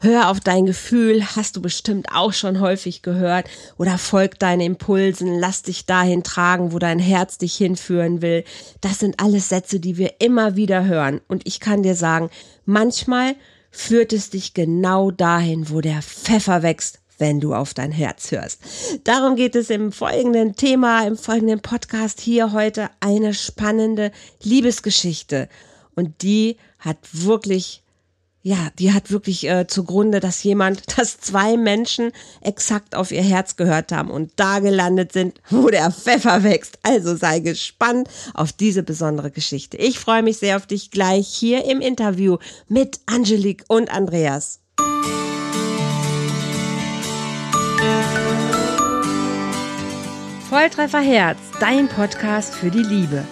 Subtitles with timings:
[0.00, 3.48] Hör auf dein Gefühl, hast du bestimmt auch schon häufig gehört.
[3.78, 8.44] Oder folg deinen Impulsen, lass dich dahin tragen, wo dein Herz dich hinführen will.
[8.80, 11.20] Das sind alles Sätze, die wir immer wieder hören.
[11.26, 12.30] Und ich kann dir sagen,
[12.64, 13.34] manchmal
[13.72, 18.60] führt es dich genau dahin, wo der Pfeffer wächst, wenn du auf dein Herz hörst.
[19.02, 24.12] Darum geht es im folgenden Thema, im folgenden Podcast hier heute eine spannende
[24.44, 25.48] Liebesgeschichte.
[25.96, 27.82] Und die hat wirklich
[28.42, 33.56] ja, die hat wirklich äh, zugrunde, dass jemand, dass zwei Menschen exakt auf ihr Herz
[33.56, 36.78] gehört haben und da gelandet sind, wo der Pfeffer wächst.
[36.82, 39.76] Also sei gespannt auf diese besondere Geschichte.
[39.76, 42.38] Ich freue mich sehr auf dich gleich hier im Interview
[42.68, 44.60] mit Angelique und Andreas.
[50.48, 53.22] Volltreffer Herz, dein Podcast für die Liebe.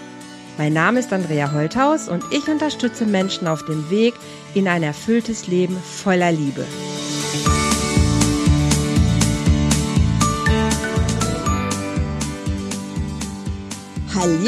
[0.58, 4.14] Mein Name ist Andrea Holthaus und ich unterstütze Menschen auf dem Weg
[4.54, 6.64] in ein erfülltes Leben voller Liebe.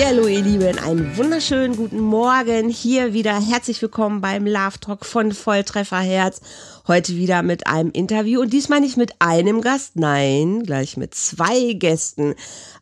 [0.00, 2.70] Hallo ihr Lieben, einen wunderschönen guten Morgen.
[2.70, 6.40] Hier wieder herzlich willkommen beim Love Talk von Volltreffer Herz.
[6.86, 11.74] Heute wieder mit einem Interview und diesmal nicht mit einem Gast, nein, gleich mit zwei
[11.74, 12.34] Gästen.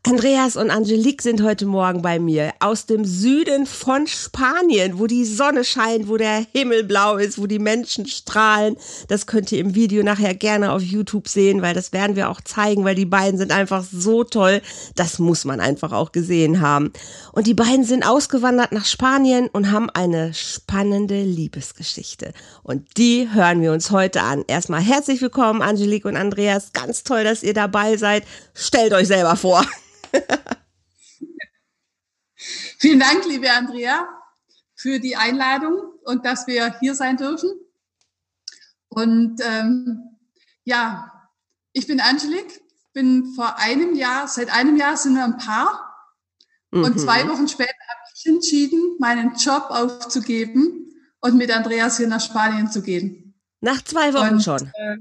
[0.09, 5.25] Andreas und Angelique sind heute Morgen bei mir aus dem Süden von Spanien, wo die
[5.25, 8.77] Sonne scheint, wo der Himmel blau ist, wo die Menschen strahlen.
[9.09, 12.41] Das könnt ihr im Video nachher gerne auf YouTube sehen, weil das werden wir auch
[12.41, 14.63] zeigen, weil die beiden sind einfach so toll.
[14.95, 16.93] Das muss man einfach auch gesehen haben.
[17.33, 22.33] Und die beiden sind ausgewandert nach Spanien und haben eine spannende Liebesgeschichte.
[22.63, 24.45] Und die hören wir uns heute an.
[24.47, 26.73] Erstmal herzlich willkommen, Angelique und Andreas.
[26.73, 28.23] Ganz toll, dass ihr dabei seid.
[28.55, 29.67] Stellt euch selber vor.
[32.79, 34.09] Vielen Dank, liebe Andrea,
[34.75, 37.51] für die Einladung und dass wir hier sein dürfen.
[38.89, 40.17] Und ähm,
[40.65, 41.13] ja,
[41.73, 42.61] ich bin Angelique,
[42.93, 45.95] bin vor einem Jahr, seit einem Jahr sind wir ein Paar.
[46.71, 46.85] Mhm.
[46.85, 52.21] Und zwei Wochen später habe ich entschieden, meinen Job aufzugeben und mit Andreas hier nach
[52.21, 53.35] Spanien zu gehen.
[53.61, 54.71] Nach zwei Wochen und, schon.
[54.75, 54.97] Äh,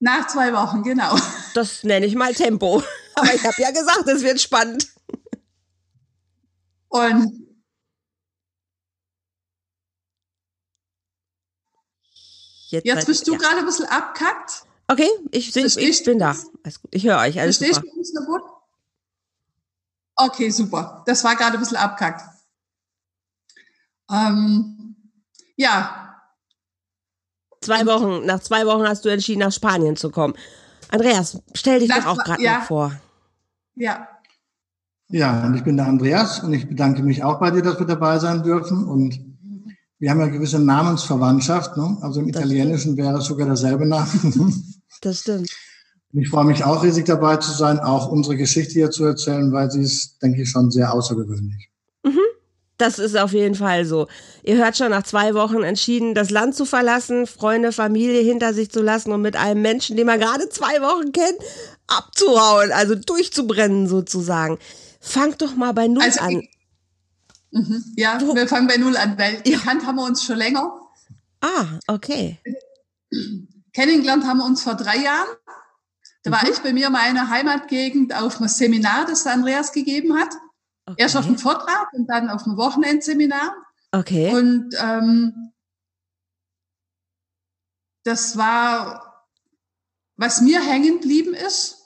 [0.00, 1.16] nach zwei Wochen, genau.
[1.54, 2.82] Das nenne ich mal Tempo.
[3.14, 4.88] Aber ich habe ja gesagt, es wird spannend.
[6.88, 7.46] Und
[12.68, 13.38] jetzt, jetzt bist du ja.
[13.38, 14.64] gerade ein bisschen abkackt.
[14.88, 16.34] Okay, ich, ich, ich bin da.
[16.64, 16.92] Alles gut.
[16.92, 17.38] Ich höre euch.
[17.40, 17.92] Alles Verstehst super.
[17.92, 18.42] du uns gut?
[20.16, 21.02] Okay, super.
[21.06, 22.22] Das war gerade ein bisschen abkackt.
[24.10, 24.96] Ähm,
[25.56, 26.20] ja.
[27.60, 30.34] Zwei Wochen, nach zwei Wochen hast du entschieden, nach Spanien zu kommen.
[30.90, 32.58] Andreas, stell dich das doch auch gerade ja.
[32.58, 32.92] mal vor.
[33.76, 34.08] Ja.
[35.08, 37.86] Ja, und ich bin der Andreas und ich bedanke mich auch bei dir, dass wir
[37.86, 38.84] dabei sein dürfen.
[38.84, 39.18] Und
[39.98, 41.76] wir haben ja eine gewisse Namensverwandtschaft.
[41.76, 41.98] Ne?
[42.00, 42.98] Also im das Italienischen stimmt.
[42.98, 44.08] wäre es sogar derselbe Name.
[45.00, 45.50] das stimmt.
[46.12, 49.52] Und ich freue mich auch riesig dabei zu sein, auch unsere Geschichte hier zu erzählen,
[49.52, 51.70] weil sie ist, denke ich, schon sehr außergewöhnlich.
[52.80, 54.08] Das ist auf jeden Fall so.
[54.42, 58.70] Ihr hört schon nach zwei Wochen entschieden, das Land zu verlassen, Freunde, Familie hinter sich
[58.70, 61.36] zu lassen und mit einem Menschen, den man gerade zwei Wochen kennt,
[61.88, 64.58] abzuhauen, also durchzubrennen sozusagen.
[64.98, 66.42] Fangt doch mal bei Null also, an.
[67.50, 67.84] Mhm.
[67.96, 69.58] Ja, wir fangen bei Null an, weil ja.
[69.58, 70.72] gekannt haben wir uns schon länger.
[71.42, 72.38] Ah, okay.
[73.74, 75.28] Kennengelernt haben wir uns vor drei Jahren.
[76.22, 76.34] Da mhm.
[76.34, 80.30] war ich bei mir in meiner Heimatgegend auf einem Seminar, das Andreas gegeben hat.
[80.90, 81.02] Okay.
[81.02, 83.54] Erst auf dem Vortrag und dann auf dem Wochenendseminar.
[83.92, 84.34] Okay.
[84.34, 85.52] Und ähm,
[88.04, 89.26] das war,
[90.16, 91.76] was mir hängen geblieben ist.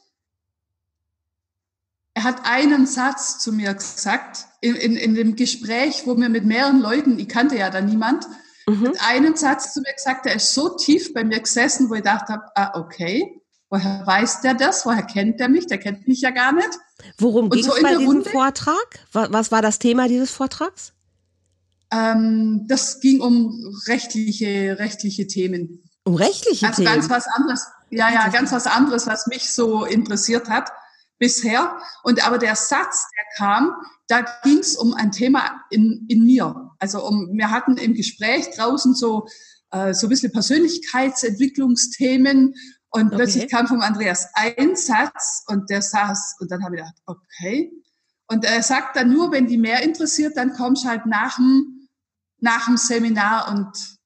[2.14, 6.44] Er hat einen Satz zu mir gesagt, in, in, in dem Gespräch, wo wir mit
[6.44, 8.26] mehreren Leuten, ich kannte ja da niemand,
[8.66, 8.88] mhm.
[8.88, 12.02] hat einen Satz zu mir gesagt, der ist so tief bei mir gesessen, wo ich
[12.02, 14.86] dachte habe, ah, okay, woher weiß der das?
[14.86, 15.66] Woher kennt der mich?
[15.66, 16.70] Der kennt mich ja gar nicht.
[17.18, 19.00] Worum ging es bei diesem Runde, Vortrag?
[19.12, 20.92] Was war das Thema dieses Vortrags?
[21.92, 25.82] Ähm, das ging um rechtliche, rechtliche Themen.
[26.04, 26.94] Um rechtliche also Themen?
[26.94, 27.66] ganz was anderes.
[27.90, 30.70] Ja, ja, ganz was anderes, was mich so interessiert hat
[31.18, 31.76] bisher.
[32.02, 33.72] Und aber der Satz, der kam,
[34.08, 36.72] da ging es um ein Thema in, in mir.
[36.78, 39.28] Also um, wir hatten im Gespräch draußen so,
[39.70, 42.54] äh, so ein bisschen Persönlichkeitsentwicklungsthemen
[42.94, 43.16] und okay.
[43.16, 47.72] plötzlich kam vom Andreas ein Satz und der saß und dann habe ich gedacht, okay.
[48.28, 51.88] Und er sagt dann nur, wenn die mehr interessiert, dann kommst du halt nach dem,
[52.38, 53.98] nach dem Seminar und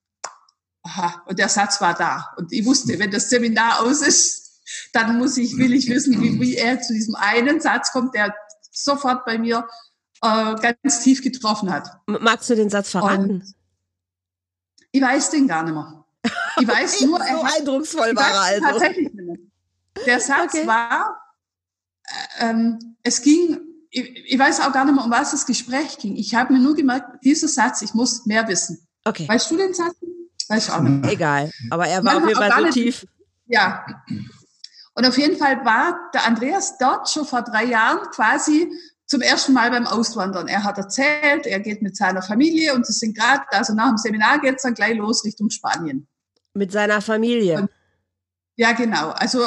[0.84, 2.32] aha, und der Satz war da.
[2.38, 4.62] Und ich wusste, wenn das Seminar aus ist,
[4.94, 8.34] dann muss ich, will ich wissen, wie, wie er zu diesem einen Satz kommt, der
[8.72, 9.68] sofort bei mir
[10.22, 11.90] äh, ganz tief getroffen hat.
[12.06, 13.30] Magst du den Satz verraten?
[13.30, 13.54] Und
[14.92, 16.06] ich weiß den gar nicht mehr.
[16.60, 18.64] Ich weiß nur, so eindrucksvoll war er also.
[18.66, 19.10] Tatsächlich.
[20.06, 20.66] Der Satz okay.
[20.66, 21.20] war,
[22.04, 23.58] äh, ähm, es ging,
[23.90, 26.16] ich, ich, weiß auch gar nicht mehr, um was das Gespräch ging.
[26.16, 28.86] Ich habe mir nur gemerkt, dieser Satz, ich muss mehr wissen.
[29.04, 29.28] Okay.
[29.28, 29.96] Weißt du den Satz?
[30.48, 31.04] Weiß ich auch nicht.
[31.12, 33.06] Egal, aber er war auf jeden Fall so tief.
[33.46, 33.84] Ja.
[34.94, 38.70] Und auf jeden Fall war der Andreas dort schon vor drei Jahren quasi
[39.06, 40.48] zum ersten Mal beim Auswandern.
[40.48, 43.96] Er hat erzählt, er geht mit seiner Familie und sie sind gerade, also nach dem
[43.96, 46.06] Seminar geht es dann gleich los Richtung Spanien.
[46.58, 47.62] Mit seiner Familie?
[47.62, 47.70] Und,
[48.56, 49.10] ja, genau.
[49.10, 49.40] Also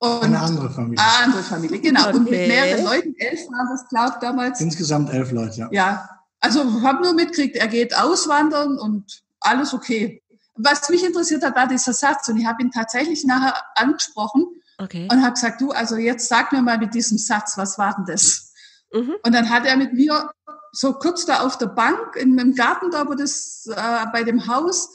[0.00, 1.02] und eine andere Familie.
[1.02, 2.08] Eine andere Familie, genau.
[2.08, 2.16] Okay.
[2.16, 4.60] Und mit mehreren Leuten, elf waren das, glaube ich, damals.
[4.60, 5.68] Insgesamt elf Leute, ja.
[5.72, 6.08] Ja,
[6.40, 10.22] also habe nur mitgekriegt, er geht auswandern und alles okay.
[10.54, 14.46] Was mich interessiert hat, war dieser Satz und ich habe ihn tatsächlich nachher angesprochen
[14.78, 15.08] okay.
[15.10, 18.04] und habe gesagt, du, also jetzt sag mir mal mit diesem Satz, was war denn
[18.06, 18.52] das?
[18.92, 19.14] Mhm.
[19.24, 20.30] Und dann hat er mit mir
[20.72, 24.46] so kurz da auf der Bank in, im Garten da, wo das äh, bei dem
[24.46, 24.90] Haus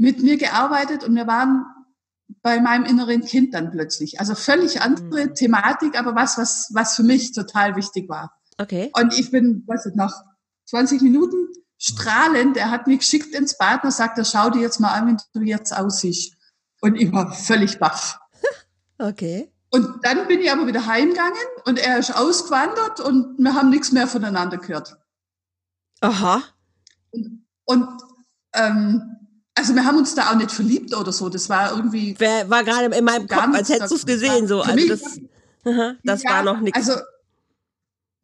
[0.00, 1.66] mit mir gearbeitet und wir waren
[2.42, 4.18] bei meinem inneren Kind dann plötzlich.
[4.18, 5.34] Also völlig andere mhm.
[5.34, 8.32] Thematik, aber was, was, was für mich total wichtig war.
[8.56, 8.90] Okay.
[8.94, 10.24] Und ich bin, was ist nach
[10.70, 11.36] 20 Minuten
[11.76, 15.18] strahlend, er hat mich geschickt ins Bad und sagt, er schau dir jetzt mal an,
[15.34, 16.34] wie du jetzt aussiehst.
[16.80, 18.18] Und ich war völlig baff.
[18.98, 19.50] Okay.
[19.70, 21.32] Und dann bin ich aber wieder heimgegangen
[21.64, 24.94] und er ist ausgewandert und wir haben nichts mehr voneinander gehört.
[26.02, 26.42] Aha.
[27.10, 27.88] Und, und
[28.52, 29.19] ähm,
[29.54, 31.28] also wir haben uns da auch nicht verliebt oder so.
[31.28, 32.14] Das war irgendwie.
[32.18, 34.46] Wer war gerade in meinem Kopf, als hättest du es gesehen.
[34.46, 34.62] So.
[34.62, 35.20] Also das,
[36.02, 36.78] das ja, war noch nichts.
[36.78, 37.00] Also,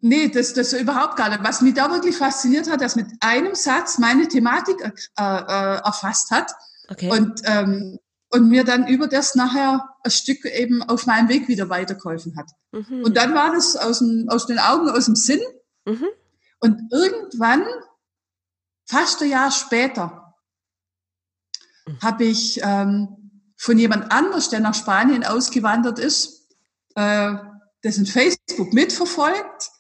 [0.01, 1.43] nee, das, das überhaupt gar nicht.
[1.43, 4.91] Was mich da wirklich fasziniert hat, dass mit einem Satz meine Thematik äh,
[5.23, 6.53] äh, erfasst hat.
[6.89, 7.11] Okay.
[7.11, 7.99] Und, ähm,
[8.31, 12.51] und mir dann über das nachher ein Stück eben auf meinem Weg wieder weitergeholfen hat.
[12.73, 13.03] Mhm.
[13.03, 15.41] Und dann war das aus, dem, aus den Augen, aus dem Sinn.
[15.85, 16.07] Mhm.
[16.61, 17.65] Und irgendwann,
[18.85, 20.26] fast ein Jahr später,
[22.03, 23.09] habe ich ähm,
[23.57, 26.49] von jemand anders, der nach Spanien ausgewandert ist,
[26.95, 27.35] äh,
[27.85, 29.71] dessen Facebook mitverfolgt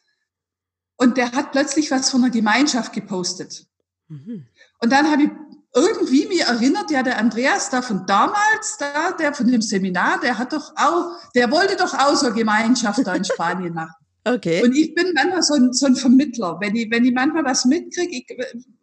[0.96, 3.66] und der hat plötzlich was von einer Gemeinschaft gepostet.
[4.08, 4.46] Mhm.
[4.80, 5.30] Und dann habe ich
[5.74, 10.38] irgendwie mir erinnert, ja, der Andreas da von damals, da, der von dem Seminar, der
[10.38, 14.05] hat doch auch, der wollte doch auch so eine Gemeinschaft da in Spanien machen.
[14.26, 14.60] Okay.
[14.64, 16.58] Und ich bin manchmal so ein, so ein Vermittler.
[16.60, 18.26] Wenn ich, wenn ich manchmal was mitkriege, ich,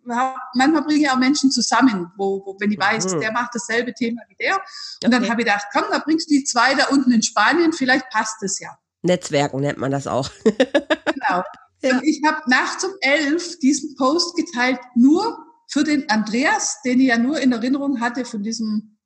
[0.05, 3.19] manchmal bringe ich auch Menschen zusammen, wo, wo wenn ich weiß, mhm.
[3.19, 4.55] der macht dasselbe Thema wie der.
[4.55, 5.09] Und okay.
[5.11, 8.09] dann habe ich gedacht, komm, da bringst du die zwei da unten in Spanien, vielleicht
[8.09, 8.69] passt es ja.
[9.01, 10.31] Netzwerken nennt man das auch.
[10.43, 11.43] genau.
[11.85, 11.97] Ja.
[11.97, 15.37] Und ich habe nachts um elf diesen Post geteilt, nur
[15.67, 18.97] für den Andreas, den ich ja nur in Erinnerung hatte von diesem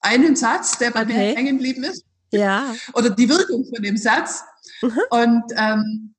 [0.00, 1.12] einen Satz, der bei okay.
[1.12, 2.04] mir hängen geblieben ist.
[2.32, 2.74] Ja.
[2.94, 4.42] Oder die Wirkung von dem Satz.
[4.82, 5.00] Mhm.
[5.10, 6.14] Und ähm,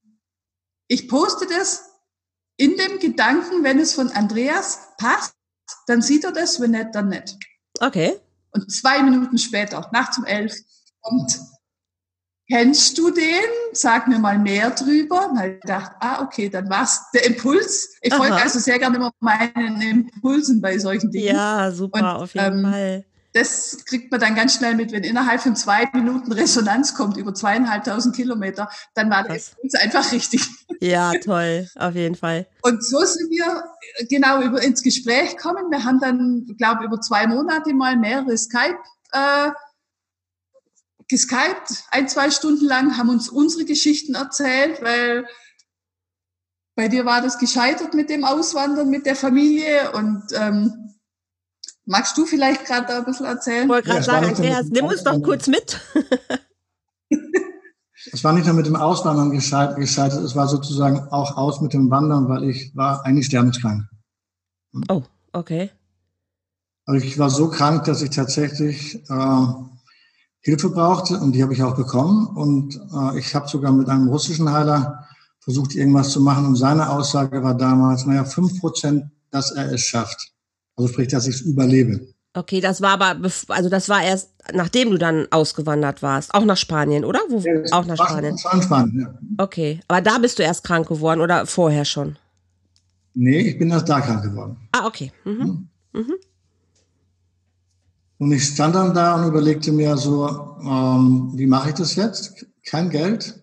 [0.88, 1.84] ich poste das
[2.58, 5.36] in dem Gedanken, wenn es von Andreas passt,
[5.86, 7.36] dann sieht er das, wenn nicht, dann nicht.
[7.80, 8.20] Okay.
[8.52, 10.56] Und zwei Minuten später, nachts um elf,
[11.02, 11.40] kommt,
[12.50, 13.44] kennst du den?
[13.74, 15.30] Sag mir mal mehr drüber.
[15.30, 17.96] Und ich dachte, ah, okay, dann war's der Impuls.
[18.02, 21.36] Ich folge also sehr gerne immer meinen Impulsen bei solchen Dingen.
[21.36, 23.06] Ja, super, Und, auf jeden ähm, Fall
[23.38, 27.34] das kriegt man dann ganz schnell mit, wenn innerhalb von zwei Minuten Resonanz kommt über
[27.34, 30.42] zweieinhalbtausend Kilometer, dann war das uns einfach richtig.
[30.80, 32.48] Ja, toll, auf jeden Fall.
[32.62, 33.64] Und so sind wir
[34.10, 35.70] genau über, ins Gespräch gekommen.
[35.70, 38.78] Wir haben dann, glaube über zwei Monate mal mehrere Skype
[39.12, 39.52] äh,
[41.08, 45.26] geskypt, ein, zwei Stunden lang, haben uns unsere Geschichten erzählt, weil
[46.76, 50.96] bei dir war das gescheitert mit dem Auswandern, mit der Familie und ähm,
[51.90, 53.64] Magst du vielleicht gerade da ein bisschen erzählen?
[53.64, 55.80] Ich wollte gerade ja, sagen, Andreas, nimm uns doch kurz mit.
[58.12, 61.90] es war nicht nur mit dem Auswandern gescheitert, es war sozusagen auch aus mit dem
[61.90, 63.86] Wandern, weil ich war eigentlich sterbenskrank.
[64.90, 65.72] Oh, okay.
[66.86, 69.46] Also ich war so krank, dass ich tatsächlich äh,
[70.42, 72.28] Hilfe brauchte und die habe ich auch bekommen.
[72.28, 75.08] Und äh, ich habe sogar mit einem russischen Heiler
[75.40, 76.46] versucht, irgendwas zu machen.
[76.48, 80.34] Und seine Aussage war damals, naja, fünf Prozent, dass er es schafft.
[80.78, 82.08] Also sprich, dass ich es überlebe.
[82.34, 86.56] Okay, das war aber, also das war erst, nachdem du dann ausgewandert warst, auch nach
[86.56, 87.20] Spanien, oder?
[87.30, 88.38] Wo, ja, auch nach Spanien.
[88.54, 89.44] In Spanien, ja.
[89.44, 92.18] Okay, aber da bist du erst krank geworden oder vorher schon?
[93.16, 94.58] Nee, ich bin erst da krank geworden.
[94.72, 95.12] Ah, okay.
[95.26, 95.34] Mhm.
[95.34, 95.68] Mhm.
[95.94, 96.14] mhm.
[98.20, 100.28] Und ich stand dann da und überlegte mir so,
[100.62, 102.48] ähm, wie mache ich das jetzt?
[102.64, 103.42] Kein Geld,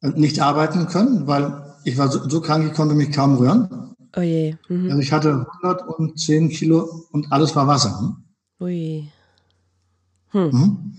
[0.00, 3.93] nicht arbeiten können, weil ich war so, so krank, ich konnte mich kaum rühren.
[4.16, 4.56] Oh je.
[4.68, 4.90] Mhm.
[4.90, 7.98] Also ich hatte 110 Kilo und alles war Wasser.
[8.00, 8.16] Hm?
[8.60, 9.08] Ui.
[10.30, 10.50] Hm.
[10.50, 10.94] Mhm.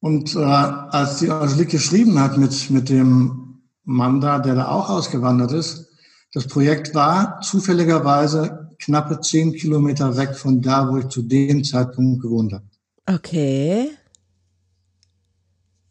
[0.00, 4.90] Und äh, als die Angelique geschrieben hat mit, mit dem Mann da, der da auch
[4.90, 5.88] ausgewandert ist,
[6.34, 12.22] das Projekt war zufälligerweise knappe zehn Kilometer weg von da, wo ich zu dem Zeitpunkt
[12.22, 12.64] gewohnt habe.
[13.06, 13.90] Okay.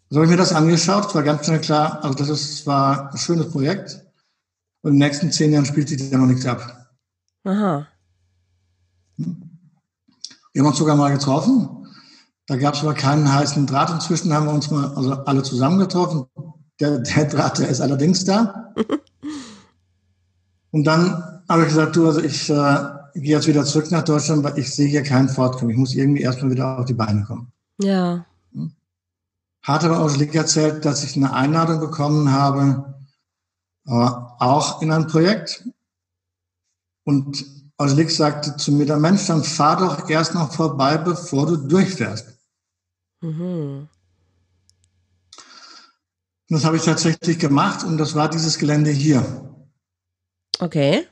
[0.09, 3.11] So habe ich mir das angeschaut, es war ganz schnell klar, also das ist, war
[3.11, 4.02] ein schönes Projekt.
[4.83, 6.89] Und in den nächsten zehn Jahren spielt sich da noch nichts ab.
[7.45, 7.87] Aha.
[9.17, 11.87] Wir haben uns sogar mal getroffen.
[12.47, 13.89] Da gab es aber keinen heißen Draht.
[13.91, 16.25] Inzwischen haben wir uns mal also alle zusammengetroffen.
[16.81, 18.73] Der, der Draht, der ist allerdings da.
[20.71, 22.77] Und dann habe ich gesagt, du, also ich äh,
[23.15, 25.71] gehe jetzt wieder zurück nach Deutschland, weil ich sehe hier keinen Fortkommen.
[25.71, 27.53] Ich muss irgendwie erstmal wieder auf die Beine kommen.
[27.79, 28.25] Ja.
[29.61, 32.93] Hat aber auch Lick erzählt, dass ich eine Einladung bekommen habe,
[33.85, 35.67] auch in ein Projekt.
[37.03, 37.45] Und
[37.77, 42.27] Auslik sagte zu mir, der Mensch, dann fahr doch erst noch vorbei, bevor du durchfährst.
[43.21, 43.89] Mhm.
[46.49, 49.25] Und das habe ich tatsächlich gemacht und das war dieses Gelände hier.
[50.59, 51.07] Okay.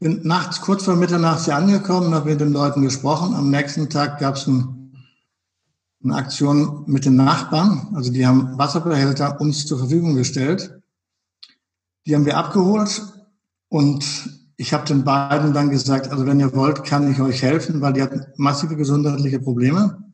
[0.00, 3.34] Bin nachts, kurz vor Mitternacht hier angekommen, habe mit den Leuten gesprochen.
[3.34, 4.96] Am nächsten Tag gab es ein,
[6.02, 7.92] eine Aktion mit den Nachbarn.
[7.94, 10.81] Also die haben Wasserbehälter uns zur Verfügung gestellt.
[12.06, 13.02] Die haben wir abgeholt
[13.68, 14.04] und
[14.56, 17.92] ich habe den beiden dann gesagt, also wenn ihr wollt, kann ich euch helfen, weil
[17.92, 20.12] die hatten massive gesundheitliche Probleme.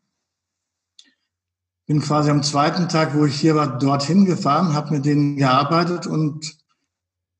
[1.86, 6.06] Bin quasi am zweiten Tag, wo ich hier war, dorthin gefahren, habe mit denen gearbeitet
[6.06, 6.58] und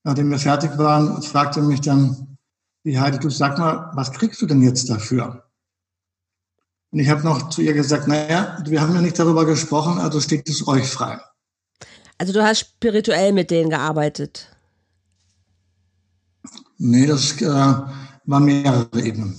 [0.04, 2.38] nachdem wir fertig waren, fragte mich dann
[2.84, 5.44] die Heide, du sag mal, was kriegst du denn jetzt dafür?
[6.90, 10.20] Und ich habe noch zu ihr gesagt, naja, wir haben ja nicht darüber gesprochen, also
[10.20, 11.20] steht es euch frei.
[12.18, 14.48] Also du hast spirituell mit denen gearbeitet.
[16.78, 19.36] Nee, das äh, waren mehrere Ebenen.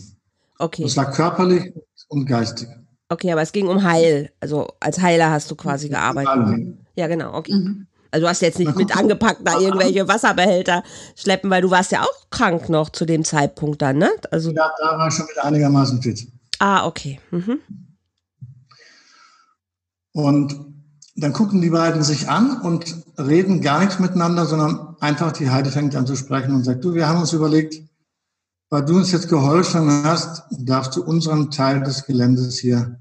[0.57, 0.83] Okay.
[0.83, 1.73] Das war körperlich
[2.07, 2.67] und geistig.
[3.09, 4.31] Okay, aber es ging um Heil.
[4.39, 6.77] Also als Heiler hast du quasi gearbeitet.
[6.95, 7.53] Ja, genau, okay.
[7.53, 7.87] Mhm.
[8.11, 10.83] Also du hast jetzt nicht mit angepackt da irgendwelche Wasserbehälter
[11.15, 14.09] schleppen, weil du warst ja auch krank noch zu dem Zeitpunkt dann, ne?
[14.31, 16.27] Also ja, da war ich schon wieder einigermaßen fit.
[16.57, 17.19] Ah, okay.
[17.31, 17.59] Mhm.
[20.11, 20.55] Und
[21.19, 25.71] dann gucken die beiden sich an und reden gar nichts miteinander, sondern einfach die Heide
[25.71, 27.81] fängt an zu sprechen und sagt, du, wir haben uns überlegt,
[28.69, 32.99] weil du uns jetzt geholfen hast, darfst du unseren Teil des Geländes hier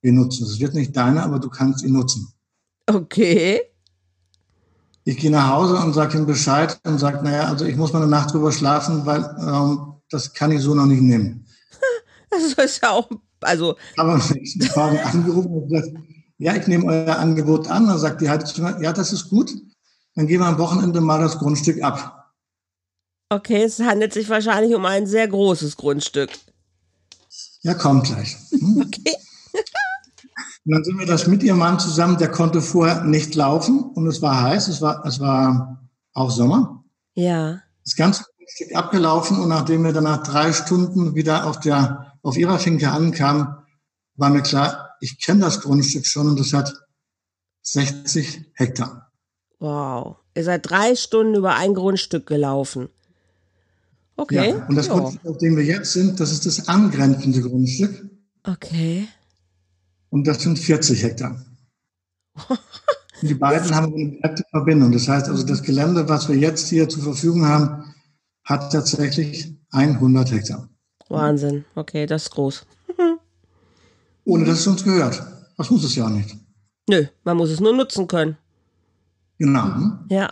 [0.00, 0.46] benutzen.
[0.46, 2.32] Es wird nicht deiner, aber du kannst ihn nutzen.
[2.86, 3.60] Okay.
[5.04, 8.02] Ich gehe nach Hause und sage ihm Bescheid und sage, naja, also ich muss mal
[8.02, 11.46] eine Nacht drüber schlafen, weil ähm, das kann ich so noch nicht nehmen.
[12.32, 13.10] Das ist ja auch,
[13.40, 13.76] also.
[13.96, 15.88] Aber nächsten Tag angerufen und gesagt,
[16.40, 17.86] ja, ich nehme euer Angebot an.
[17.86, 19.52] Dann sagt die Heizung, ja, das ist gut.
[20.14, 22.32] Dann gehen wir am Wochenende mal das Grundstück ab.
[23.28, 26.30] Okay, es handelt sich wahrscheinlich um ein sehr großes Grundstück.
[27.62, 28.36] Ja, kommt gleich.
[28.50, 28.82] Hm?
[28.86, 29.14] Okay.
[30.64, 34.06] Und dann sind wir das mit ihrem Mann zusammen, der konnte vorher nicht laufen und
[34.06, 36.84] es war heiß, es war, es war auch Sommer.
[37.14, 37.62] Ja.
[37.84, 42.36] Das ganze Grundstück abgelaufen und nachdem wir dann nach drei Stunden wieder auf der, auf
[42.36, 43.48] ihrer Finke ankamen,
[44.16, 46.72] war mir klar, ich kenne das Grundstück schon und es hat
[47.62, 49.10] 60 Hektar.
[49.58, 50.16] Wow.
[50.34, 52.88] Ihr seid drei Stunden über ein Grundstück gelaufen.
[54.16, 54.50] Okay.
[54.50, 58.08] Ja, und das Grundstück, auf dem wir jetzt sind, das ist das angrenzende Grundstück.
[58.44, 59.08] Okay.
[60.10, 61.44] Und das sind 40 Hektar.
[62.48, 62.58] und
[63.22, 64.92] die beiden haben eine direkte Verbindung.
[64.92, 67.94] Das heißt also, das Gelände, was wir jetzt hier zur Verfügung haben,
[68.44, 70.68] hat tatsächlich 100 Hektar.
[71.08, 71.64] Wahnsinn.
[71.74, 72.66] Okay, das ist groß
[74.24, 75.22] ohne dass es uns gehört.
[75.56, 76.36] Das muss es ja nicht.
[76.88, 78.36] Nö, man muss es nur nutzen können.
[79.38, 79.98] Genau.
[80.08, 80.30] Ja.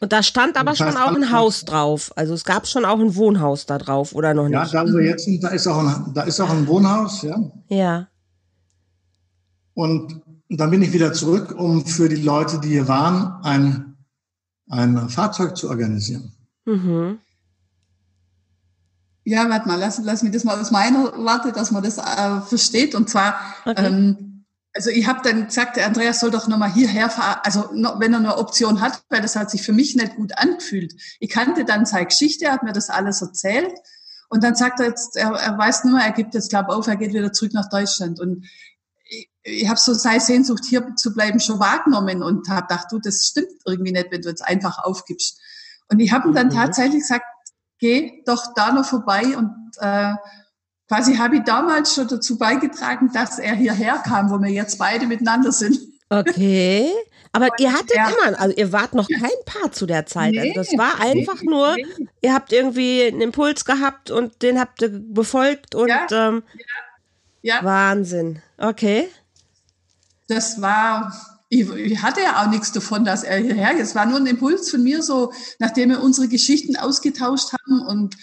[0.00, 2.12] Und da stand aber das heißt, schon auch ein Haus drauf.
[2.16, 4.52] Also es gab schon auch ein Wohnhaus da drauf, oder noch nicht?
[4.52, 7.22] Ja, da wo wir jetzt sind, da ist auch ein, da ist auch ein Wohnhaus,
[7.22, 7.40] ja.
[7.68, 8.08] Ja.
[9.72, 13.96] Und dann bin ich wieder zurück, um für die Leute, die hier waren, ein,
[14.68, 16.32] ein Fahrzeug zu organisieren.
[16.66, 17.18] Mhm.
[19.24, 22.40] Ja, warte mal, lass, lass mich das mal aus meiner Warte, dass man das äh,
[22.46, 22.94] versteht.
[22.94, 23.86] Und zwar, okay.
[23.86, 28.00] ähm, also ich habe dann gesagt, der Andreas soll doch nochmal hierher fahren, also noch,
[28.00, 30.94] wenn er eine Option hat, weil das hat sich für mich nicht gut angefühlt.
[31.20, 33.72] Ich kannte dann seine Geschichte, er hat mir das alles erzählt.
[34.28, 36.96] Und dann sagt er jetzt, er, er weiß nur, er gibt jetzt, glaube auf, er
[36.96, 38.20] geht wieder zurück nach Deutschland.
[38.20, 38.44] Und
[39.04, 42.98] ich, ich habe so seine Sehnsucht, hier zu bleiben, schon wahrgenommen und habe gedacht, du,
[42.98, 45.40] das stimmt irgendwie nicht, wenn du jetzt einfach aufgibst.
[45.88, 46.54] Und ich habe ihm dann mhm.
[46.54, 47.24] tatsächlich gesagt,
[47.78, 50.14] geh doch da noch vorbei und äh,
[50.88, 55.06] quasi habe ich damals schon dazu beigetragen, dass er hierher kam, wo wir jetzt beide
[55.06, 55.78] miteinander sind.
[56.08, 56.92] Okay.
[57.32, 58.08] Aber ihr hattet ja.
[58.08, 60.32] immer, also ihr wart noch kein Paar zu der Zeit.
[60.32, 62.06] Nee, also das war einfach nee, nur, nee.
[62.20, 66.44] ihr habt irgendwie einen Impuls gehabt und den habt ihr befolgt und ja, ähm,
[67.42, 68.40] ja, Wahnsinn.
[68.56, 69.08] Okay.
[70.28, 71.12] Das war
[71.54, 73.82] ich, ich hatte ja auch nichts davon, dass er hierher geht.
[73.82, 78.16] Es war nur ein Impuls von mir, so nachdem wir unsere Geschichten ausgetauscht haben und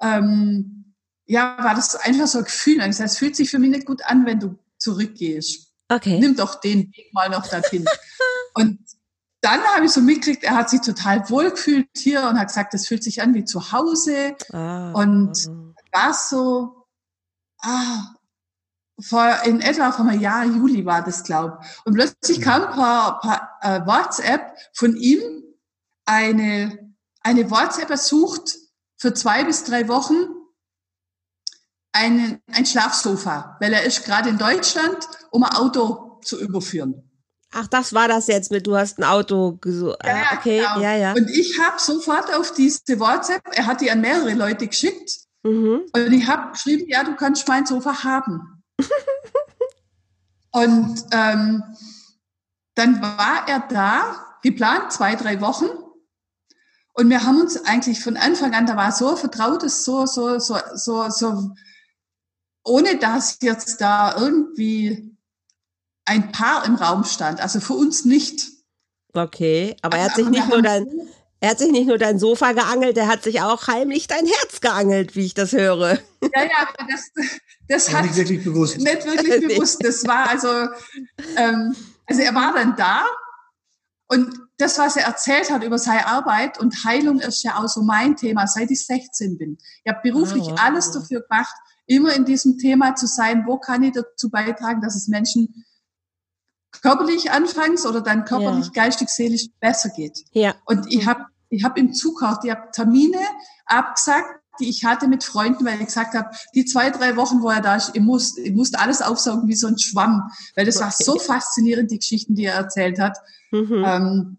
[0.00, 0.94] ähm,
[1.26, 2.78] ja, war das einfach so ein Gefühl.
[2.78, 5.72] Das heißt, es fühlt sich für mich nicht gut an, wenn du zurückgehst.
[5.88, 6.18] Okay.
[6.20, 7.84] Nimm doch den Weg mal noch dorthin.
[8.54, 8.78] und
[9.40, 12.74] dann habe ich so mitgekriegt, er hat sich total wohl gefühlt hier und hat gesagt,
[12.74, 14.36] das fühlt sich an wie zu Hause.
[14.52, 15.74] Ah, Und ah.
[15.92, 16.86] war so,
[17.60, 18.15] ah,
[19.00, 21.60] vor, in etwa vor einem Jahr, Juli war das, glaub.
[21.84, 25.20] Und plötzlich kam ein paar, paar äh, WhatsApp von ihm,
[26.06, 28.56] eine, eine WhatsApp ersucht
[28.96, 30.28] für zwei bis drei Wochen
[31.92, 34.96] einen, ein Schlafsofa, weil er ist gerade in Deutschland,
[35.30, 37.02] um ein Auto zu überführen.
[37.52, 39.98] Ach, das war das jetzt mit, du hast ein Auto gesucht.
[40.04, 40.80] Ja, ah, okay, genau.
[40.80, 41.12] ja, ja.
[41.12, 45.82] Und ich habe sofort auf diese WhatsApp, er hat die an mehrere Leute geschickt, Mhm.
[45.94, 48.55] und ich habe geschrieben, ja, du kannst mein Sofa haben.
[50.50, 51.62] Und ähm,
[52.74, 55.66] dann war er da, geplant zwei, drei Wochen.
[56.94, 60.56] Und wir haben uns eigentlich von Anfang an, da war so vertrautes, so, so, so,
[60.74, 61.50] so, so,
[62.64, 65.16] ohne dass jetzt da irgendwie
[66.06, 67.40] ein Paar im Raum stand.
[67.40, 68.46] Also für uns nicht.
[69.12, 70.86] Okay, aber er hat sich nicht nur dein,
[71.40, 74.60] er hat sich nicht nur dein Sofa geangelt, er hat sich auch heimlich dein Herz
[74.60, 75.98] geangelt, wie ich das höre.
[76.22, 77.10] Ja, ja, aber das,
[77.68, 78.78] das hat nicht wirklich bewusst.
[78.78, 79.54] nicht wirklich Nee.
[79.54, 79.84] bewusst.
[79.84, 80.48] Das war also,
[81.36, 81.74] ähm,
[82.06, 83.04] also er war dann da
[84.08, 87.82] und das, was er erzählt hat über seine Arbeit und Heilung ist ja auch so
[87.82, 89.58] mein Thema, seit ich 16 bin.
[89.84, 90.60] Ich habe beruflich Ah, wow.
[90.62, 91.54] alles dafür gemacht,
[91.86, 95.64] immer in diesem Thema zu sein, wo kann ich dazu beitragen, dass es Menschen
[96.82, 98.72] körperlich anfangs oder dann körperlich, Ja.
[98.84, 100.24] geistig, seelisch besser geht.
[100.32, 100.54] Ja.
[100.64, 103.18] Und ich habe ich hab ihm zugehört, ich habe Termine
[103.66, 107.50] abgesagt, die ich hatte mit Freunden, weil ich gesagt habe, die zwei, drei Wochen, wo
[107.50, 110.80] er da ist, ich, muss, ich musste alles aufsaugen wie so ein Schwamm, weil das
[110.80, 113.18] war so faszinierend, die Geschichten, die er erzählt hat.
[113.50, 113.84] Mhm.
[113.86, 114.36] Ähm,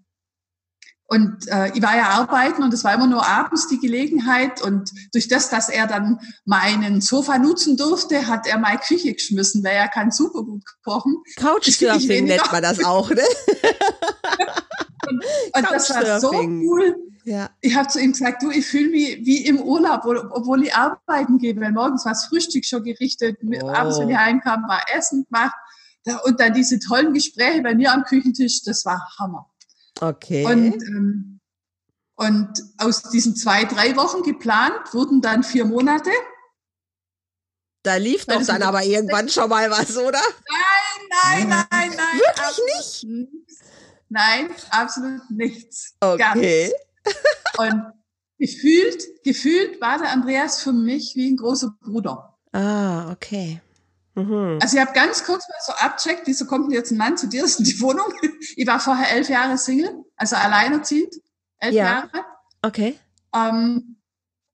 [1.10, 4.62] und äh, ich war ja arbeiten und es war immer nur abends die Gelegenheit.
[4.62, 9.64] Und durch das, dass er dann meinen Sofa nutzen durfte, hat er meine Küche geschmissen,
[9.64, 11.16] weil er kann super gut kochen.
[11.38, 13.22] Couchsurfing nennt man das auch, ne?
[15.54, 16.96] Und das war so cool.
[17.24, 17.50] Ja.
[17.62, 21.38] Ich habe zu ihm gesagt, du, ich fühle mich wie im Urlaub, obwohl- ich arbeiten
[21.40, 23.68] gehe, weil morgens war das Frühstück schon gerichtet, Oh.
[23.70, 25.56] abends, wenn ich heimkam, war Essen gemacht.
[26.24, 29.50] Und dann diese tollen Gespräche bei mir am Küchentisch, das war Hammer.
[30.02, 30.46] Okay.
[30.46, 31.40] Und, ähm,
[32.16, 36.10] und aus diesen zwei, drei Wochen geplant wurden dann vier Monate.
[37.84, 40.22] da lief doch dann aber irgendwann schon mal was, oder?
[40.50, 42.20] Nein, nein, nein, nein.
[42.20, 43.60] Wirklich nichts.
[44.10, 45.96] Nein, absolut nichts.
[46.00, 46.74] Okay.
[47.58, 47.94] Und
[48.38, 52.38] gefühlt, gefühlt war der Andreas für mich wie ein großer Bruder.
[52.52, 53.62] Ah, okay.
[54.18, 54.58] Mhm.
[54.62, 57.28] Also ich habe ganz kurz mal so abcheckt, wieso kommt denn jetzt ein Mann zu
[57.28, 58.06] dir in die Wohnung?
[58.56, 61.14] Ich war vorher elf Jahre Single, also alleinerziehend,
[61.60, 61.84] elf Ja.
[61.86, 62.26] Jahre.
[62.64, 62.98] Okay.
[63.36, 63.98] Ähm,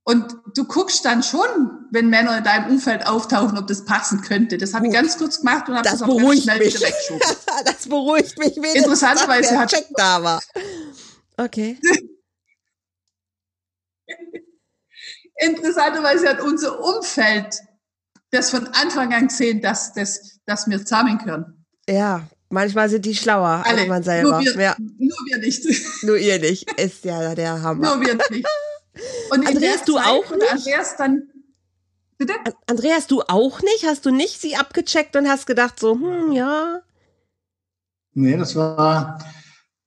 [0.03, 4.57] und du guckst dann schon, wenn Männer in deinem Umfeld auftauchen, ob das passen könnte.
[4.57, 6.75] Das habe ich ganz kurz gemacht und habe Das das, auch ganz schnell mich.
[6.75, 7.21] wieder weggeschoben.
[7.65, 10.41] das beruhigt mich wenigstens, Interessanterweise hat- Check da war.
[11.37, 11.79] Okay.
[15.37, 17.57] Interessanterweise hat unser Umfeld
[18.33, 21.65] das von Anfang an gesehen, dass, dass, dass wir zusammengehören.
[21.87, 23.87] Ja, manchmal sind die schlauer als Alle.
[23.87, 24.41] man selber.
[24.41, 25.65] Nur wir, ja, nur wir nicht.
[26.03, 26.71] nur ihr nicht.
[26.79, 27.95] Ist ja der Hammer.
[27.95, 28.47] nur wir nicht.
[29.31, 30.51] Und Andreas, du Zeit, auch nicht?
[30.51, 31.23] Andreas dann,
[32.17, 32.33] bitte?
[32.45, 33.85] An- Andreas, du auch nicht?
[33.85, 36.79] Hast du nicht sie abgecheckt und hast gedacht so, hm, ja.
[38.13, 39.17] Nee, das war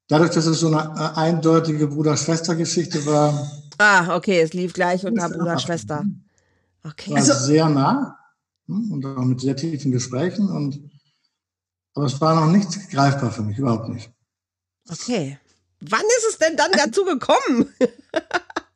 [0.09, 5.23] dadurch, dass es so eine äh, eindeutige Bruder-Schwester-Geschichte war, Ah, okay, es lief gleich unter
[5.23, 6.05] Das ist Bruder, einfach- Schwester.
[6.83, 7.11] Okay.
[7.11, 8.19] war Also- sehr nah
[8.69, 10.91] und auch mit sehr tiefen Gesprächen und
[11.95, 14.11] aber es war noch nicht greifbar für mich, überhaupt nicht.
[14.91, 15.39] Okay.
[15.81, 17.73] Wann ist es denn dann dazu gekommen?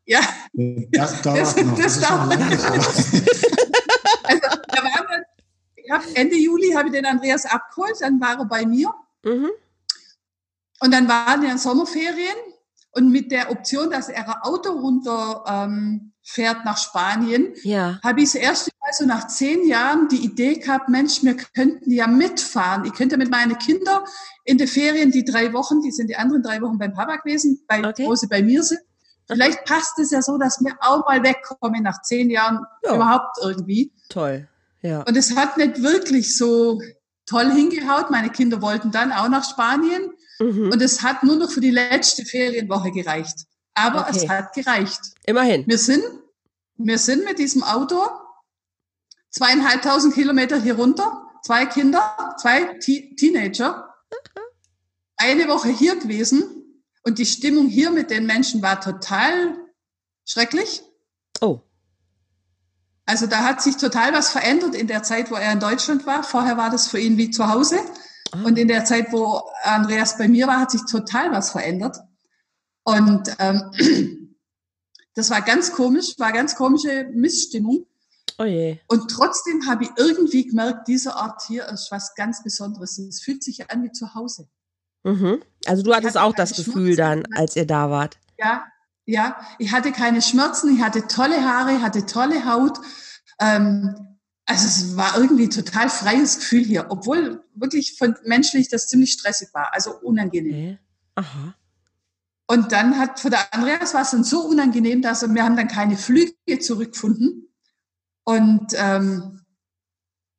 [0.07, 0.20] Ja,
[0.92, 1.76] Das dauert Das- noch.
[1.76, 2.40] das ist noch dauert.
[4.24, 5.24] also da waren wir,
[5.76, 8.92] ich hab, Ende Juli habe ich den Andreas abgeholt, dann war er bei mir.
[9.24, 9.50] Mhm.
[10.81, 12.37] Und dann waren wir in Sommerferien
[12.92, 17.99] und mit der Option, dass er ein Auto runter ähm, fährt nach Spanien, Ja.
[18.03, 21.90] habe ich das erste Mal so nach zehn Jahren die Idee gehabt, Mensch, wir könnten
[21.90, 22.85] ja mitfahren.
[22.85, 24.03] Ich könnte mit meinen Kindern
[24.45, 27.62] in den Ferien die drei Wochen, die sind die anderen drei Wochen beim Papa gewesen,
[27.66, 28.07] bei, Okay.
[28.07, 28.81] wo sie bei mir sind.
[29.27, 32.95] Vielleicht passt es ja so, dass wir auch mal wegkommen nach zehn Jahren Ja.
[32.97, 33.93] überhaupt irgendwie.
[34.09, 34.49] Toll.
[34.83, 35.03] Ja.
[35.03, 36.81] Und es hat nicht wirklich so
[37.27, 38.11] toll hingehaut.
[38.11, 40.11] Meine Kinder wollten dann auch nach Spanien.
[40.40, 40.71] Mhm.
[40.73, 43.47] Und es hat nur noch für die letzte Ferienwoche gereicht.
[43.75, 44.25] Aber Okay.
[44.25, 45.01] es hat gereicht.
[45.25, 45.67] Immerhin.
[45.67, 46.03] Wir sind,
[46.77, 48.01] wir sind mit diesem Auto
[49.31, 53.95] zweieinhalbtausend Kilometer hier runter, zwei Kinder, zwei Te Teenager,
[55.17, 56.45] eine Woche hier gewesen
[57.05, 59.57] und die Stimmung hier mit den Menschen war total
[60.25, 60.83] schrecklich.
[61.41, 61.61] Oh.
[63.07, 66.23] Also da hat sich total was verändert in der Zeit, wo er in Deutschland war.
[66.23, 67.81] Vorher war das für ihn wie zu Hause.
[68.33, 68.43] Ah.
[68.45, 71.99] Und in der Zeit, wo Andreas bei mir war, hat sich total was verändert.
[72.90, 73.70] Und ähm,
[75.14, 77.87] das war ganz komisch, war ganz komische Missstimmung.
[78.38, 78.79] Oh je.
[78.88, 82.98] Und trotzdem habe ich irgendwie gemerkt, dieser Ort hier ist was ganz Besonderes.
[82.98, 84.48] Es fühlt sich an wie zu Hause.
[85.05, 85.42] Mhm.
[85.66, 88.18] Also du hattest auch das Gefühl dann, als ihr da wart.
[88.38, 88.64] Ja,
[89.05, 89.37] ja.
[89.59, 92.79] Ich hatte keine Schmerzen, ich hatte tolle Haare, hatte tolle Haut.
[93.38, 99.12] Ähm, also es war irgendwie total freies Gefühl hier, obwohl wirklich von menschlich das ziemlich
[99.12, 100.53] stressig war, also unangenehm.
[100.53, 100.79] Okay.
[101.14, 101.55] Aha.
[102.51, 105.69] Und dann hat für der Andreas war es dann so unangenehm, dass wir haben dann
[105.69, 107.49] keine Flüge zurückgefunden.
[108.25, 109.43] Und ähm,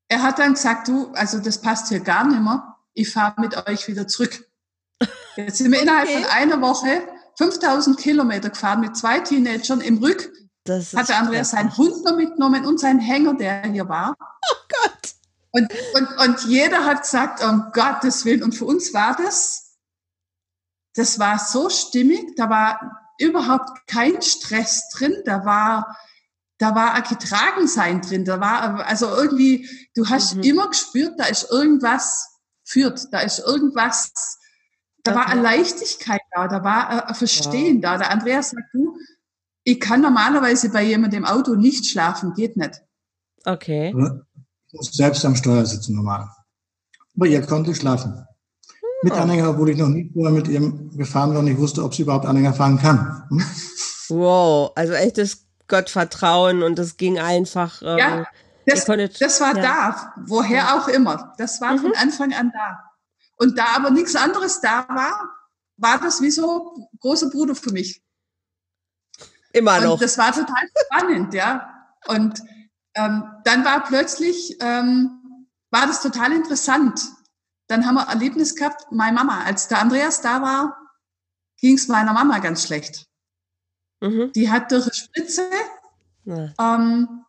[0.09, 2.75] er hat dann gesagt, du, also das passt hier gar nicht mehr.
[2.93, 4.45] Ich fahre mit euch wieder zurück.
[5.37, 6.21] Jetzt sind wir innerhalb okay.
[6.21, 10.33] von einer Woche 5000 Kilometer gefahren mit zwei Teenagern im Rück.
[10.65, 14.15] Das hat der Andreas seinen Hund noch mitgenommen und seinen Hänger, der hier war.
[14.19, 15.15] Oh Gott.
[15.51, 18.43] Und, und, und jeder hat gesagt, um Gottes Willen.
[18.43, 19.60] Und für uns war das,
[20.95, 22.79] das war so stimmig, da war
[23.19, 25.97] überhaupt kein Stress drin, da war,
[26.57, 30.43] da war ein Getragensein drin, da war, also irgendwie, du hast mhm.
[30.43, 32.27] immer gespürt, da ist irgendwas
[32.63, 34.11] führt, da ist irgendwas,
[35.03, 35.19] da okay.
[35.19, 37.81] war eine Leichtigkeit da, da war ein Verstehen wow.
[37.81, 37.97] da.
[37.97, 38.95] Der Andreas sagt, du,
[39.63, 42.81] ich kann normalerweise bei jemandem im Auto nicht schlafen, geht nicht.
[43.45, 43.89] Okay.
[44.67, 46.29] Ich muss selbst am Steuer sitzen normal.
[47.15, 48.25] Aber ihr konnte schlafen.
[49.03, 49.13] Mit.
[49.13, 52.03] Anhänger, obwohl ich noch nie vorher mit ihm gefahren war und ich wusste, ob sie
[52.03, 53.23] überhaupt Anhänger fahren kann.
[53.29, 53.43] Hm?
[54.09, 57.81] Wow, also echtes Gottvertrauen und das ging einfach.
[57.81, 58.25] Ähm, ja,
[58.65, 59.61] das, konntet, das war ja.
[59.61, 60.77] da, woher ja.
[60.77, 61.33] auch immer.
[61.37, 61.79] Das war mhm.
[61.79, 62.83] von Anfang an da.
[63.37, 65.29] Und da aber nichts anderes da war,
[65.77, 68.03] war das wie so großer Bruder für mich.
[69.53, 69.93] Immer noch.
[69.93, 71.67] Und das war total spannend, ja.
[72.07, 72.41] Und
[72.95, 77.01] ähm, dann war plötzlich, ähm, war das total interessant.
[77.71, 80.77] Dann haben wir Erlebnis gehabt, meine Mama, als der Andreas da war,
[81.57, 83.07] ging es meiner Mama ganz schlecht.
[84.01, 84.33] Mhm.
[84.33, 85.49] Die hat durch eine Spritze
[86.25, 87.23] ähm,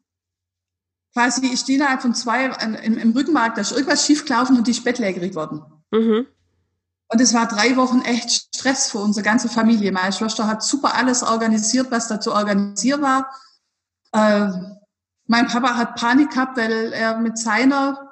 [1.12, 4.72] quasi, ich stehe innerhalb von zwei im, im Rückenmark, da ist irgendwas schiefgelaufen und die
[4.72, 5.62] ist bettlägerig worden.
[5.92, 6.26] Mhm.
[7.06, 9.92] Und es war drei Wochen echt Stress für unsere ganze Familie.
[9.92, 13.32] Meine Schwester hat super alles organisiert, was da zu organisieren war.
[14.10, 14.50] Äh,
[15.28, 18.11] mein Papa hat Panik gehabt, weil er mit seiner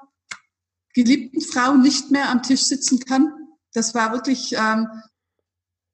[0.94, 3.33] geliebten Frau nicht mehr am Tisch sitzen kann.
[3.72, 4.88] Das war wirklich, ähm,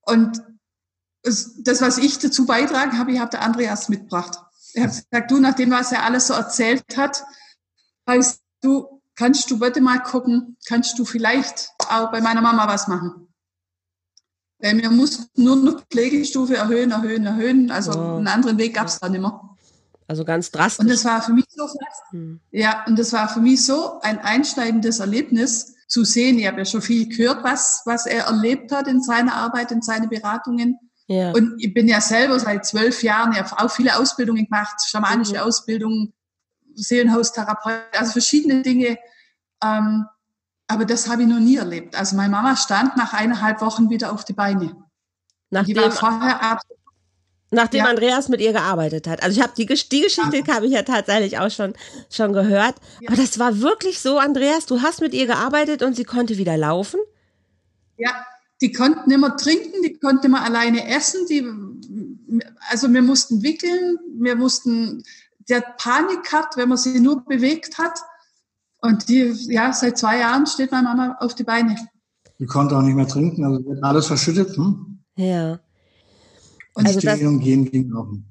[0.03, 0.43] und
[1.23, 4.39] das, was ich dazu beitragen habe, ich habe der Andreas mitgebracht.
[4.75, 7.25] Er hat gesagt, du, nachdem was er alles so erzählt hat,
[8.07, 12.87] weißt du, kannst du bitte mal gucken, kannst du vielleicht auch bei meiner Mama was
[12.87, 13.29] machen?
[14.59, 17.71] Weil wir mussten nur noch Pflegestufe erhöhen, erhöhen, erhöhen.
[17.71, 18.17] Also oh.
[18.17, 19.56] einen anderen Weg gab es da nicht mehr.
[20.09, 20.85] Also ganz drastisch.
[20.85, 21.69] Und das war für mich so,
[22.11, 22.41] hm.
[22.53, 26.39] ja, und das war für mich so ein einschneidendes Erlebnis zu sehen.
[26.39, 29.83] Ich habe ja schon viel gehört, was, was er erlebt hat in seiner Arbeit, in
[29.83, 30.79] seinen Beratungen.
[31.09, 31.33] Ja.
[31.33, 35.35] Und ich bin ja selber seit zwölf Jahren, ich habe auch viele Ausbildungen gemacht, schamanische
[35.35, 35.41] mhm.
[35.41, 36.13] Ausbildungen,
[36.75, 38.99] Seelenhaustherapeut, also verschiedene Dinge.
[39.63, 40.07] Ähm,
[40.69, 41.97] aber das habe ich noch nie erlebt.
[41.97, 44.77] Also meine Mama stand nach eineinhalb Wochen wieder auf die Beine.
[45.51, 46.61] Nachdem, die war vorher ab,
[47.51, 47.91] nachdem ja.
[47.91, 49.23] Andreas mit ihr gearbeitet hat.
[49.23, 50.55] Also ich habe die, die Geschichte ja.
[50.55, 51.75] habe ich ja tatsächlich auch schon,
[52.11, 52.75] schon gehört.
[53.01, 53.09] Ja.
[53.09, 56.57] Aber das war wirklich so, Andreas, du hast mit ihr gearbeitet und sie konnte wieder
[56.57, 57.01] laufen?
[57.97, 58.27] Ja,
[58.61, 61.27] die konnten immer trinken, die konnten immer alleine essen.
[61.29, 61.47] Die,
[62.69, 65.05] also wir mussten wickeln, wir mussten
[65.49, 68.01] der Panik gehabt, wenn man sie nur bewegt hat.
[68.81, 71.77] Und die, ja, seit zwei Jahren steht meine Mama auf die Beine.
[72.39, 74.57] Die konnte auch nicht mehr trinken, also wird alles verschüttet.
[74.57, 74.99] Hm?
[75.17, 75.61] Ja.
[76.77, 78.25] Und also und Gehen ging auch nicht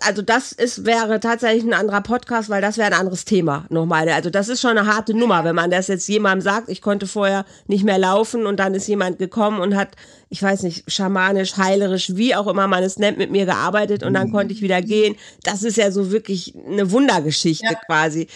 [0.00, 4.08] also das ist, wäre tatsächlich ein anderer Podcast, weil das wäre ein anderes Thema nochmal.
[4.08, 7.06] Also das ist schon eine harte Nummer, wenn man das jetzt jemandem sagt, ich konnte
[7.06, 9.96] vorher nicht mehr laufen und dann ist jemand gekommen und hat,
[10.28, 14.14] ich weiß nicht, schamanisch, heilerisch, wie auch immer man es nennt, mit mir gearbeitet und
[14.14, 14.32] dann mhm.
[14.32, 15.16] konnte ich wieder gehen.
[15.44, 17.80] Das ist ja so wirklich eine Wundergeschichte ja.
[17.86, 18.28] quasi.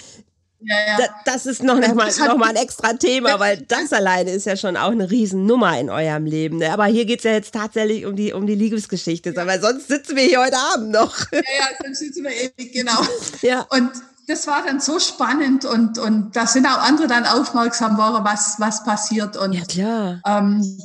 [0.67, 1.09] Ja, ja.
[1.25, 4.57] Das, ist noch, noch, mal, noch mal ein extra Thema, weil das alleine ist ja
[4.57, 6.59] schon auch eine Riesennummer in eurem Leben.
[6.59, 6.73] Ne?
[6.73, 9.31] Aber hier geht es ja jetzt tatsächlich um die, um die Liebesgeschichte.
[9.31, 9.43] Ja.
[9.43, 11.31] Aber sonst sitzen wir hier heute Abend noch.
[11.33, 13.01] Ja, ja, sonst sitzen wir ewig, genau.
[13.43, 13.67] Ja.
[13.71, 13.91] Und
[14.27, 18.57] das war dann so spannend und, und da sind auch andere dann aufmerksam geworden, was,
[18.59, 19.37] was passiert.
[19.37, 20.23] Und, ja, klar.
[20.27, 20.79] Ähm,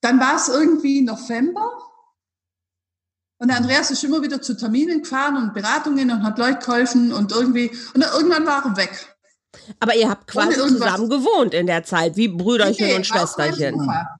[0.00, 1.70] dann war es irgendwie November
[3.42, 7.12] und der Andreas ist immer wieder zu Terminen gefahren und Beratungen und hat Leute geholfen
[7.12, 9.16] und irgendwie, und dann irgendwann war er weg.
[9.80, 13.78] Aber ihr habt quasi zusammen gewohnt in der Zeit, wie Brüderchen nee, und Schwesterchen.
[13.80, 14.16] Sofa.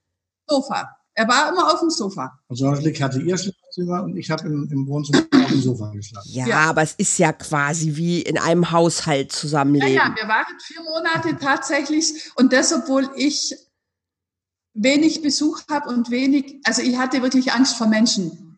[0.48, 0.96] Sofa.
[1.14, 2.32] Er war immer auf dem Sofa.
[2.48, 5.90] Also Angelique hatte ihr schlecht Esszimmer und ich habe im, im Wohnzimmer auf dem Sofa
[5.92, 6.28] geschlafen.
[6.32, 6.56] Ja, Ja.
[6.70, 9.94] aber es ist ja quasi wie in einem Haushalt Ja, zusammenleben.
[9.94, 13.54] ja, wir waren vier Monate tatsächlich und das, obwohl ich
[14.74, 18.51] wenig Besuch habe und wenig, also ich hatte wirklich Angst vor Menschen.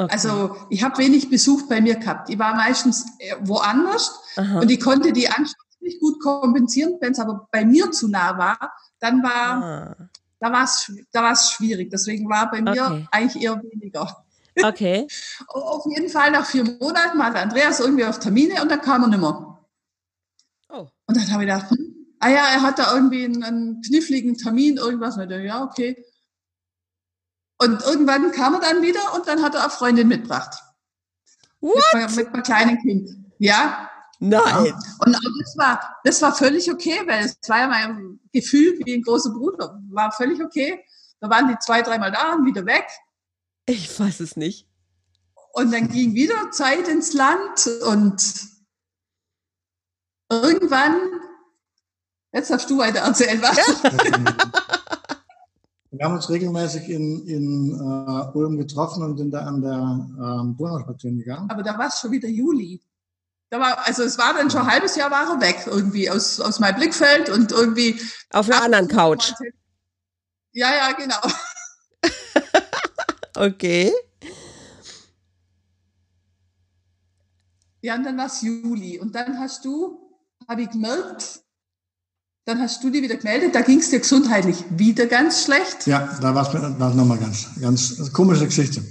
[0.00, 0.12] Okay.
[0.12, 2.30] Also ich habe wenig Besuch bei mir gehabt.
[2.30, 4.60] Ich war meistens äh, woanders Aha.
[4.60, 6.96] und ich konnte die Angst nicht gut kompensieren.
[7.02, 9.96] Wenn es aber bei mir zu nah war, dann war Ah,
[10.40, 11.90] da war es da war's schwierig.
[11.90, 13.08] Deswegen war bei mir Okay.
[13.10, 14.24] eigentlich eher weniger.
[14.64, 15.06] okay.
[15.48, 19.02] Auf jeden Fall nach vier Monaten war der Andreas irgendwie auf Termine und dann kam
[19.02, 19.58] er nicht mehr.
[20.70, 20.88] Oh.
[21.06, 24.34] Und dann habe ich gedacht, hm, ah ja, er hat da irgendwie einen, einen kniffligen
[24.38, 25.16] Termin, irgendwas.
[25.16, 26.02] Und ich dachte, ja, okay.
[27.62, 30.62] Und irgendwann kam er dann wieder und dann hat er eine Freundin mitgebracht.
[31.60, 32.16] Mit, What?
[32.16, 33.10] mit, einem kleinen Kind.
[33.38, 33.90] Ja.
[34.18, 34.74] Nein.
[34.98, 39.02] Und das war, das war völlig okay, weil es war ja mein Gefühl wie ein
[39.02, 39.78] großer Bruder.
[39.90, 40.82] War völlig okay.
[41.20, 42.86] Da waren die zwei, dreimal da und wieder weg.
[43.66, 44.66] Ich weiß es nicht.
[45.52, 48.22] Und dann ging wieder Zeit ins Land und
[50.30, 50.98] irgendwann,
[52.32, 54.79] jetzt darfst du weiter erzählen, was?
[55.92, 60.56] Wir haben uns regelmäßig in, in äh, Ulm getroffen und sind da an der ähm,
[60.56, 61.50] Donau spazieren gegangen.
[61.50, 62.80] Aber da war es schon wieder Juli.
[63.50, 66.40] Da war, also es war dann schon ein halbes Jahr war er weg irgendwie aus,
[66.40, 68.00] aus meinem Blickfeld und irgendwie.
[68.30, 69.32] Auf einer anderen Couch.
[70.52, 71.20] Ja, ja, genau.
[73.36, 73.90] Okay.
[77.80, 78.98] Ja, und dann war es Juli.
[78.98, 79.98] Und dann hast du,
[80.46, 81.40] habe ich gemerkt,
[82.44, 85.86] dann hast du dich wieder gemeldet, da ging es dir gesundheitlich wieder ganz schlecht.
[85.86, 88.82] Ja, da war es nochmal ganz, ganz komische Geschichte.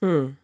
[0.00, 0.36] Hm.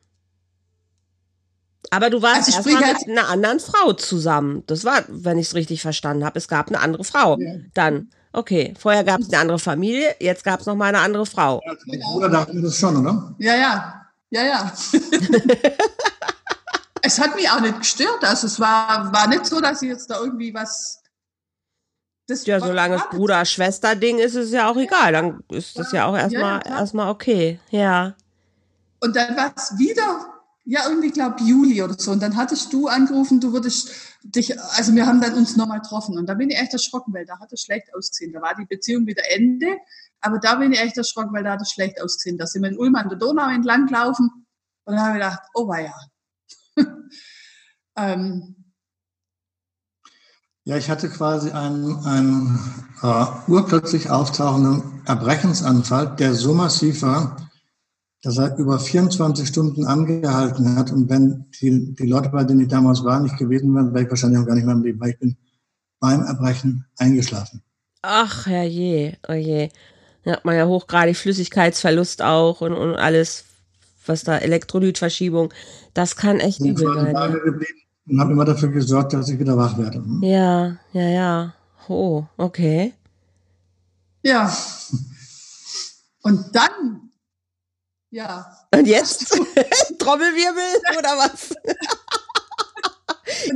[1.91, 4.63] Aber du warst Also erstmal halt- mit einer anderen Frau zusammen.
[4.67, 6.39] Das war, wenn ich es richtig verstanden habe.
[6.39, 7.39] Es gab eine andere Frau.
[7.39, 7.53] Ja.
[7.75, 8.11] Dann.
[8.33, 8.75] Okay.
[8.79, 11.61] Vorher gab es eine andere Familie, jetzt gab es noch mal eine andere Frau.
[11.91, 13.35] Der Bruder dachte mir das schon, oder?
[13.39, 14.73] Ja, ja, ja, ja.
[17.03, 18.23] es hat mich auch nicht gestört.
[18.23, 21.01] Also es war, war nicht so, dass ich jetzt da irgendwie was.
[22.29, 25.13] Das Ja, solange es Bruder-Schwester-Ding ist, ist es ja auch egal.
[25.13, 27.59] Dann ist das ja auch erstmal Ja, ja, erstmal okay.
[27.71, 28.15] Ja.
[29.01, 30.27] Und dann war es wieder,
[30.67, 32.11] ja, irgendwie, glaube Juli oder so.
[32.11, 33.91] Und dann hattest du angerufen, du würdest
[34.23, 36.19] dich, also wir haben dann uns nochmal getroffen.
[36.19, 38.35] Und da bin ich echt erschrocken, weil da hat es schlecht ausgesehen.
[38.35, 39.79] Da war die Beziehung wieder Ende.
[40.21, 42.37] Aber da bin ich echt erschrocken, weil da hat es schlecht ausgesehen.
[42.37, 44.47] Da sind wir in Ulm an der Donau entlang gelaufen.
[44.85, 45.95] Und dann habe ich gedacht, oh weia.
[47.97, 48.58] ähm,
[50.69, 52.59] Ja, ich hatte quasi einen, einen
[53.01, 57.49] äh, urplötzlich auftauchenden Erbrechensanfall, der so massiv war,
[58.21, 60.93] dass er über 24 Stunden angehalten hat.
[60.93, 64.11] Und wenn die, die Leute, bei denen ich damals war, nicht gewesen wären, wäre ich
[64.11, 65.39] wahrscheinlich auch gar nicht mehr im Leben, weil ich bin
[66.01, 67.63] beim Erbrechen eingeschlafen.
[68.03, 69.71] Ach, herrje, oh je.
[70.25, 73.47] Da hat man ja hochgradig Flüssigkeitsverlust auch und, und alles,
[74.05, 75.51] was da Elektrolytverschiebung,
[75.95, 77.17] das kann echt übel sein.
[78.09, 79.99] Und habe immer dafür gesorgt, dass ich wieder wach werde.
[79.99, 80.23] Hm?
[80.23, 81.55] Ja, ja, ja.
[81.89, 82.95] Oh, okay.
[84.23, 84.53] ja.
[86.23, 87.11] Und dann,
[88.11, 88.47] ja.
[88.75, 89.29] Und jetzt?
[89.99, 91.55] Trommelwirbel oder was?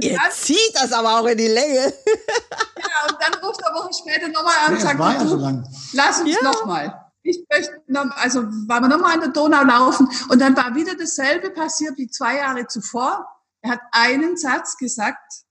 [0.00, 1.92] Ihr dann, zieht das aber auch in die Länge.
[1.92, 5.66] ja, und dann ruft er Woche später nochmal an und sagt, ja so lang.
[5.92, 6.42] Lass uns Ja.
[6.42, 6.98] noch mal.
[7.24, 10.94] Ich möchte noch, also waren wir nochmal an der Donau laufen und dann war wieder
[10.96, 13.26] dasselbe passiert wie zwei Jahre zuvor.
[13.62, 15.44] Er hat einen Satz gesagt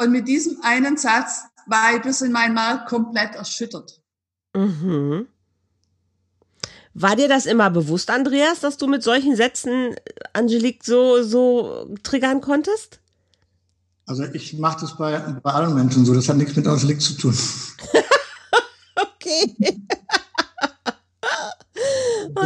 [0.00, 4.00] und mit diesem einen Satz war ich bis in meinen Mark komplett erschüttert.
[4.54, 5.28] Mhm.
[6.94, 9.94] War dir das immer bewusst, Andreas, dass du mit solchen Sätzen
[10.32, 13.00] Angelique so, so triggern konntest?
[14.06, 16.14] Also ich mache das bei, bei allen Menschen so.
[16.14, 17.36] Das hat nichts mit Angelique zu tun.
[19.16, 19.56] Okay.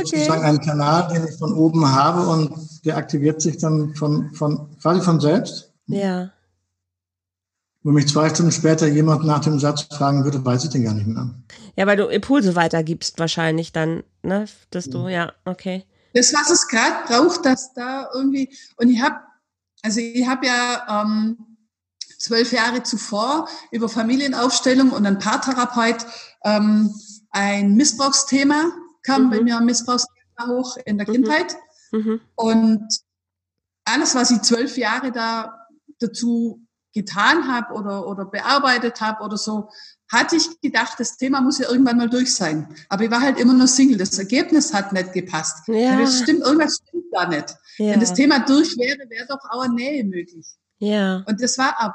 [0.03, 2.53] Ist sozusagen ein Kanal, den ich von oben habe und
[2.89, 5.73] der aktiviert sich dann von, von quasi von selbst.
[5.87, 6.31] Ja.
[7.85, 10.95] Wenn mich zwei Stunden später jemand nach dem Satz fragen würde, weiß ich den gar
[10.95, 11.31] nicht mehr.
[11.77, 14.47] Ja, weil du Impulse weitergibst wahrscheinlich dann, ne?
[14.71, 15.85] Dass du, ja, okay.
[16.15, 19.17] Das, was es gerade braucht, dass da irgendwie, und ich habe,
[19.83, 21.37] also ich habe ja ähm,
[22.19, 26.05] zwölf Jahre zuvor über Familienaufstellung und ein Paartherapeut
[26.45, 26.93] ähm,
[27.31, 28.73] ein Missbrauchsthema
[29.03, 29.31] kam Mhm.
[29.31, 31.13] bei mir ein Missbrauchsthema hoch in der Mhm.
[31.13, 31.57] Kindheit.
[31.93, 32.21] Mhm.
[32.35, 32.87] Und
[33.85, 35.67] alles, was ich zwölf Jahre da
[36.01, 36.61] dazu
[36.95, 39.71] getan habe oder, oder bearbeitet habe oder so,
[40.11, 42.75] hatte ich gedacht, das Thema muss ja irgendwann mal durch sein.
[42.89, 43.99] Aber ich war halt immer nur Single.
[43.99, 45.69] Das Ergebnis hat nicht gepasst.
[45.69, 45.99] Ja.
[45.99, 47.55] Das stimmt, irgendwas stimmt da nicht.
[47.77, 47.93] Ja.
[47.93, 50.47] Wenn das Thema durch wäre, wäre doch auch eine Nähe möglich.
[50.79, 51.23] ja.
[51.27, 51.95] Und das war ab.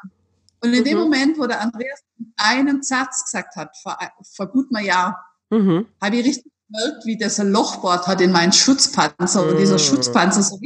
[0.63, 1.03] Und in dem Mhm.
[1.03, 1.99] Moment, wo der Andreas
[2.37, 3.97] einen Satz gesagt hat, vor,
[4.35, 5.87] vor gut einem Jahr, Mhm.
[6.01, 9.47] habe ich richtig gemerkt, wie das ein Lochbord hat in meinen Schutzpanzer.
[9.47, 9.79] Und dieser mm.
[9.79, 10.59] Schutzpanzer so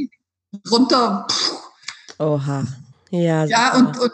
[0.70, 1.26] runter.
[2.18, 2.64] Oha.
[3.10, 4.12] Ja, ja und, und,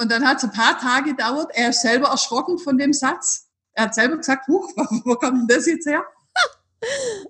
[0.00, 1.50] und dann hat es ein paar Tage gedauert.
[1.54, 3.46] Er ist selber erschrocken von dem Satz.
[3.72, 4.70] Er hat selber gesagt, Huch,
[5.04, 6.02] wo kommt denn das jetzt her?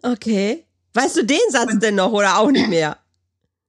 [0.02, 0.66] Okay.
[0.92, 2.98] Weißt du den Satz und, denn noch oder auch nicht mehr?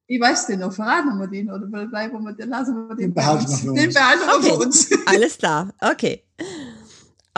[0.08, 3.14] Ich weiß den noch, verraten wir den oder bleiben wir den, lassen wir den, den
[3.14, 3.80] behalten wir für uns.
[3.80, 4.50] Den behalten wir okay.
[4.50, 4.90] für uns.
[5.06, 6.24] Alles klar, okay.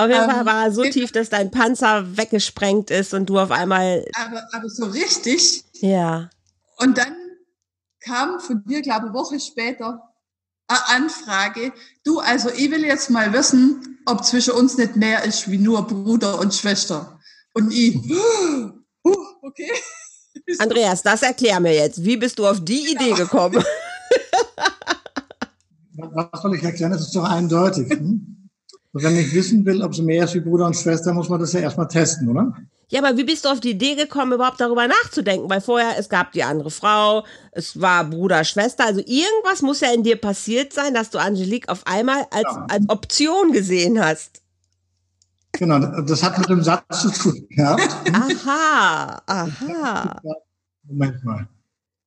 [0.01, 3.37] Auf jeden Fall ähm, war er so tief, dass dein Panzer weggesprengt ist und du
[3.37, 4.03] auf einmal.
[4.15, 5.63] Aber, aber so richtig.
[5.73, 6.29] Ja.
[6.77, 7.15] Und dann
[7.99, 10.01] kam von dir, glaube ich, eine Woche später
[10.67, 11.71] eine Anfrage.
[12.03, 15.85] Du, also ich will jetzt mal wissen, ob zwischen uns nicht mehr ist wie nur
[15.85, 17.19] Bruder und Schwester.
[17.53, 17.95] Und ich,
[19.05, 19.71] uh, okay.
[20.59, 22.03] Andreas, das erklär mir jetzt.
[22.03, 23.63] Wie bist du auf die Idee gekommen?
[25.93, 26.91] Was soll ich erklären?
[26.91, 27.89] Das ist doch eindeutig.
[27.91, 28.40] Hm?
[28.93, 31.39] Und wenn ich wissen will, ob es mehr ist wie Bruder und Schwester, muss man
[31.39, 32.53] das ja erstmal testen, oder?
[32.89, 35.49] Ja, aber wie bist du auf die Idee gekommen, überhaupt darüber nachzudenken?
[35.49, 37.23] Weil vorher, es gab die andere Frau,
[37.53, 38.85] es war Bruder, Schwester.
[38.85, 42.65] Also irgendwas muss ja in dir passiert sein, dass du Angelique auf einmal als, ja.
[42.69, 44.41] als Option gesehen hast.
[45.53, 47.95] Genau, das hat mit dem Satz zu tun gehabt.
[48.13, 50.21] Aha, aha.
[50.83, 51.47] Moment mal.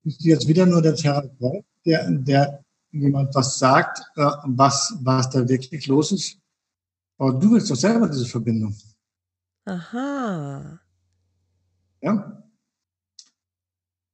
[0.02, 5.30] Bist du jetzt wieder nur der Therapeut, der, der jemand was sagt, äh, was, was
[5.30, 6.36] da wirklich los ist?
[7.18, 8.74] Aber du willst doch selber diese Verbindung.
[9.66, 10.80] Aha.
[12.00, 12.12] Ja.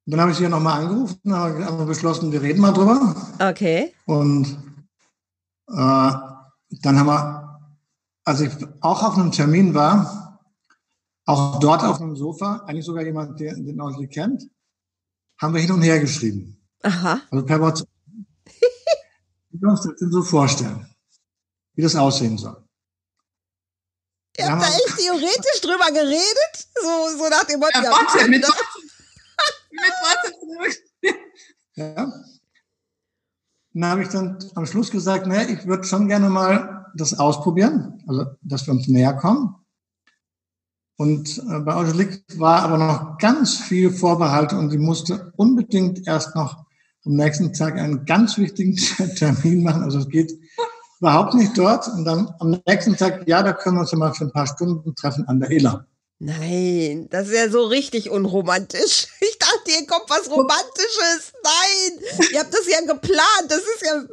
[0.06, 3.14] Und dann habe ich sie ja nochmal angerufen, haben wir beschlossen, wir reden mal drüber.
[3.38, 3.94] Okay.
[4.06, 4.46] Und
[5.68, 6.12] äh,
[6.82, 7.60] dann haben wir,
[8.24, 10.40] als ich auch auf einem Termin war,
[11.26, 14.50] auch dort auf einem Sofa, eigentlich sogar jemand, der den Ausli kennt,
[15.38, 16.60] haben wir hin und her geschrieben.
[16.82, 17.20] Aha.
[17.30, 17.88] Also per WhatsApp.
[19.50, 20.86] Wie wir uns das denn so vorstellen,
[21.74, 22.64] wie das aussehen soll.
[24.40, 26.68] Ihr habt da echt theoretisch drüber geredet?
[26.74, 27.80] So, so nach dem Motto.
[27.82, 30.34] Ja, warte, mit, mit warte.
[31.74, 32.12] Ja.
[33.72, 38.02] Dann habe ich dann am Schluss gesagt, ne, ich würde schon gerne mal das ausprobieren,
[38.08, 39.54] also dass wir uns näher kommen.
[40.96, 46.34] Und äh, bei Angelique war aber noch ganz viel Vorbehalte und sie musste unbedingt erst
[46.34, 46.66] noch
[47.06, 48.76] am nächsten Tag einen ganz wichtigen
[49.16, 49.82] Termin machen.
[49.82, 50.32] Also es geht
[51.00, 51.88] überhaupt nicht dort.
[51.88, 54.46] Und dann am nächsten Tag, ja, da können wir uns ja mal für ein paar
[54.46, 55.86] Stunden treffen an der Ela.
[56.22, 59.08] Nein, das ist ja so richtig unromantisch.
[59.20, 61.32] Ich dachte, hier kommt was Romantisches.
[61.42, 63.46] Nein, ihr habt das ja geplant.
[63.48, 64.04] Das ist ja.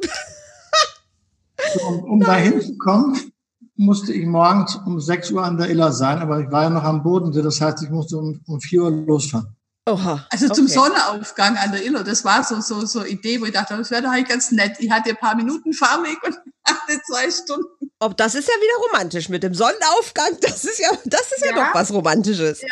[1.74, 3.32] so, um, um da hinzukommen,
[3.76, 6.84] musste ich morgens um 6 Uhr an der Iller sein, aber ich war ja noch
[6.84, 7.42] am Bodensee.
[7.42, 9.54] Das heißt, ich musste um, um 4 Uhr losfahren.
[9.88, 10.26] Oha.
[10.30, 10.54] Also okay.
[10.54, 12.04] zum Sonnenaufgang an der Iller.
[12.04, 14.76] Das war so, so, so Idee, wo ich dachte, das wäre doch eigentlich ganz nett.
[14.78, 16.34] Ich hatte ein paar Minuten Fahrweg und
[16.66, 17.90] hatte zwei Stunden.
[18.00, 20.36] Ob das ist ja wieder romantisch mit dem Sonnenaufgang.
[20.40, 22.62] Das ist ja, das ist ja, ja doch was Romantisches.
[22.62, 22.68] Ja.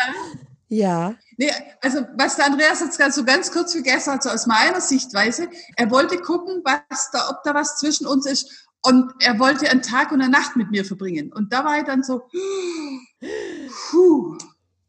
[0.68, 1.14] Ja.
[1.36, 4.80] Nee, also was der Andreas jetzt ganz so ganz kurz vergessen hat, so aus meiner
[4.80, 8.66] Sichtweise, er wollte gucken, was da, ob da was zwischen uns ist.
[8.82, 11.32] Und er wollte einen Tag und eine Nacht mit mir verbringen.
[11.32, 12.28] Und da war ich dann so,
[13.90, 14.38] puh,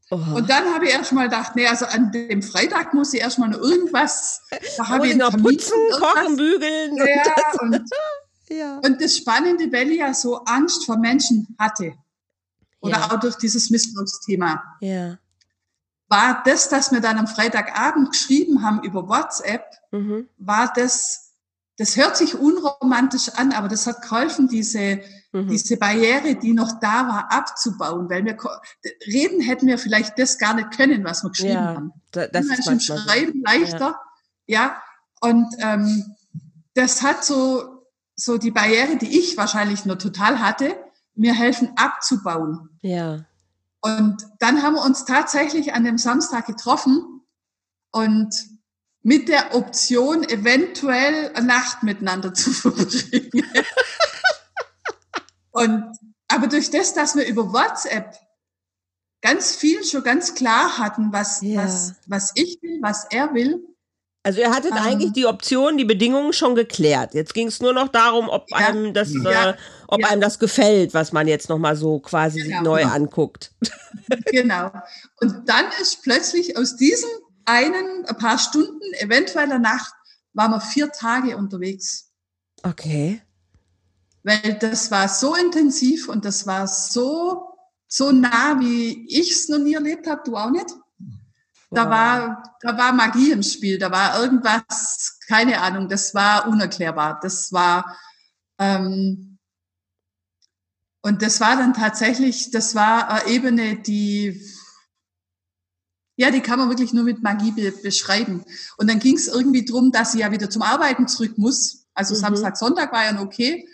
[0.09, 0.15] Oh.
[0.15, 3.59] Und dann habe ich erstmal gedacht, nee, also an dem Freitag muss ich erstmal noch
[3.59, 4.41] irgendwas.
[4.77, 6.95] Da habe ich noch putzen, kochen, bügeln.
[6.95, 7.89] Ja, und, das,
[8.57, 8.79] ja.
[8.85, 11.93] und das Spannende, weil ich ja so Angst vor Menschen hatte.
[12.79, 13.11] Oder ja.
[13.11, 14.63] auch durch dieses Missbrauchsthema.
[14.79, 15.17] Ja.
[16.07, 20.29] War das, dass wir dann am Freitagabend geschrieben haben über WhatsApp, mhm.
[20.37, 21.33] war das,
[21.77, 25.47] das hört sich unromantisch an, aber das hat geholfen, diese, mhm.
[25.47, 28.37] diese Barriere, die noch da war, abzubauen, weil wir
[29.07, 31.93] reden hätten wir vielleicht das gar nicht können, was wir geschrieben ja, haben.
[32.11, 33.99] Da, das ist im Schreiben leichter,
[34.45, 34.61] ja.
[34.61, 34.83] ja.
[35.19, 36.15] Und ähm,
[36.73, 37.77] das hat so
[38.17, 40.75] so die Barriere, die ich wahrscheinlich nur total hatte,
[41.13, 42.69] mir helfen abzubauen.
[42.81, 43.25] Ja.
[43.81, 47.21] Und dann haben wir uns tatsächlich an dem Samstag getroffen
[47.91, 48.35] und
[49.03, 53.31] mit der Option, eventuell eine Nacht miteinander zu verbringen.
[55.57, 58.15] Und, aber durch das, dass wir über WhatsApp
[59.21, 61.63] ganz viel schon ganz klar hatten, was, ja.
[61.63, 63.63] was, was ich will, was er will.
[64.21, 64.77] Also ihr hattet ähm.
[64.77, 67.15] eigentlich die Optionen, die Bedingungen schon geklärt.
[67.15, 69.57] Jetzt ging es nur noch darum, ob ja, einem das, ja, äh,
[69.87, 72.93] ob einem das gefällt, was man jetzt noch mal so quasi genau, neu genau.
[72.93, 73.53] anguckt.
[74.31, 74.71] Genau.
[75.19, 77.09] Und dann ist plötzlich aus diesem
[77.43, 79.93] einen, ein paar Stunden, eventuell eine Nacht,
[80.33, 82.09] waren wir vier Tage unterwegs.
[82.63, 83.21] Okay
[84.27, 87.47] weil das war so intensiv und das war so,
[87.87, 90.69] so nah, wie ich es noch nie erlebt habe, du auch nicht.
[91.71, 91.89] Da wow.
[91.89, 97.19] war, da war Magie im Spiel, da war irgendwas, keine Ahnung, das war unerklärbar.
[97.21, 97.97] Das war,
[98.59, 99.39] ähm,
[101.01, 104.41] Und das war dann tatsächlich, das war eine Ebene, die,
[106.17, 108.43] ja, die kann man wirklich nur mit Magie be beschreiben.
[108.75, 111.87] Und dann ging es irgendwie drum, dass sie ja wieder zum Arbeiten zurück muss.
[111.93, 112.19] Also mhm.
[112.19, 113.65] Samstag, Sonntag war ja okay.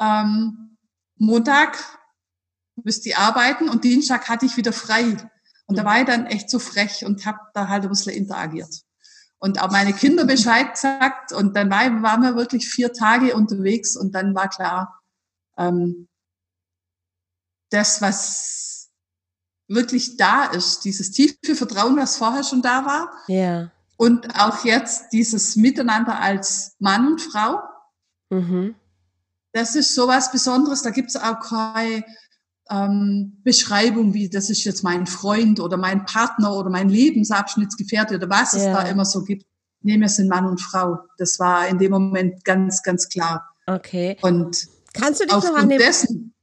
[0.00, 0.76] Ähm,
[1.16, 1.78] Montag
[2.76, 5.16] müsste ich arbeiten und Dienstag hatte ich wieder frei.
[5.66, 5.86] Und da mhm.
[5.86, 8.82] war ich dann echt so frech und habe da halt ein bisschen interagiert.
[9.38, 11.32] Und auch meine Kinder Bescheid gesagt.
[11.32, 15.00] Und dann war, waren wir wirklich vier Tage unterwegs und dann war klar,
[15.56, 16.08] ähm,
[17.70, 18.90] das, was
[19.68, 23.10] wirklich da ist, dieses tiefe Vertrauen, was vorher schon da war.
[23.28, 23.70] Ja.
[23.96, 27.60] Und auch jetzt dieses Miteinander als Mann und Frau.
[28.30, 28.74] Mhm.
[29.54, 30.82] Das ist sowas Besonderes.
[30.82, 32.04] Da gibt es auch keine
[32.68, 38.28] ähm, Beschreibung, wie das ist jetzt mein Freund oder mein Partner oder mein Lebensabschnittsgefährte oder
[38.28, 38.58] was ja.
[38.58, 39.46] es da immer so gibt.
[39.80, 40.98] Nee, wir sind Mann und Frau.
[41.18, 43.48] Das war in dem Moment ganz, ganz klar.
[43.66, 44.16] Okay.
[44.22, 46.34] Und kannst du dich noch an dem, dessen,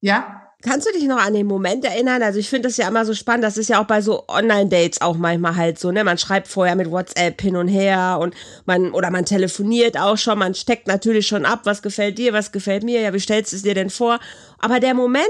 [0.00, 0.39] ja?
[0.62, 2.22] Kannst du dich noch an den Moment erinnern?
[2.22, 3.44] Also ich finde das ja immer so spannend.
[3.44, 6.04] Das ist ja auch bei so Online-Dates auch manchmal halt so, ne?
[6.04, 8.34] Man schreibt vorher mit WhatsApp hin und her und
[8.66, 10.38] man, oder man telefoniert auch schon.
[10.38, 13.00] Man steckt natürlich schon ab, was gefällt dir, was gefällt mir.
[13.00, 14.20] Ja, wie stellst du es dir denn vor?
[14.58, 15.26] Aber der Moment,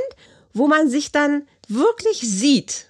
[0.52, 2.86] wo man sich dann wirklich sieht,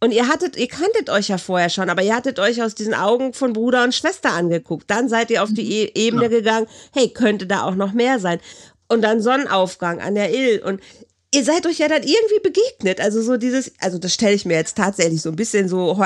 [0.00, 2.92] und ihr hattet, ihr kanntet euch ja vorher schon, aber ihr hattet euch aus diesen
[2.92, 4.90] Augen von Bruder und Schwester angeguckt.
[4.90, 6.28] Dann seid ihr auf die e Ebene ja.
[6.28, 8.40] gegangen, hey, könnte da auch noch mehr sein.
[8.88, 10.60] Und dann Sonnenaufgang an der Ill.
[10.60, 10.80] Und
[11.34, 13.00] ihr seid euch ja dann irgendwie begegnet.
[13.00, 16.04] Also so dieses, also das stelle ich mir jetzt tatsächlich so ein bisschen so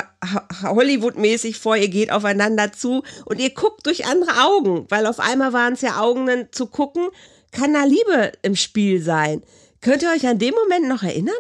[0.63, 5.53] Hollywood-mäßig vor, ihr geht aufeinander zu und ihr guckt durch andere Augen, weil auf einmal
[5.53, 7.09] waren es ja Augen dann zu gucken,
[7.51, 9.43] kann da Liebe im Spiel sein.
[9.81, 11.35] Könnt ihr euch an dem Moment noch erinnern?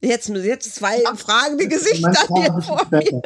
[0.00, 3.22] Jetzt, jetzt zwei fragende Gesichter hier vor mir.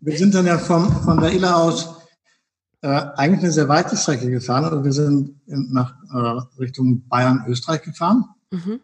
[0.00, 2.03] Wir sind dann ja vom, von der Illa aus
[2.84, 4.66] äh, eigentlich eine sehr weite Strecke gefahren.
[4.66, 8.26] Also wir sind in, nach äh, Richtung Bayern, Österreich gefahren.
[8.50, 8.80] Mhm.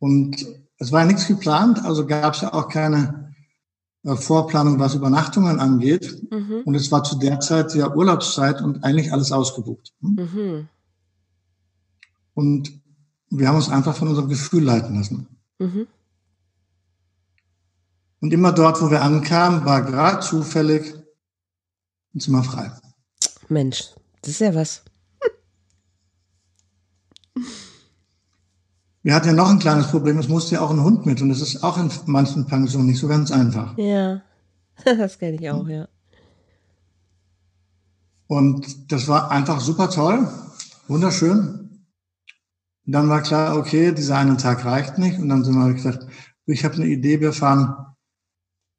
[0.00, 0.44] Und
[0.78, 3.32] es war ja nichts geplant, also gab es ja auch keine
[4.02, 6.20] äh, Vorplanung, was Übernachtungen angeht.
[6.32, 6.62] Mhm.
[6.64, 9.92] Und es war zu der Zeit ja Urlaubszeit und eigentlich alles ausgebucht.
[10.00, 10.16] Hm?
[10.16, 10.68] Mhm.
[12.34, 12.72] Und
[13.30, 15.28] wir haben uns einfach von unserem Gefühl leiten lassen.
[15.60, 15.86] Mhm.
[18.20, 20.97] Und immer dort, wo wir ankamen, war gerade zufällig
[22.14, 22.72] ein Zimmer frei.
[23.48, 23.90] Mensch,
[24.22, 24.82] das ist ja was.
[29.02, 31.28] Wir hatten ja noch ein kleines Problem, es musste ja auch ein Hund mit und
[31.28, 33.78] das ist auch in manchen Pensionen nicht so ganz einfach.
[33.78, 34.22] Ja,
[34.84, 35.88] das kenne ich auch, ja.
[38.26, 40.28] Und das war einfach super toll,
[40.86, 41.68] wunderschön.
[42.84, 45.18] Und dann war klar, okay, dieser eine Tag reicht nicht.
[45.18, 46.06] Und dann sind wir gesagt,
[46.46, 47.94] ich habe eine Idee, wir fahren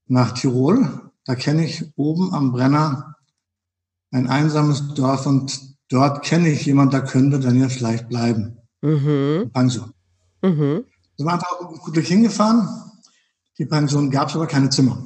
[0.07, 1.11] nach Tirol.
[1.25, 3.15] Da kenne ich oben am Brenner
[4.11, 8.57] ein einsames Dorf und dort kenne ich jemand, da könnte dann ja vielleicht bleiben.
[8.81, 9.51] Mhm.
[9.53, 9.93] Pension.
[10.41, 10.85] Mhm.
[11.17, 12.67] Sind wir einfach gut durch hingefahren.
[13.57, 15.03] Die Pension gab es aber keine Zimmer.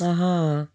[0.00, 0.66] Aha.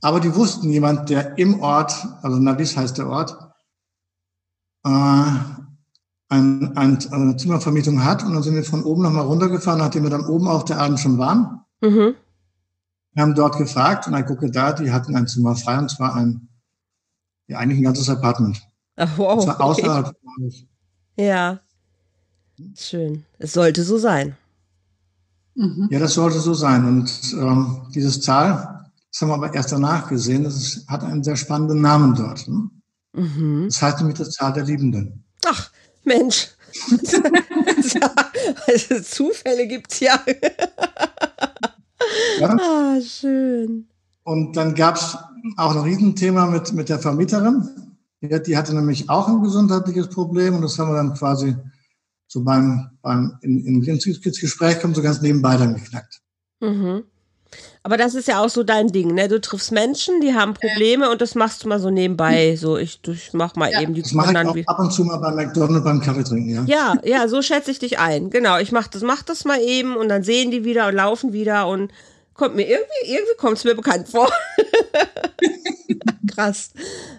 [0.00, 3.36] Aber die wussten jemand, der im Ort, also Navis heißt der Ort,
[4.84, 4.88] äh,
[6.30, 8.22] ein, ein, eine Zimmervermietung hat.
[8.24, 11.00] Und dann sind wir von oben nochmal runtergefahren, nachdem wir dann oben auf der Abend
[11.00, 11.60] schon waren.
[11.80, 12.14] Mhm.
[13.18, 16.14] Wir haben dort gefragt und ich gucke da, die hatten ein Zimmer frei und zwar
[16.14, 16.48] ein,
[17.48, 18.62] ja, eigentlich ein ganzes Apartment.
[18.94, 19.42] Ach, wow.
[19.42, 20.68] Zwar außerhalb okay.
[21.16, 21.58] Ja.
[22.76, 23.24] Schön.
[23.40, 24.36] Es sollte so sein.
[25.56, 25.88] Mhm.
[25.90, 26.84] Ja, das sollte so sein.
[26.84, 31.24] Und ähm, dieses Zahl, das haben wir aber erst danach gesehen, das ist, hat einen
[31.24, 32.46] sehr spannenden Namen dort.
[32.46, 32.70] Ne?
[33.14, 33.64] Mhm.
[33.64, 35.24] Das heißt nämlich das Zahl der Liebenden.
[35.44, 35.72] Ach,
[36.04, 36.50] Mensch.
[38.68, 40.22] also Zufälle gibt's ja.
[42.40, 42.56] Ja?
[42.60, 43.86] Ah, schön.
[44.24, 45.16] Und dann gab es
[45.56, 47.68] auch ein Riesenthema mit, mit der Vermieterin.
[48.20, 51.56] Die, die, hatte nämlich auch ein gesundheitliches Problem und das haben wir dann quasi
[52.26, 56.20] so beim, beim in, in, ins Gespräch kommen, so ganz nebenbei dann geknackt.
[56.60, 57.04] Mhm.
[57.82, 59.28] Aber das ist ja auch so dein Ding, ne?
[59.28, 61.08] Du triffst Menschen, die haben Probleme äh.
[61.08, 62.56] und das machst du mal so nebenbei.
[62.56, 65.04] So, ich, ich mach mal ja, eben die Das mache ich auch ab und zu
[65.04, 66.94] mal bei McDonald's beim Kaffee trinken, ja.
[66.94, 68.30] Ja, ja, so schätze ich dich ein.
[68.30, 71.32] Genau, ich mach das, mach das mal eben und dann sehen die wieder und laufen
[71.32, 71.92] wieder und
[72.34, 74.30] kommt mir irgendwie, irgendwie kommt es mir bekannt vor.
[76.34, 76.70] Krass.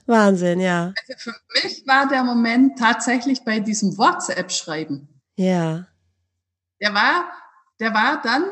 [0.05, 0.93] Wahnsinn, ja.
[1.07, 5.10] Also für mich war der Moment tatsächlich bei diesem WhatsApp-Schreiben.
[5.36, 5.88] Ja.
[6.82, 7.26] Der war,
[7.80, 8.43] der war dann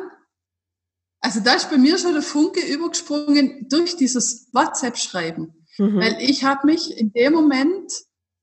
[1.21, 5.65] also da ist bei mir schon der Funke übergesprungen durch dieses WhatsApp-Schreiben.
[5.77, 5.99] Mhm.
[5.99, 7.91] Weil ich habe mich in dem Moment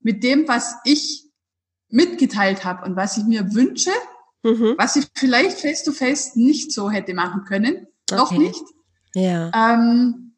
[0.01, 1.25] mit dem, was ich
[1.89, 3.91] mitgeteilt habe und was ich mir wünsche,
[4.43, 4.75] mhm.
[4.77, 8.17] was ich vielleicht face-to-face -face nicht so hätte machen können, okay.
[8.17, 8.63] noch nicht,
[9.15, 9.51] ja.
[9.55, 10.37] ähm,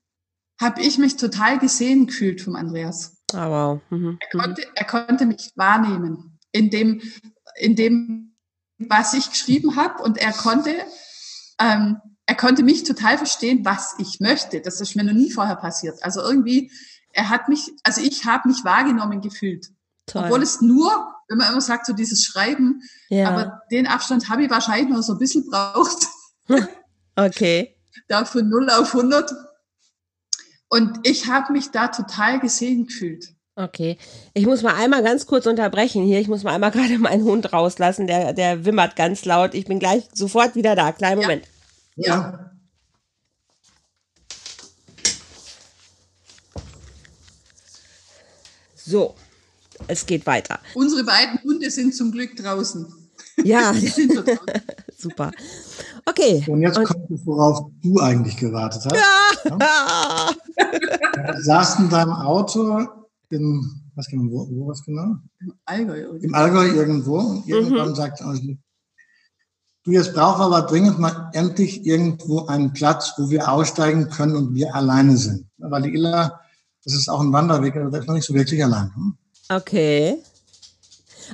[0.61, 3.17] habe ich mich total gesehen gefühlt vom Andreas.
[3.33, 3.81] Ah, wow.
[3.91, 4.19] Mhm.
[4.21, 7.03] Er, konnte, er konnte mich wahrnehmen in dem,
[7.57, 8.37] in dem,
[8.79, 10.75] was ich geschrieben habe und er konnte,
[11.59, 14.61] ähm, er konnte mich total verstehen, was ich möchte.
[14.61, 16.03] Das ist mir noch nie vorher passiert.
[16.03, 16.71] Also irgendwie,
[17.13, 19.69] er hat mich, also ich habe mich wahrgenommen gefühlt.
[20.07, 20.25] Toll.
[20.25, 23.29] Obwohl es nur, wenn man immer sagt, so dieses Schreiben, ja.
[23.29, 26.07] aber den Abstand habe ich wahrscheinlich noch so ein bisschen braucht.
[27.17, 27.77] okay.
[28.09, 29.33] Da von 0 auf 100.
[30.69, 33.29] Und ich habe mich da total gesehen gefühlt.
[33.55, 33.99] Okay.
[34.35, 36.21] Ich muss mal einmal ganz kurz unterbrechen hier.
[36.21, 38.09] Ich muss mal einmal gerade meinen Hund rauslassen.
[38.09, 39.55] Der, der wimmert ganz laut.
[39.55, 40.91] Ich bin gleich sofort wieder da.
[40.93, 41.45] Kleinen Moment.
[41.45, 41.51] Ja.
[41.97, 42.51] Ja.
[48.75, 49.15] So,
[49.89, 50.61] es geht weiter.
[50.75, 52.87] Unsere beiden Hunde sind zum Glück draußen.
[53.43, 54.47] Ja, die sind so draußen.
[54.97, 55.33] super.
[56.05, 56.45] Okay.
[56.47, 58.95] Und jetzt und kommt es, worauf du eigentlich gewartet hast.
[58.95, 59.59] Ja.
[59.59, 61.33] ja.
[61.33, 62.87] Du saßt in deinem Auto
[63.31, 65.17] in, was genau, wo, wo was genau?
[65.41, 66.27] Im Allgäu irgendwo.
[66.27, 67.19] Im Allgäu irgendwo.
[67.19, 67.95] Und irgendwann mhm.
[67.95, 68.61] sagt Angelique,
[69.87, 74.55] du, jetzt brauchen aber dringend mal endlich irgendwo einen Platz, wo wir aussteigen können und
[74.55, 75.47] wir alleine sind.
[75.59, 76.41] Weil die Illa,
[76.85, 78.93] das ist auch ein Wanderweg, da ist man nicht so wirklich allein.
[78.95, 79.17] Hm?
[79.49, 80.19] Okay.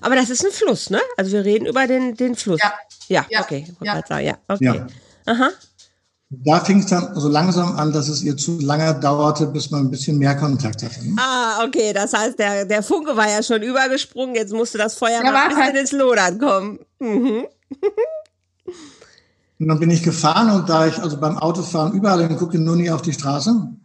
[0.00, 1.00] Aber das ist ein Fluss, ne?
[1.16, 2.61] Also wir reden über den, den Fluss.
[2.62, 2.72] Ja.
[3.09, 3.40] Ja, ja.
[3.42, 3.66] okay.
[3.82, 4.03] Ja.
[4.07, 4.64] Sagen, ja, okay.
[4.64, 4.86] Ja.
[5.26, 5.50] Aha.
[6.30, 9.82] Da fing es dann so langsam an, dass es ihr zu lange dauerte, bis man
[9.82, 11.07] ein bisschen mehr Kontakt hatte.
[11.07, 11.14] Ne?
[11.18, 11.92] Ah, okay.
[11.92, 14.34] Das heißt, der, der Funke war ja schon übergesprungen.
[14.34, 16.78] Jetzt musste das Feuer mal ein bisschen halt ins Lodern kommen.
[17.00, 17.46] Mhm.
[18.64, 22.90] Und dann bin ich gefahren und da ich also beim Autofahren überall gucke, nur nie
[22.90, 23.76] auf die Straße,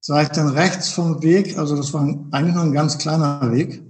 [0.00, 3.82] sah ich dann rechts vom Weg, also das war eigentlich nur ein ganz kleiner Weg,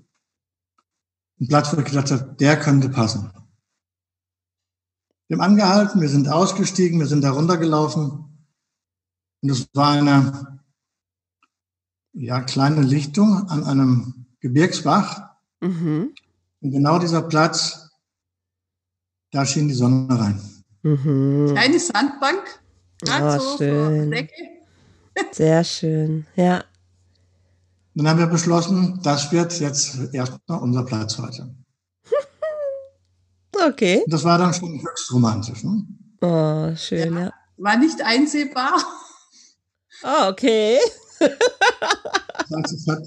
[1.40, 3.30] ein Platz, wo ich gedacht habe, der könnte passen.
[5.28, 8.46] Wir haben angehalten, wir sind ausgestiegen, wir sind da runtergelaufen.
[9.42, 10.60] Und es war eine
[12.12, 15.30] ja, kleine Lichtung an einem Gebirgsbach.
[15.60, 16.14] Mhm.
[16.60, 17.89] Und genau dieser Platz,
[19.30, 20.40] da schien die Sonne rein.
[20.82, 21.50] Mhm.
[21.52, 22.60] Kleine Sandbank,
[23.02, 24.28] gerade oh, so schön.
[25.32, 26.64] Sehr schön, ja.
[27.94, 31.54] Dann haben wir beschlossen, das wird jetzt erstmal unser Platz heute.
[33.68, 34.04] okay.
[34.06, 35.64] Das war dann schon höchst romantisch.
[35.64, 35.86] Ne?
[36.20, 37.20] Oh, schön, ja.
[37.24, 37.32] ja.
[37.58, 38.74] War nicht einsehbar.
[40.02, 40.78] Oh, okay.
[41.18, 43.02] das hat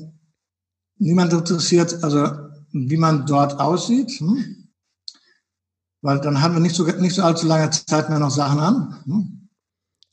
[0.99, 2.27] niemand interessiert, also
[2.71, 4.11] wie man dort aussieht.
[4.19, 4.62] Hm?
[6.03, 9.01] Weil dann haben wir nicht so, nicht so allzu lange Zeit mehr noch Sachen an.
[9.05, 9.49] Hm?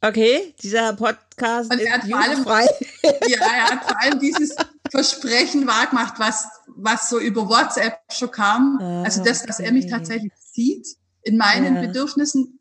[0.01, 2.65] Okay, dieser Podcast und ist jugendfrei.
[3.29, 4.55] ja, er hat vor allem dieses
[4.89, 8.79] Versprechen wahrgemacht, was, was so über WhatsApp schon kam.
[8.81, 9.67] Ah, also das, dass okay.
[9.67, 10.87] er mich tatsächlich sieht
[11.23, 11.81] in meinen ja.
[11.83, 12.61] Bedürfnissen.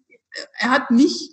[0.58, 1.30] Er hat mich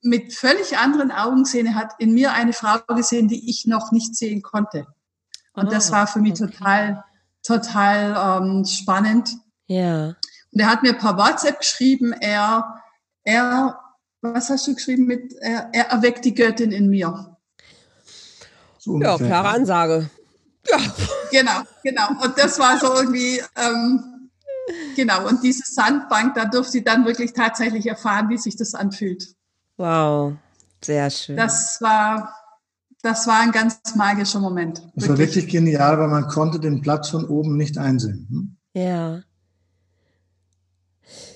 [0.00, 1.66] mit völlig anderen Augen gesehen.
[1.66, 4.86] Er hat in mir eine Frau gesehen, die ich noch nicht sehen konnte.
[5.52, 6.50] Und oh, das war für mich okay.
[6.50, 7.04] total,
[7.42, 9.41] total ähm, spannend.
[9.72, 10.16] Ja.
[10.52, 12.82] Und er hat mir per WhatsApp geschrieben, er,
[13.24, 13.78] er
[14.20, 17.36] was hast du geschrieben mit, er, er erweckt die Göttin in mir?
[18.78, 20.10] So ja, klare Ansage.
[20.70, 20.78] Ja.
[21.30, 22.08] Genau, genau.
[22.22, 24.30] Und das war so irgendwie, ähm,
[24.94, 25.26] genau.
[25.26, 29.34] Und diese Sandbank, da durfte sie dann wirklich tatsächlich erfahren, wie sich das anfühlt.
[29.76, 30.34] Wow,
[30.84, 31.36] sehr schön.
[31.36, 32.34] Das war,
[33.02, 34.78] das war ein ganz magischer Moment.
[34.78, 35.08] Das wirklich.
[35.08, 38.26] war wirklich genial, weil man konnte den Platz von oben nicht einsehen.
[38.30, 38.56] Hm?
[38.74, 39.22] Ja.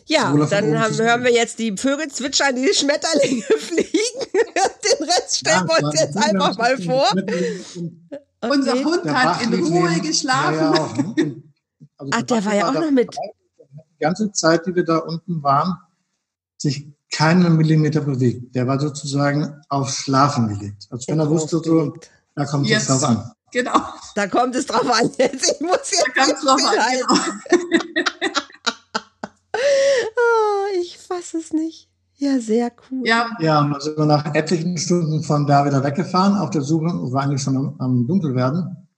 [0.08, 3.90] Ja, dann haben, hören wir jetzt die Vögel zwitschern, die Schmetterlinge fliegen.
[4.32, 7.08] Den Rest stellen wir uns jetzt einfach mal vor.
[7.10, 7.60] Okay.
[8.40, 10.54] Unser Hund der hat in Ruhe geschlafen.
[10.54, 11.42] Ja, ja ne?
[11.96, 13.08] also Ach, der war ja auch noch mit.
[13.14, 15.76] Die ganze Zeit, die wir da unten waren,
[16.58, 18.54] sich keinen Millimeter bewegt.
[18.54, 20.86] Der war sozusagen auf Schlafen gelegt.
[20.90, 21.94] Als wenn er wusste, so,
[22.34, 23.32] da kommt es drauf an.
[23.52, 23.80] Genau.
[24.14, 25.10] Da kommt es drauf an.
[25.16, 28.42] Jetzt, ich muss jetzt da kommt drauf an.
[30.16, 31.90] Oh, ich fasse es nicht.
[32.18, 33.02] Ja, sehr cool.
[33.04, 36.36] Ja, ja und dann sind wir nach etlichen Stunden von da wieder weggefahren.
[36.36, 38.88] Auf der Suche war eigentlich schon am, am Dunkelwerden.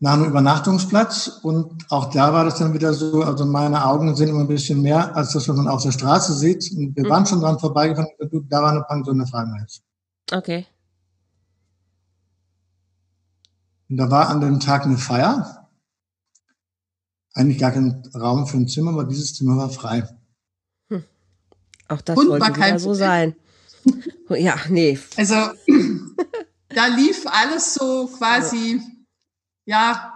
[0.00, 4.30] Nach einem Übernachtungsplatz und auch da war das dann wieder so, also meine Augen sehen
[4.30, 6.72] immer ein bisschen mehr, als das, was man auf der Straße sieht.
[6.72, 7.10] Und wir mhm.
[7.10, 8.08] waren schon dran vorbeigefahren,
[8.48, 9.80] da war eine Pension der Freiheit.
[10.32, 10.66] Okay.
[13.90, 15.59] Und da war an dem Tag eine Feier
[17.40, 20.08] eigentlich gar kein Raum für ein Zimmer, aber dieses Zimmer war frei.
[20.88, 21.04] Hm.
[21.88, 23.36] Auch das sollte wieder so sein.
[24.28, 24.98] ja, nee.
[25.16, 25.34] Also
[26.68, 28.80] da lief alles so quasi,
[29.64, 30.14] ja,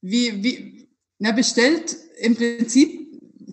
[0.00, 0.88] wie, wie,
[1.18, 3.04] na, bestellt im Prinzip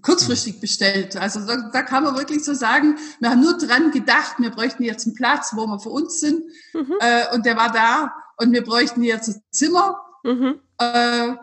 [0.02, 1.16] kurzfristig bestellt.
[1.16, 4.84] Also da, da kann man wirklich so sagen, wir haben nur dran gedacht, wir bräuchten
[4.84, 6.44] jetzt einen Platz, wo wir für uns sind.
[6.74, 6.96] Mhm.
[7.00, 10.02] Äh, und der war da und wir bräuchten jetzt ein Zimmer.
[10.24, 10.60] Mhm.
[10.78, 11.36] Äh,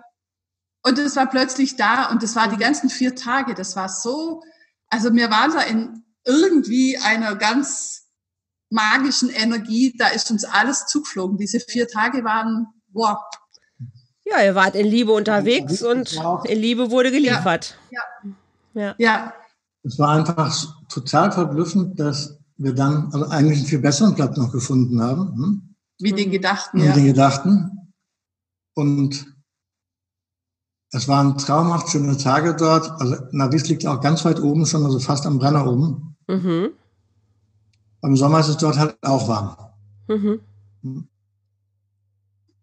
[0.82, 2.60] und es war plötzlich da und das war die mhm.
[2.60, 3.54] ganzen vier Tage.
[3.54, 4.42] Das war so,
[4.88, 8.08] also wir waren da in irgendwie einer ganz
[8.70, 9.94] magischen Energie.
[9.98, 11.38] Da ist uns alles zugeflogen.
[11.38, 13.22] Diese vier Tage waren, boah.
[14.24, 17.78] Ja, ihr wart in Liebe unterwegs und in Liebe wurde geliefert.
[17.90, 18.00] Ja.
[18.74, 18.94] Ja.
[18.98, 19.34] ja.
[19.82, 20.54] Es war einfach
[20.88, 25.34] total verblüffend, dass wir dann also eigentlich einen viel besseren Platz noch gefunden haben.
[25.34, 25.74] Hm?
[25.98, 26.82] Wie den Gedachten.
[26.82, 26.92] Wie ja.
[26.92, 27.92] den Gedachten.
[28.74, 29.26] Und
[30.92, 32.90] es waren traumhaft schöne Tage dort.
[33.00, 36.16] Also Navis liegt auch ganz weit oben schon, also fast am Brenner oben.
[36.26, 36.70] Mhm.
[38.02, 39.56] Im Sommer ist es dort halt auch warm.
[40.06, 40.40] Mhm.
[40.82, 41.08] Hm?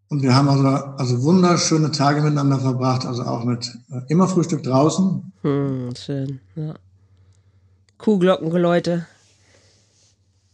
[0.08, 4.64] Und wir haben also, also wunderschöne Tage miteinander verbracht, also auch mit äh, immer Frühstück
[4.64, 5.34] draußen.
[5.42, 6.76] Hm, schön, ja.
[7.98, 9.08] Kuhglockengeläute.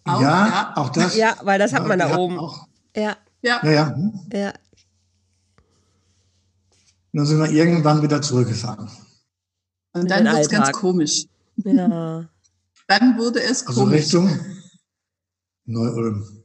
[0.05, 1.15] Auch, ja, ja, auch das.
[1.15, 2.39] Ja, weil das hat man da oben.
[2.39, 2.65] Auch,
[2.95, 3.15] ja.
[3.41, 3.59] Ja.
[3.63, 3.95] Ja, ja.
[3.95, 4.13] Hm?
[4.33, 4.53] ja.
[7.13, 8.89] Und dann sind wir irgendwann wieder zurückgefahren.
[9.93, 11.25] Und dann wird es ganz komisch.
[11.57, 12.29] Ja.
[12.87, 14.03] dann wurde es also komisch.
[14.03, 14.39] Also Richtung
[15.65, 16.43] Neu-Ulm.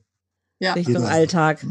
[0.58, 0.72] Ja.
[0.72, 1.64] Richtung Alltag.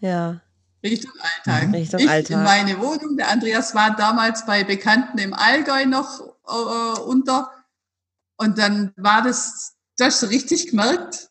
[0.00, 0.40] Ja.
[0.82, 1.72] Richtung Alltag.
[1.74, 2.36] Richtung ich Alltag.
[2.36, 3.16] in meine Wohnung.
[3.16, 7.50] Der Andreas war damals bei Bekannten im Allgäu noch äh, unter.
[8.36, 11.28] Und dann war das, du hast du richtig gemerkt,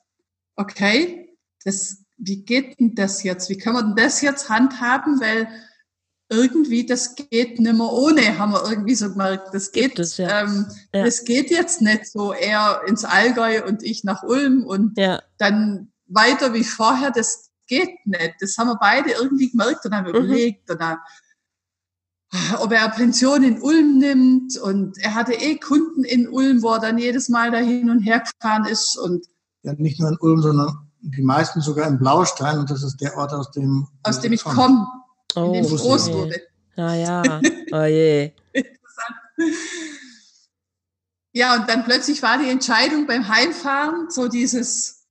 [0.57, 3.49] okay, das, wie geht denn das jetzt?
[3.49, 5.19] Wie können wir denn das jetzt handhaben?
[5.21, 5.47] Weil
[6.29, 9.53] irgendwie, das geht nicht mehr ohne, haben wir irgendwie so gemerkt.
[9.53, 10.41] Das geht, es, ja.
[10.41, 11.05] ähm, ja.
[11.05, 15.21] das geht jetzt nicht so eher ins Allgäu und ich nach Ulm und ja.
[15.37, 17.11] dann weiter wie vorher.
[17.11, 18.35] Das geht nicht.
[18.39, 20.15] Das haben wir beide irgendwie gemerkt und haben mhm.
[20.15, 20.99] überlegt, oder,
[22.59, 26.79] ob er Pension in Ulm nimmt und er hatte eh Kunden in Ulm, wo er
[26.79, 29.25] dann jedes Mal da hin und her gefahren ist und
[29.63, 33.15] ja, nicht nur in Ulm, sondern die meisten sogar in Blaustein und das ist der
[33.15, 34.85] Ort, aus dem aus dem ich komme,
[35.35, 36.41] oh, in dem ich groß wurde.
[36.75, 38.31] Ah ja, oh je.
[41.33, 45.07] Ja, und dann plötzlich war die Entscheidung beim Heimfahren so dieses,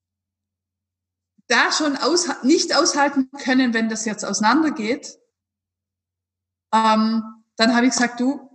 [1.48, 5.18] da schon aus, nicht aushalten können, wenn das jetzt auseinandergeht,
[6.74, 7.22] ähm,
[7.56, 8.50] dann habe ich gesagt, du,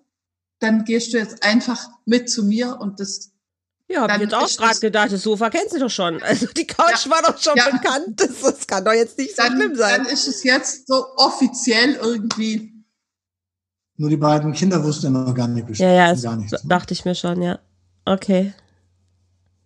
[0.60, 3.31] dann gehst du jetzt einfach mit zu mir und das.
[3.92, 6.22] Ja, habe ich jetzt auch gerade gedacht, das Sofa kennst du doch schon.
[6.24, 7.70] Also die Couch ja, war doch schon ja.
[7.70, 8.20] bekannt.
[8.20, 10.04] Das, das, kann doch jetzt nicht so dann, schlimm sein.
[10.04, 12.74] Dann ist es jetzt so offiziell irgendwie.
[13.98, 15.88] Nur die beiden Kinder wussten ja noch gar nicht Bescheid.
[15.88, 16.60] Ja, ja, gar nichts, ne?
[16.64, 17.60] dachte ich mir schon, ja.
[18.06, 18.54] Okay.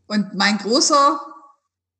[0.07, 1.19] Und mein großer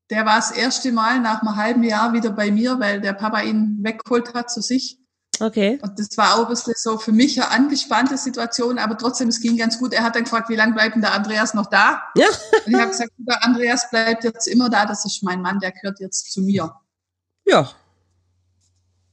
[0.10, 3.42] der war das erste Mal nach einem halben Jahr wieder bei mir, weil der Papa
[3.42, 5.00] ihn weggeholt hat zu sich.
[5.40, 5.80] Okay.
[5.82, 9.42] Und das war auch ein bisschen so für mich eine angespannte Situation, aber trotzdem, es
[9.42, 9.94] ging ganz gut.
[9.94, 12.04] Er hat dann gefragt, wie lange bleibt denn der Andreas noch da?
[12.16, 12.28] Ja.
[12.66, 15.72] Und ich habe gesagt, der Andreas bleibt jetzt immer da, das ist mein Mann, der
[15.72, 16.74] gehört jetzt zu mir.
[17.46, 17.70] Ja.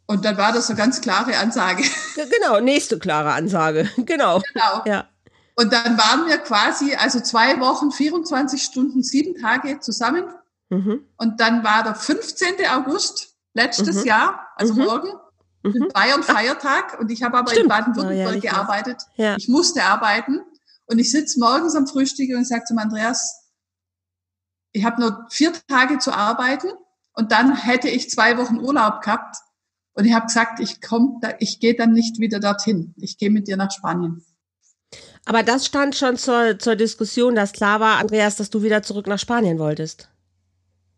[0.06, 1.84] Und dann war das eine ganz klare Ansage.
[2.14, 3.90] Genau, nächste klare Ansage.
[3.96, 4.40] Genau.
[4.52, 4.82] Genau.
[4.84, 5.08] Ja.
[5.54, 10.24] Und dann waren wir quasi, also zwei Wochen, 24 Stunden, sieben Tage zusammen.
[10.70, 11.06] Mhm.
[11.16, 12.66] Und dann war der 15.
[12.74, 14.06] August letztes mhm.
[14.06, 14.84] Jahr, also mhm.
[14.84, 15.08] morgen,
[15.62, 15.88] mhm.
[15.92, 17.64] Bayern Feiertag und ich habe aber Stimmt.
[17.64, 19.02] in Baden-Württemberg oh, ja, gearbeitet.
[19.16, 19.36] Ja.
[19.36, 20.40] Ich musste arbeiten
[20.86, 23.50] und ich sitze morgens am Frühstück und sage zum Andreas,
[24.72, 26.68] ich habe nur vier Tage zu arbeiten
[27.14, 29.36] und dann hätte ich zwei Wochen Urlaub gehabt
[29.94, 32.94] und ich habe gesagt, ich komm, da, ich gehe dann nicht wieder dorthin.
[32.96, 34.24] Ich gehe mit dir nach Spanien.
[35.24, 39.06] Aber das stand schon zur, zur Diskussion, dass klar war, Andreas, dass du wieder zurück
[39.06, 40.08] nach Spanien wolltest.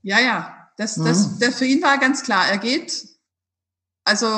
[0.02, 1.38] Ja, ja, das, das, mhm.
[1.40, 2.46] das für ihn war ganz klar.
[2.48, 3.13] Er geht.
[4.04, 4.28] Also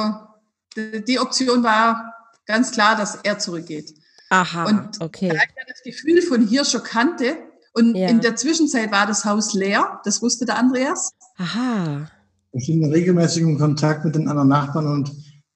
[0.77, 2.15] die Option war
[2.47, 3.95] ganz klar, dass er zurückgeht.
[4.31, 5.29] Aha, und okay.
[5.29, 7.37] Da ich ja das Gefühl von hier schon kannte.
[7.73, 8.09] Und ja.
[8.09, 10.01] in der Zwischenzeit war das Haus leer.
[10.05, 11.13] Das wusste der Andreas.
[11.37, 12.11] Aha.
[12.53, 15.13] Wir sind in regelmäßigem Kontakt mit den anderen Nachbarn und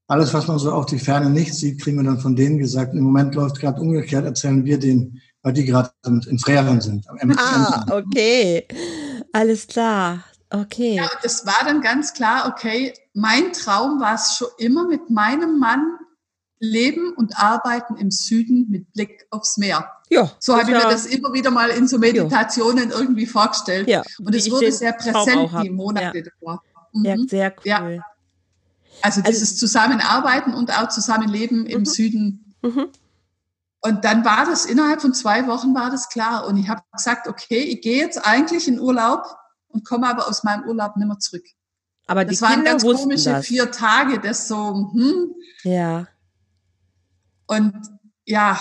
[0.06, 2.94] alles, was man so auf die Ferne nicht sieht, kriegen wir dann von denen gesagt.
[2.94, 7.06] Im Moment läuft gerade umgekehrt, erzählen wir denen, weil die gerade in Freren sind.
[7.38, 8.66] ah, okay.
[9.32, 10.24] Alles klar.
[10.50, 10.96] Okay.
[10.96, 15.08] Ja, und das war dann ganz klar, okay, mein Traum war es schon immer mit
[15.08, 15.96] meinem Mann
[16.58, 19.90] leben und arbeiten im Süden mit Blick aufs Meer.
[20.10, 20.30] Ja.
[20.38, 22.98] So habe ich mir das immer wieder mal in so Meditationen ja.
[22.98, 23.88] irgendwie vorgestellt.
[23.88, 24.02] Ja.
[24.18, 26.24] Und es wurde sehr präsent die Monate ja.
[26.24, 26.62] davor.
[26.92, 27.04] Mhm.
[27.04, 27.62] Ja, sehr cool.
[27.64, 27.80] Ja.
[29.02, 31.86] Also, also dieses Zusammenarbeiten und auch Zusammenleben im mhm.
[31.86, 32.54] Süden.
[32.60, 32.88] Mhm.
[33.82, 36.46] Und dann war das innerhalb von zwei Wochen war das klar.
[36.46, 39.24] Und ich habe gesagt, okay, ich gehe jetzt eigentlich in Urlaub
[39.70, 41.44] und komme aber aus meinem Urlaub nicht mehr zurück.
[42.06, 43.46] Aber die das waren ganz komische das.
[43.46, 45.34] vier Tage, das so, hm.
[45.64, 46.06] Ja.
[47.46, 47.74] Und
[48.24, 48.58] ja,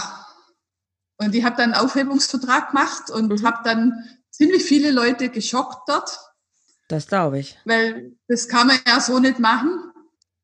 [1.21, 3.45] Und ich habe dann einen Aufhebungsvertrag gemacht und mhm.
[3.45, 3.93] habe dann
[4.31, 6.17] ziemlich viele Leute geschockt dort.
[6.87, 7.59] Das glaube ich.
[7.65, 9.91] Weil das kann man ja so nicht machen.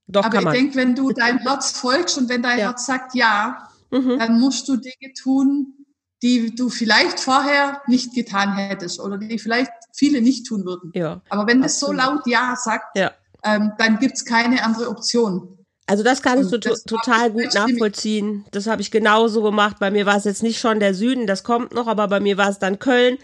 [0.07, 2.65] Doch, Aber ich denke, wenn du dein Herz folgst und wenn dein ja.
[2.65, 4.19] Herz sagt ja, mhm.
[4.19, 5.85] dann musst du Dinge tun,
[6.21, 10.91] die du vielleicht vorher nicht getan hättest oder die vielleicht viele nicht tun würden.
[10.93, 13.11] Ja, Aber wenn es so laut Ja sagt, ja.
[13.43, 15.55] Ähm, dann gibt's keine andere Option.
[15.87, 18.43] Also das kannst du total gut nachvollziehen.
[18.51, 19.77] Das habe ich genauso gemacht.
[19.79, 22.37] Bei mir war es jetzt nicht schon der Süden, das kommt noch, aber bei mir
[22.37, 23.17] war es dann Köln.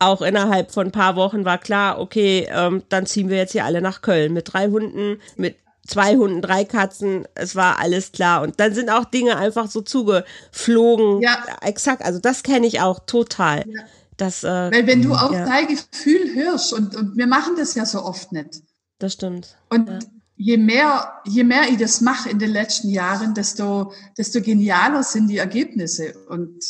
[0.00, 3.64] Auch innerhalb von ein paar Wochen war klar, okay, ähm, dann ziehen wir jetzt hier
[3.64, 5.56] alle nach Köln mit drei Hunden, mit
[5.86, 8.42] zwei Hunden, drei Katzen, es war alles klar.
[8.42, 11.20] Und dann sind auch Dinge einfach so zugeflogen.
[11.20, 11.38] Ja.
[11.62, 13.64] Exakt, also das kenne ich auch total.
[13.66, 13.82] Ja.
[14.18, 15.46] Das, äh, Weil wenn du auch ja.
[15.46, 18.62] dein Gefühl hörst, und, und wir machen das ja so oft nicht.
[18.98, 19.56] Das stimmt.
[19.70, 19.98] Und ja.
[20.34, 25.28] je mehr, je mehr ich das mache in den letzten Jahren, desto, desto genialer sind
[25.28, 26.14] die Ergebnisse.
[26.28, 26.64] Und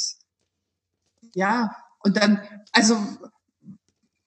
[1.35, 2.43] ja, und dann,
[2.73, 2.99] also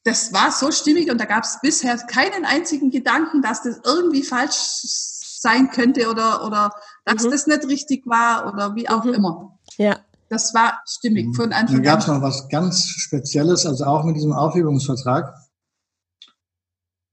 [0.03, 4.23] das war so stimmig und da gab es bisher keinen einzigen Gedanken, dass das irgendwie
[4.23, 6.73] falsch sein könnte oder, oder
[7.05, 7.31] dass mhm.
[7.31, 9.13] das nicht richtig war oder wie auch mhm.
[9.13, 9.59] immer.
[9.77, 9.99] Ja.
[10.31, 11.33] Das war stimmig mhm.
[11.33, 11.83] von Anfang an.
[11.83, 15.35] Da gab es noch was ganz Spezielles, also auch mit diesem Aufhebungsvertrag.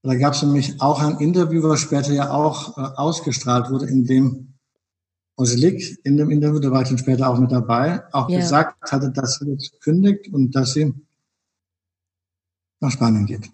[0.03, 4.05] Da gab es nämlich auch ein Interview, was später ja auch äh, ausgestrahlt wurde, in
[4.05, 4.53] dem
[5.35, 8.39] Angelique in dem Interview, da war ich dann später auch mit dabei, auch ja.
[8.39, 10.93] gesagt hatte, dass sie jetzt kündigt und dass sie
[12.79, 13.49] nach Spanien geht.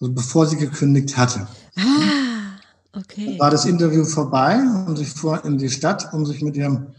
[0.00, 1.46] Also bevor sie gekündigt hatte.
[1.76, 2.58] Ah,
[2.92, 3.26] okay.
[3.26, 6.94] Dann war das Interview vorbei und sie fuhr in die Stadt, um sich mit ihrem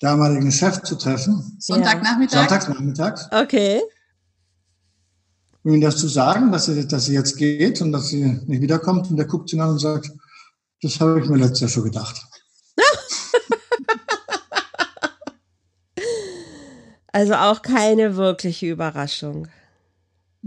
[0.00, 1.56] damaligen Chef zu treffen.
[1.58, 2.48] Sonntagnachmittag?
[2.48, 3.32] Sonntagnachmittag.
[3.32, 3.82] Okay.
[5.62, 8.60] Um ihm das zu sagen, dass sie, dass sie jetzt geht und dass sie nicht
[8.60, 9.10] wiederkommt.
[9.10, 10.10] Und der guckt sie an und sagt,
[10.82, 12.22] das habe ich mir letztes Jahr schon gedacht.
[17.12, 19.48] also auch keine wirkliche Überraschung.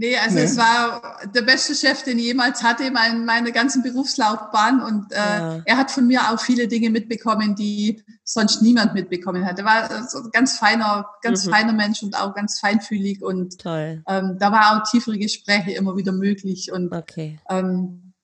[0.00, 0.44] Nee, also nee.
[0.44, 4.80] es war der beste Chef, den ich jemals hatte in meiner ganzen Berufslaufbahn.
[4.80, 5.62] Und äh, ja.
[5.62, 9.58] er hat von mir auch viele Dinge mitbekommen, die sonst niemand mitbekommen hat.
[9.58, 11.50] Er war so ein ganz feiner, ganz mhm.
[11.50, 13.22] feiner Mensch und auch ganz feinfühlig.
[13.22, 16.72] Und ähm, da war auch tiefere Gespräche immer wieder möglich.
[16.72, 17.38] Und okay.
[17.50, 18.14] ähm,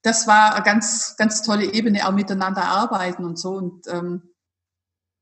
[0.00, 3.50] das war eine ganz, ganz tolle Ebene, auch miteinander arbeiten und so.
[3.50, 4.22] Und ähm,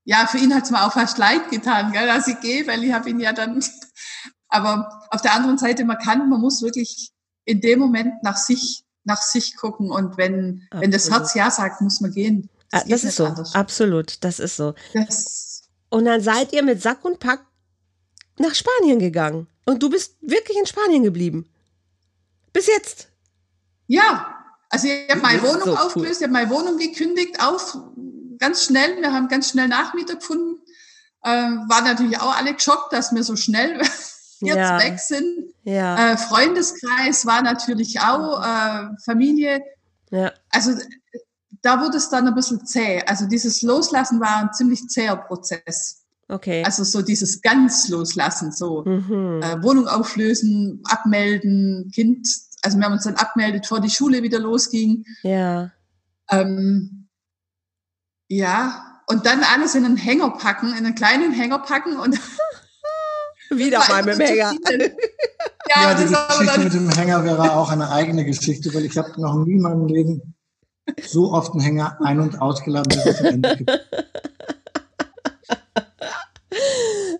[0.05, 2.85] ja, für ihn hat es mir auch fast leid getan, gell, dass ich gehe, weil
[2.85, 3.65] ich habe ihn ja dann
[4.55, 7.11] aber auf der anderen Seite, man kann, man muss wirklich
[7.45, 9.91] in dem Moment nach sich, nach sich gucken.
[9.91, 12.49] Und wenn, wenn das Herz Ja sagt, muss man gehen.
[12.71, 13.27] Das, ah, das ist so.
[13.27, 13.55] Anders.
[13.55, 14.23] Absolut.
[14.23, 14.75] Das ist so.
[14.93, 17.45] Das und dann seid ihr mit Sack und Pack
[18.39, 19.49] nach Spanien gegangen.
[19.65, 21.49] Und du bist wirklich in Spanien geblieben.
[22.53, 23.09] Bis jetzt.
[23.89, 24.45] Ja.
[24.71, 26.17] Also ich habe meine Wohnung so aufgelöst, cool.
[26.17, 27.77] ich habe meine Wohnung gekündigt, auf
[28.39, 29.01] ganz schnell.
[29.01, 30.61] Wir haben ganz schnell Nachmieter gefunden.
[31.23, 33.81] Äh, war natürlich auch alle geschockt, dass wir so schnell
[34.41, 34.79] jetzt ja.
[34.79, 35.53] weg sind.
[35.65, 36.13] Ja.
[36.13, 39.63] Äh, Freundeskreis war natürlich auch, äh, Familie.
[40.11, 40.33] Ja.
[40.51, 40.73] Also
[41.63, 43.03] da wurde es dann ein bisschen zäh.
[43.07, 46.05] Also dieses Loslassen war ein ziemlich zäher Prozess.
[46.29, 46.63] Okay.
[46.65, 49.41] Also so dieses ganz Loslassen, so mhm.
[49.43, 52.29] äh, Wohnung auflösen, abmelden, Kind.
[52.63, 55.05] Also wir haben uns dann abgemeldet, bevor die Schule wieder losging.
[55.23, 55.71] Ja.
[56.31, 57.09] Ähm,
[58.29, 62.19] ja, und dann alles in einen Hänger packen, in einen kleinen Hänger packen und
[63.51, 64.53] Wieder mal mit dem Hänger.
[65.69, 69.21] ja, ja die Geschichte mit dem Hänger wäre auch eine eigene Geschichte, weil ich habe
[69.21, 70.35] noch nie in meinem Leben
[71.03, 73.71] so oft einen Hänger ein- und ausgeladen, bis es Ende gibt.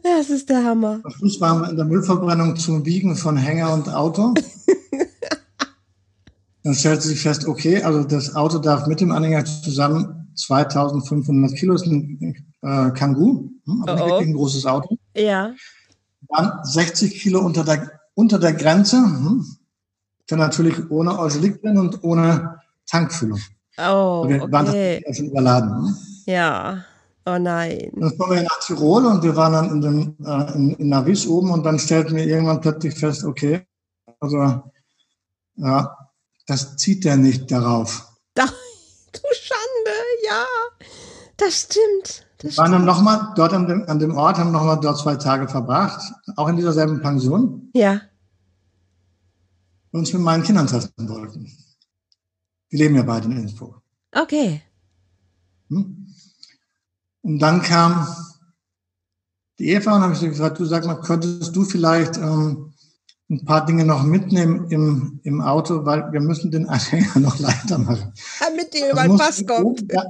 [0.03, 1.01] Das ist der Hammer.
[1.03, 4.33] Am Schluss waren wir in der Müllverbrennung zum Wiegen von Hänger und Auto.
[6.63, 11.75] Dann stellte sich fest, okay, also das Auto darf mit dem Anhänger zusammen 2500 Kilo,
[11.75, 14.11] ist ein äh, Kangoo, hm, also oh oh.
[14.11, 14.97] wirklich ein großes Auto.
[15.17, 15.53] Ja.
[16.29, 18.97] Dann 60 Kilo unter der, unter der Grenze.
[18.97, 19.45] Hm.
[20.27, 23.41] Dann natürlich ohne drin und ohne Tankfüllung.
[23.77, 24.53] Oh, wir okay.
[24.53, 24.67] waren
[25.07, 25.87] das schon überladen.
[25.87, 25.97] Hm.
[26.27, 26.85] Ja.
[27.27, 27.91] Oh nein.
[27.95, 31.27] Dann kommen wir nach Tirol und wir waren dann in, dem, äh, in, in Navis
[31.27, 33.67] oben und dann stellten wir irgendwann plötzlich fest, okay,
[34.21, 34.63] also
[35.57, 35.97] ja,
[36.47, 38.09] das zieht der nicht darauf.
[38.35, 38.45] Da,
[39.13, 40.45] du Schande, ja,
[41.39, 42.24] das stimmt.
[42.45, 45.49] Wir waren dann nochmal dort an dem, an dem Ort, haben nochmal dort zwei Tage
[45.49, 47.71] verbracht, auch in dieser selben Pension.
[47.75, 48.03] Ja.
[49.91, 51.51] Und uns mit meinen Kindern treffen wollten.
[52.71, 53.81] Die leben ja beide in Innsbruck.
[54.13, 54.61] Okay.
[55.71, 56.07] Hm?
[57.23, 58.07] Und dann kam
[59.59, 62.74] die Eva und habe ich gesagt, du sag mal, könntest du vielleicht ähm,
[63.35, 67.79] ein paar Dinge noch mitnehmen im, im Auto, weil wir müssen den Anhänger noch leichter
[67.79, 68.13] machen.
[68.41, 69.85] Damit die über den Pass kommt.
[69.93, 70.05] Ja,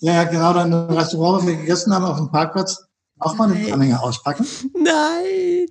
[0.00, 2.84] ja, genau, dann im Restaurant, wo wir gegessen haben, auf dem Parkplatz,
[3.18, 4.46] Auch mal den Anhänger auspacken?
[4.74, 5.66] Nein.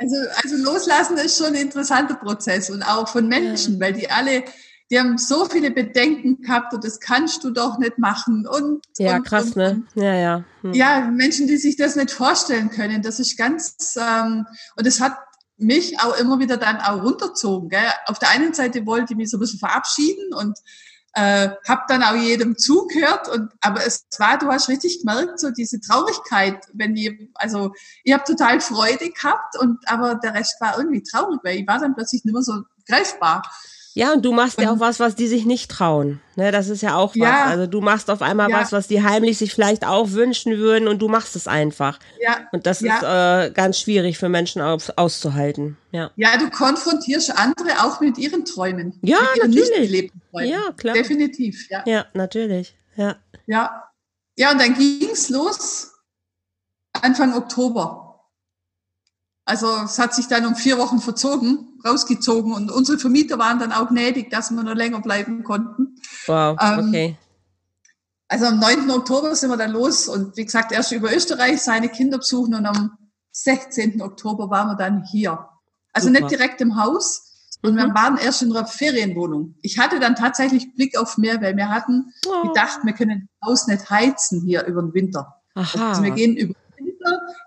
[0.00, 3.80] also, also loslassen ist schon ein interessanter Prozess und auch von Menschen, ja.
[3.80, 4.44] weil die alle,
[4.90, 9.16] die haben so viele Bedenken gehabt und das kannst du doch nicht machen und ja
[9.16, 10.72] und, krass und, ne ja ja hm.
[10.72, 15.16] ja Menschen die sich das nicht vorstellen können das ist ganz ähm, und es hat
[15.56, 17.80] mich auch immer wieder dann auch runterzogen gell?
[18.06, 20.58] auf der einen Seite wollte ich mich so ein bisschen verabschieden und
[21.14, 25.50] äh, habe dann auch jedem zugehört und aber es war, du hast richtig gemerkt, so
[25.50, 27.72] diese Traurigkeit, wenn ich, also
[28.04, 31.80] ich habe total Freude gehabt und aber der Rest war irgendwie traurig, weil ich war
[31.80, 33.42] dann plötzlich nicht mehr so greifbar.
[33.94, 36.20] Ja, und du machst und, ja auch was, was die sich nicht trauen.
[36.36, 37.16] Ne, das ist ja auch was.
[37.16, 38.60] Ja, also du machst auf einmal ja.
[38.60, 41.98] was, was die heimlich sich vielleicht auch wünschen würden und du machst es einfach.
[42.20, 42.48] Ja.
[42.52, 42.96] Und das ja.
[42.96, 45.76] ist äh, ganz schwierig für Menschen aus, auszuhalten.
[45.90, 46.10] Ja.
[46.16, 48.98] Ja, du konfrontierst andere auch mit ihren Träumen.
[49.02, 50.12] Ja, mit ihren natürlich.
[50.30, 50.48] Träumen.
[50.48, 50.94] Ja, klar.
[50.94, 51.82] Definitiv, ja.
[51.86, 52.76] Ja, natürlich.
[52.96, 53.16] Ja.
[53.46, 53.90] Ja.
[54.36, 55.92] Ja, und dann ging's los
[56.92, 58.09] Anfang Oktober.
[59.50, 63.72] Also es hat sich dann um vier Wochen verzogen, rausgezogen und unsere Vermieter waren dann
[63.72, 65.96] auch gnädig, dass wir noch länger bleiben konnten.
[66.28, 67.16] Wow, ähm, okay.
[68.28, 68.88] Also am 9.
[68.92, 72.64] Oktober sind wir dann los und wie gesagt, erst über Österreich seine Kinder besuchen und
[72.64, 72.96] am
[73.32, 74.00] 16.
[74.00, 75.48] Oktober waren wir dann hier.
[75.92, 76.20] Also Super.
[76.20, 77.26] nicht direkt im Haus,
[77.62, 77.94] und wir mhm.
[77.94, 79.56] waren erst in einer Ferienwohnung.
[79.62, 82.48] Ich hatte dann tatsächlich Blick auf Meer, weil wir hatten oh.
[82.48, 85.34] gedacht, wir können das Haus nicht heizen hier über den Winter.
[85.54, 85.90] Aha.
[85.90, 86.54] Also wir gehen über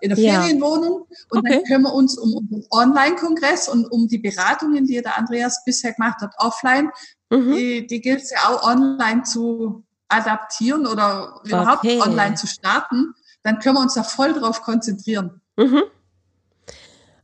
[0.00, 0.40] in der ja.
[0.40, 1.50] Ferienwohnung und okay.
[1.50, 5.92] dann können wir uns um unseren Online-Kongress und um die Beratungen, die der Andreas bisher
[5.92, 6.90] gemacht hat, offline,
[7.30, 7.52] mhm.
[7.52, 12.00] die, die gilt es ja auch online zu adaptieren oder überhaupt okay.
[12.00, 15.40] online zu starten, dann können wir uns da voll drauf konzentrieren.
[15.56, 15.82] Mhm.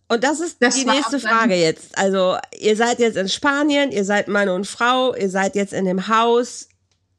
[0.09, 1.97] Und das ist das die nächste Frage jetzt.
[1.97, 5.85] Also, ihr seid jetzt in Spanien, ihr seid Mann und Frau, ihr seid jetzt in
[5.85, 6.67] dem Haus.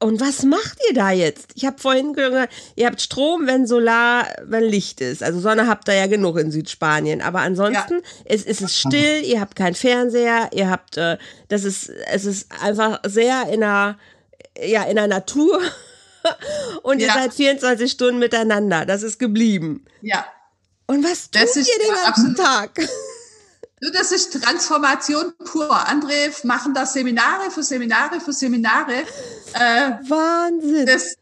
[0.02, 1.52] Und was macht ihr da jetzt?
[1.54, 5.22] Ich habe vorhin gesagt, ihr habt Strom, wenn Solar, wenn Licht ist.
[5.22, 7.22] Also Sonne habt ihr ja genug in Südspanien.
[7.22, 8.34] Aber ansonsten ja.
[8.34, 12.52] ist, ist es still, ihr habt keinen Fernseher, ihr habt, äh, das ist, es ist
[12.64, 14.00] einfach sehr in der,
[14.60, 15.62] ja, in der Natur.
[16.82, 17.08] Und ja.
[17.08, 18.88] ihr seid 24 Stunden miteinander.
[18.88, 19.86] Das ist geblieben.
[20.02, 20.26] Ja.
[20.88, 22.72] Und was tut ihr den ganzen Tag?
[23.82, 25.88] Das ist Transformation pur.
[25.88, 28.94] Andere machen da Seminare für Seminare für Seminare.
[29.54, 30.86] Äh, Wahnsinn.
[30.86, 31.16] Das,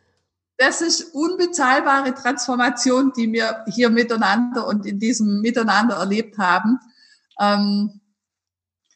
[0.57, 6.80] das ist unbezahlbare Transformation, die wir hier miteinander und in diesem Miteinander erlebt haben.
[7.39, 8.01] Ähm,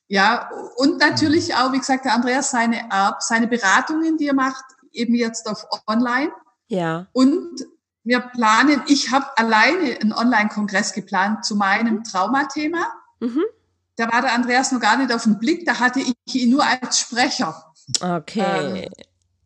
[0.07, 2.89] ja, und natürlich auch, wie gesagt, der Andreas, seine,
[3.19, 6.33] seine Beratungen, die er macht, eben jetzt auf online.
[6.67, 7.07] Ja.
[7.13, 7.65] Und
[8.03, 12.91] wir planen, ich habe alleine einen Online-Kongress geplant zu meinem Traumathema.
[13.23, 13.43] Mhm.
[13.95, 16.65] Da war der Andreas noch gar nicht auf den Blick, da hatte ich ihn nur
[16.65, 17.73] als Sprecher.
[18.01, 18.85] Okay.
[18.85, 18.89] Ähm,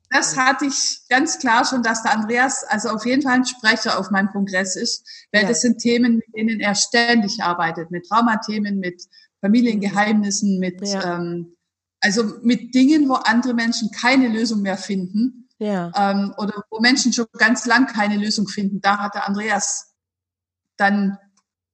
[0.10, 4.00] das hatte ich ganz klar schon, dass der Andreas also auf jeden Fall ein Sprecher
[4.00, 5.50] auf meinem Kongress ist, weil ja.
[5.50, 9.04] das sind Themen, mit denen er ständig arbeitet, mit Traumathemen, mit
[9.42, 11.18] Familiengeheimnissen, mit ja.
[11.18, 11.58] ähm,
[12.00, 15.92] also mit Dingen, wo andere Menschen keine Lösung mehr finden ja.
[15.96, 18.80] ähm, oder wo Menschen schon ganz lang keine Lösung finden.
[18.82, 19.94] Da hat der Andreas
[20.78, 21.18] dann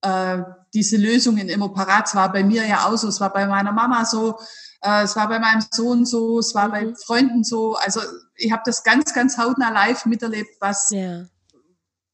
[0.02, 0.42] äh,
[0.74, 2.08] diese Lösungen immer parat.
[2.08, 4.40] Es war bei mir ja auch so, es war bei meiner Mama so,
[4.82, 6.72] äh, es war bei meinem Sohn so, es war mhm.
[6.72, 7.76] bei Freunden so.
[7.76, 8.02] Also
[8.36, 11.26] ich habe das ganz, ganz hautnah live miterlebt, was, ja.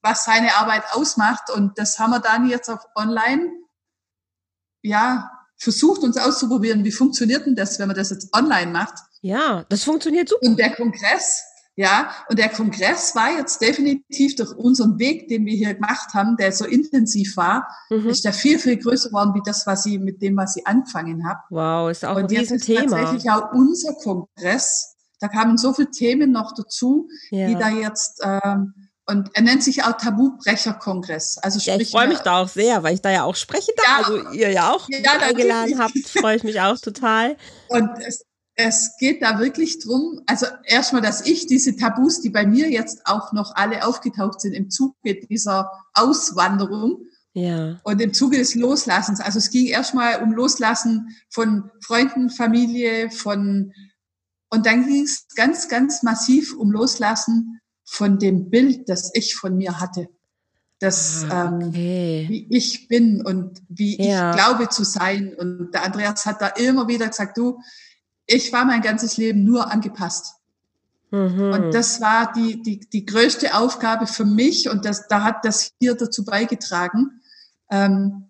[0.01, 1.49] was seine Arbeit ausmacht.
[1.49, 3.49] Und das haben wir dann jetzt auf online,
[4.81, 8.95] ja, versucht uns auszuprobieren, wie funktioniert denn das, wenn man das jetzt online macht.
[9.21, 10.45] Ja, das funktioniert super.
[10.45, 11.43] Und der Kongress,
[11.79, 16.35] ja, und der Kongress war jetzt definitiv durch unseren Weg, den wir hier gemacht haben,
[16.35, 18.09] der so intensiv war, mhm.
[18.09, 21.25] ist der viel, viel größer geworden, wie das, was sie, mit dem, was sie angefangen
[21.25, 21.37] hat.
[21.49, 22.81] Wow, ist auch und ein Riesenthema.
[22.81, 24.97] Und tatsächlich auch unser Kongress.
[25.21, 27.47] Da kamen so viele Themen noch dazu, ja.
[27.47, 28.73] die da jetzt, ähm,
[29.05, 31.37] und er nennt sich auch Tabubrecher-Kongress.
[31.37, 33.73] Also sprich, ja, ich freue mich da auch sehr, weil ich da ja auch sprechen
[33.77, 34.09] darf.
[34.09, 37.37] Ja, also ihr ja auch ja, eingeladen habt, freue ich mich auch total.
[37.69, 38.25] Und es,
[38.61, 43.05] es geht da wirklich drum, also erstmal, dass ich diese Tabus, die bei mir jetzt
[43.05, 47.79] auch noch alle aufgetaucht sind im Zuge dieser Auswanderung ja.
[47.83, 49.21] und im Zuge des Loslassens.
[49.21, 53.71] Also es ging erstmal um Loslassen von Freunden, Familie, von
[54.51, 59.55] und dann ging es ganz, ganz massiv um Loslassen von dem Bild, das ich von
[59.55, 60.09] mir hatte.
[60.79, 62.23] Das, ah, ähm, okay.
[62.23, 64.31] ähm, wie ich bin und wie ja.
[64.31, 65.33] ich glaube zu sein.
[65.33, 67.61] Und der Andreas hat da immer wieder gesagt, du,
[68.29, 70.35] ich war mein ganzes Leben nur angepasst.
[71.11, 71.51] Mhm.
[71.53, 75.71] Und das war die, die, die größte Aufgabe für mich und das, da hat das
[75.79, 77.21] hier dazu beigetragen.
[77.71, 78.25] Ähm,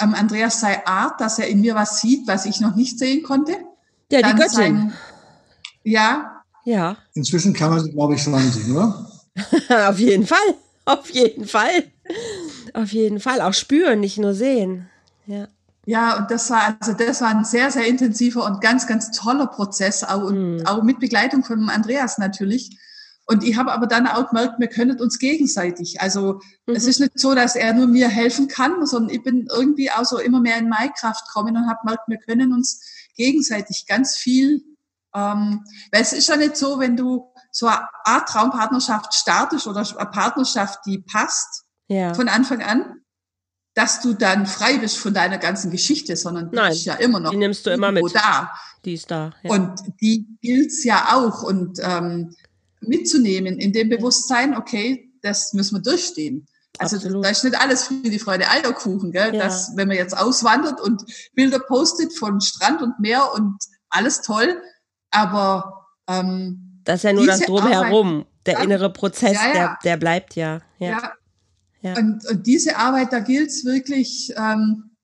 [0.00, 3.22] ähm, Andreas sei Art, dass er in mir was sieht, was ich noch nicht sehen
[3.22, 3.56] konnte.
[4.10, 4.52] Ja, Dann die Göttin.
[4.52, 4.92] Sein,
[5.84, 6.42] ja.
[6.64, 6.96] Ja.
[7.14, 9.10] Inzwischen kann man sie, glaube ich, schon sehen, oder?
[9.88, 10.54] Auf jeden Fall.
[10.84, 11.84] Auf jeden Fall.
[12.74, 13.40] Auf jeden Fall.
[13.40, 14.88] Auch spüren, nicht nur sehen.
[15.26, 15.48] Ja.
[15.86, 19.46] Ja, und das war, also das war ein sehr, sehr intensiver und ganz, ganz toller
[19.46, 20.66] Prozess, auch, und mhm.
[20.66, 22.78] auch mit Begleitung von Andreas natürlich.
[23.26, 26.00] Und ich habe aber dann auch gemerkt, wir können uns gegenseitig.
[26.00, 26.74] Also mhm.
[26.74, 30.04] es ist nicht so, dass er nur mir helfen kann, sondern ich bin irgendwie auch
[30.04, 32.82] so immer mehr in meine Kraft gekommen und habe gemerkt, wir können uns
[33.16, 34.62] gegenseitig ganz viel,
[35.14, 39.80] ähm, weil es ist ja nicht so, wenn du so eine Art Traumpartnerschaft startest oder
[39.80, 42.12] eine Partnerschaft, die passt ja.
[42.14, 43.03] von Anfang an,
[43.74, 47.20] dass du dann frei bist von deiner ganzen Geschichte, sondern die Nein, ist ja immer
[47.20, 48.04] noch die nimmst du immer mit.
[48.14, 48.52] da.
[48.84, 49.32] Die ist da.
[49.42, 49.50] Ja.
[49.50, 52.34] Und die gilt's ja auch und ähm,
[52.80, 56.46] mitzunehmen in dem Bewusstsein, okay, das müssen wir durchstehen.
[56.78, 57.24] Also Absolut.
[57.24, 59.34] da ist nicht alles für die Freude Eierkuchen, gell?
[59.34, 59.44] Ja.
[59.44, 61.04] Dass, wenn man jetzt auswandert und
[61.34, 63.56] Bilder postet von Strand und Meer und
[63.90, 64.60] alles toll,
[65.10, 68.26] aber ähm, das ist ja nur das Drumherum.
[68.46, 69.52] Der innere Prozess, ja, ja.
[69.54, 70.60] Der, der bleibt ja.
[70.78, 70.88] Ja.
[70.90, 71.12] ja.
[71.92, 74.96] Und, und diese Arbeit, da gilt es wirklich, ähm,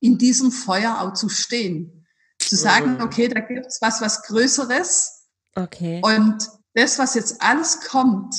[0.00, 2.06] in diesem Feuer auch zu stehen.
[2.38, 3.02] Zu sagen, mhm.
[3.02, 5.26] okay, da gibt's was, was Größeres.
[5.54, 6.00] Okay.
[6.02, 8.34] Und das, was jetzt alles kommt,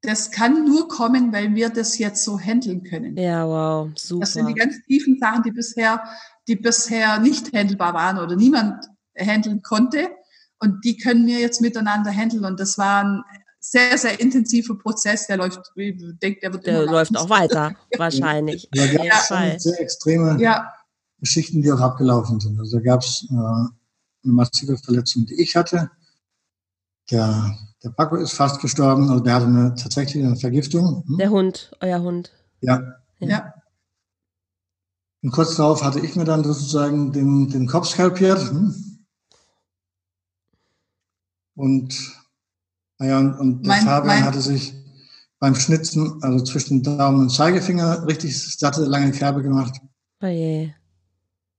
[0.00, 3.16] das kann nur kommen, weil wir das jetzt so handeln können.
[3.16, 4.20] Ja, wow, super.
[4.20, 6.02] Das sind die ganz tiefen Sachen, die bisher,
[6.46, 8.84] die bisher nicht handelbar waren oder niemand
[9.18, 10.10] handeln konnte.
[10.58, 12.44] Und die können wir jetzt miteinander handeln.
[12.44, 13.22] Und das war ein
[13.74, 15.26] sehr, sehr intensiver Prozess.
[15.26, 18.68] Der läuft, ich denke, der wird der immer läuft auch weiter, wahrscheinlich.
[18.72, 19.58] Da gab es ja.
[19.58, 20.72] sehr extreme ja.
[21.18, 22.58] Geschichten, die auch abgelaufen sind.
[22.60, 23.72] Also da gab es äh, eine
[24.22, 25.90] massive Verletzung, die ich hatte.
[27.10, 27.52] Der,
[27.82, 31.04] der Paco ist fast gestorben, also der hatte eine, tatsächlich eine Vergiftung.
[31.06, 31.18] Hm?
[31.18, 32.30] Der Hund, euer Hund.
[32.60, 32.80] Ja.
[33.18, 33.54] ja.
[35.22, 38.38] Und kurz darauf hatte ich mir dann sozusagen den, den Kopf skalpiert.
[38.50, 39.04] Hm?
[41.56, 42.23] Und,
[42.98, 44.74] naja, und, und der mein, Fabian mein hatte sich
[45.38, 49.80] beim Schnitzen, also zwischen Daumen und Zeigefinger, richtig satte, lange Kerbe gemacht.
[50.22, 50.70] Oh je.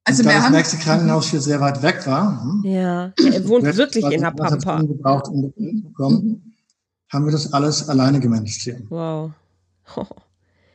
[0.05, 2.41] Also da das nächste Krankenhaus hier sehr weit weg war.
[2.43, 4.81] Hm, ja, er wohnt wirklich in der Pampa.
[4.81, 5.51] Gebraucht, um
[5.83, 6.55] bekommen,
[7.09, 8.81] haben wir das alles alleine gemanagt hier.
[8.89, 9.31] Wow.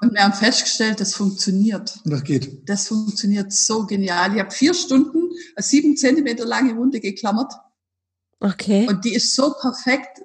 [0.00, 2.00] Und wir haben festgestellt, das funktioniert.
[2.04, 2.68] Und das geht.
[2.68, 4.32] Das funktioniert so genial.
[4.34, 7.52] Ich habe vier Stunden eine sieben Zentimeter lange Wunde geklammert.
[8.40, 8.88] Okay.
[8.88, 10.22] Und die ist so perfekt,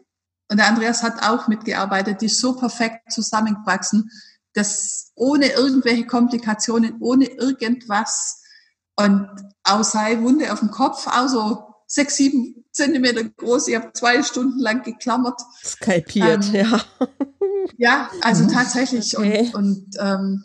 [0.49, 4.11] und der Andreas hat auch mitgearbeitet, die so perfekt zusammengewachsen,
[4.53, 8.41] dass ohne irgendwelche Komplikationen, ohne irgendwas
[8.95, 9.27] und
[9.63, 13.67] auch sei Wunde auf dem Kopf, auch so sechs, sieben Zentimeter groß.
[13.67, 15.41] Ich habe zwei Stunden lang geklammert.
[15.63, 16.81] Skalpiert, ähm, ja.
[17.77, 18.49] Ja, also mhm.
[18.49, 19.17] tatsächlich.
[19.17, 19.51] Okay.
[19.53, 20.43] Und, und ähm,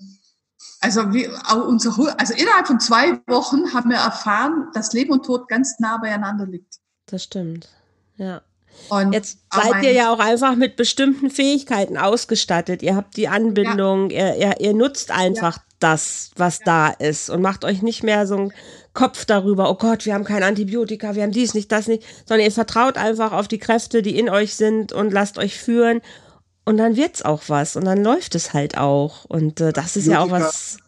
[0.81, 5.25] also wie auch unser, also innerhalb von zwei Wochen haben wir erfahren, dass Leben und
[5.25, 6.81] Tod ganz nah beieinander liegt
[7.11, 7.69] das stimmt.
[8.17, 8.43] Ja.
[8.89, 12.83] Und Jetzt seid ihr ja auch einfach mit bestimmten Fähigkeiten ausgestattet.
[12.83, 14.35] Ihr habt die Anbindung, ja.
[14.35, 15.63] ihr, ihr, ihr, nutzt einfach ja.
[15.79, 16.65] das, was ja.
[16.65, 18.53] da ist und macht euch nicht mehr so einen
[18.93, 22.45] Kopf darüber, oh Gott, wir haben kein Antibiotika, wir haben dies nicht, das nicht, sondern
[22.45, 26.01] ihr vertraut einfach auf die Kräfte, die in euch sind und lasst euch führen
[26.65, 30.07] und dann wird's auch was und dann läuft es halt auch und äh, das ist
[30.07, 30.79] ja auch was.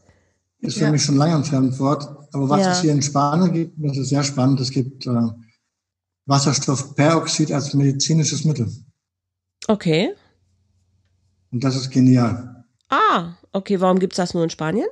[0.61, 3.97] Ist für mich schon lange ein Fremdwort, aber was es hier in Spanien gibt, das
[3.97, 4.61] ist sehr spannend.
[4.61, 5.11] Es gibt äh,
[6.27, 8.71] Wasserstoffperoxid als medizinisches Mittel.
[9.67, 10.15] Okay.
[11.51, 12.65] Und das ist genial.
[12.89, 13.81] Ah, okay.
[13.81, 14.89] Warum gibt es das nur in Spanien?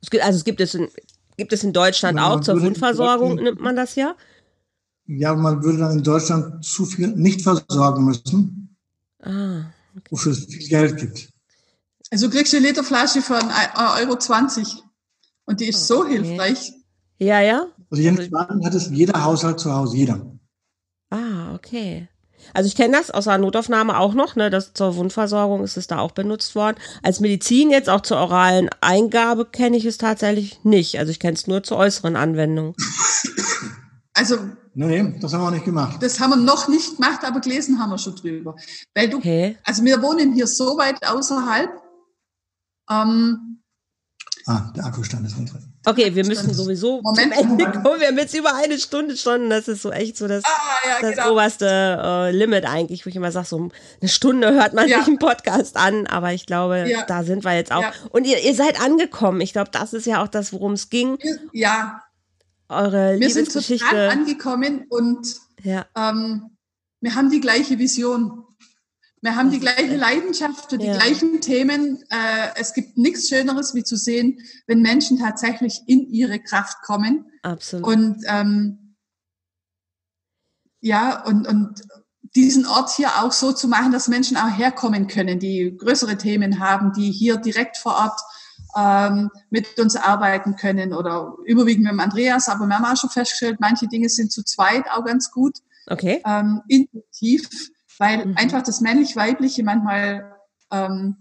[0.00, 0.88] Es gibt, also es gibt es in,
[1.36, 4.14] gibt es in Deutschland ja, auch zur Wundversorgung, nimmt man das ja?
[5.06, 8.76] Ja, man würde dann in Deutschland zu viel nicht versorgen müssen.
[9.22, 9.70] Ah.
[9.96, 10.10] Okay.
[10.10, 11.30] Wofür es viel Geld gibt.
[12.10, 14.18] Also kriegst du eine Literflasche für 1,20 Euro.
[14.18, 14.82] 20.
[15.44, 16.02] Und die ist okay.
[16.02, 16.72] so hilfreich.
[17.18, 17.66] Ja, ja.
[17.90, 20.38] Also hier in Spanien hat es jeder Haushalt zu Hause, jeder.
[21.10, 22.08] Ah, okay.
[22.54, 25.86] Also ich kenne das aus der Notaufnahme auch noch, ne, das zur Wundversorgung ist es
[25.86, 26.76] da auch benutzt worden.
[27.02, 30.98] Als Medizin jetzt auch zur oralen Eingabe kenne ich es tatsächlich nicht.
[30.98, 32.74] Also ich kenne es nur zur äußeren Anwendung.
[34.14, 34.38] Also
[34.80, 36.00] Nee, das haben wir auch nicht gemacht.
[36.00, 38.54] Das haben wir noch nicht gemacht, aber gelesen haben wir schon drüber.
[38.94, 39.58] Weil du, okay.
[39.64, 41.68] also wir wohnen hier so weit außerhalb.
[42.88, 43.60] Ähm,
[44.46, 45.67] ah, der Akkustand ist nicht drin.
[45.84, 48.00] Okay, wir müssen sowieso Moment, zum Ende kommen.
[48.00, 49.48] Wir haben jetzt über eine Stunde schon.
[49.48, 50.50] Das ist so echt so das, ah,
[50.86, 51.32] ja, das genau.
[51.32, 51.66] oberste
[52.02, 53.68] äh, Limit eigentlich, wo ich immer sage, so
[54.00, 54.98] eine Stunde hört man ja.
[54.98, 56.06] sich einen Podcast an.
[56.06, 57.04] Aber ich glaube, ja.
[57.06, 57.84] da sind wir jetzt auch.
[58.10, 59.40] Und ihr, ihr seid angekommen.
[59.40, 61.16] Ich glaube, das ist ja auch das, worum es ging.
[61.52, 62.02] Ja.
[62.68, 66.50] Eure wir sind total angekommen und ähm,
[67.00, 68.44] wir haben die gleiche Vision.
[69.20, 70.96] Wir haben die gleiche Leidenschaft für die ja.
[70.96, 72.02] gleichen Themen.
[72.10, 77.26] Äh, es gibt nichts Schöneres, wie zu sehen, wenn Menschen tatsächlich in ihre Kraft kommen.
[77.42, 77.86] Absolut.
[77.86, 78.96] Und ähm,
[80.80, 81.82] ja, und, und
[82.36, 86.60] diesen Ort hier auch so zu machen, dass Menschen auch herkommen können, die größere Themen
[86.60, 88.20] haben, die hier direkt vor Ort
[88.76, 92.48] ähm, mit uns arbeiten können oder überwiegend mit dem Andreas.
[92.48, 95.58] Aber wir haben auch schon festgestellt, manche Dinge sind zu zweit auch ganz gut.
[95.86, 96.22] Okay.
[96.26, 97.48] Ähm, intuitiv,
[97.98, 98.36] weil mhm.
[98.36, 100.36] einfach das männlich-weibliche manchmal
[100.70, 101.16] ähm,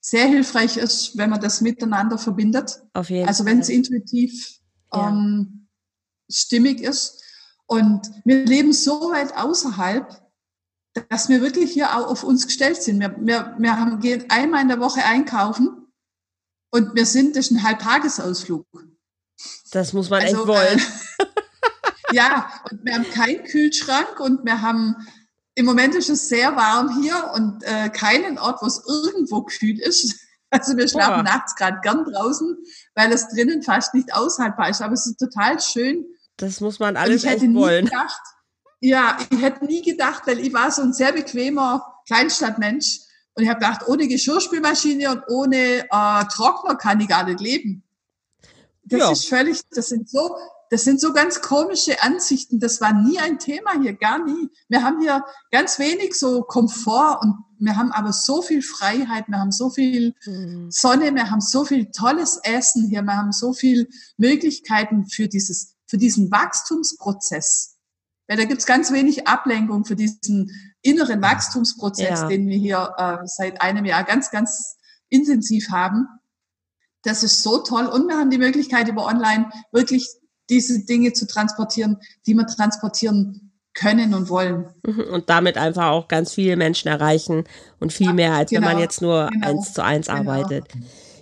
[0.00, 2.82] sehr hilfreich ist, wenn man das miteinander verbindet.
[2.94, 4.58] Auf jeden also wenn es intuitiv
[4.92, 5.08] ja.
[5.08, 5.68] ähm,
[6.30, 7.22] stimmig ist.
[7.66, 10.22] Und wir leben so weit außerhalb,
[11.10, 13.00] dass wir wirklich hier auch auf uns gestellt sind.
[13.00, 15.86] Wir, wir, wir haben, gehen einmal in der Woche einkaufen
[16.70, 18.66] und wir sind, das ist ein Halbtagesausflug.
[19.70, 20.78] Das muss man also, echt wollen.
[20.78, 21.24] Äh,
[22.12, 24.96] ja, und wir haben keinen Kühlschrank und wir haben,
[25.58, 29.78] im Moment ist es sehr warm hier und äh, keinen Ort, wo es irgendwo kühl
[29.80, 30.14] ist.
[30.50, 31.34] Also wir schlafen Boah.
[31.34, 32.56] nachts gerade gern draußen,
[32.94, 34.80] weil es drinnen fast nicht aushaltbar ist.
[34.80, 36.06] Aber es ist total schön.
[36.38, 37.84] Das muss man alles echt wollen.
[37.84, 38.22] Gedacht,
[38.80, 43.00] ja, ich hätte nie gedacht, weil ich war so ein sehr bequemer Kleinstadtmensch.
[43.34, 47.84] Und ich habe gedacht, ohne Geschirrspülmaschine und ohne äh, Trockner kann ich gar nicht leben.
[48.84, 49.12] Das ja.
[49.12, 50.34] ist völlig, das sind so,
[50.70, 52.60] das sind so ganz komische Ansichten.
[52.60, 54.48] Das war nie ein Thema hier, gar nie.
[54.68, 59.38] Wir haben hier ganz wenig so Komfort und wir haben aber so viel Freiheit, wir
[59.38, 60.70] haben so viel mhm.
[60.70, 65.74] Sonne, wir haben so viel tolles Essen hier, wir haben so viel Möglichkeiten für dieses,
[65.86, 67.76] für diesen Wachstumsprozess.
[68.28, 70.50] Weil da gibt's ganz wenig Ablenkung für diesen
[70.82, 72.28] inneren Wachstumsprozess, ja.
[72.28, 74.76] den wir hier äh, seit einem Jahr ganz, ganz
[75.08, 76.06] intensiv haben.
[77.02, 77.86] Das ist so toll.
[77.86, 80.06] Und wir haben die Möglichkeit, über online wirklich
[80.48, 84.66] diese Dinge zu transportieren, die wir transportieren können und wollen.
[84.86, 85.04] Mhm.
[85.12, 87.44] Und damit einfach auch ganz viele Menschen erreichen
[87.78, 88.82] und viel ja, mehr, als genau, wenn man genau.
[88.82, 90.18] jetzt nur genau, eins zu eins genau.
[90.18, 90.64] arbeitet.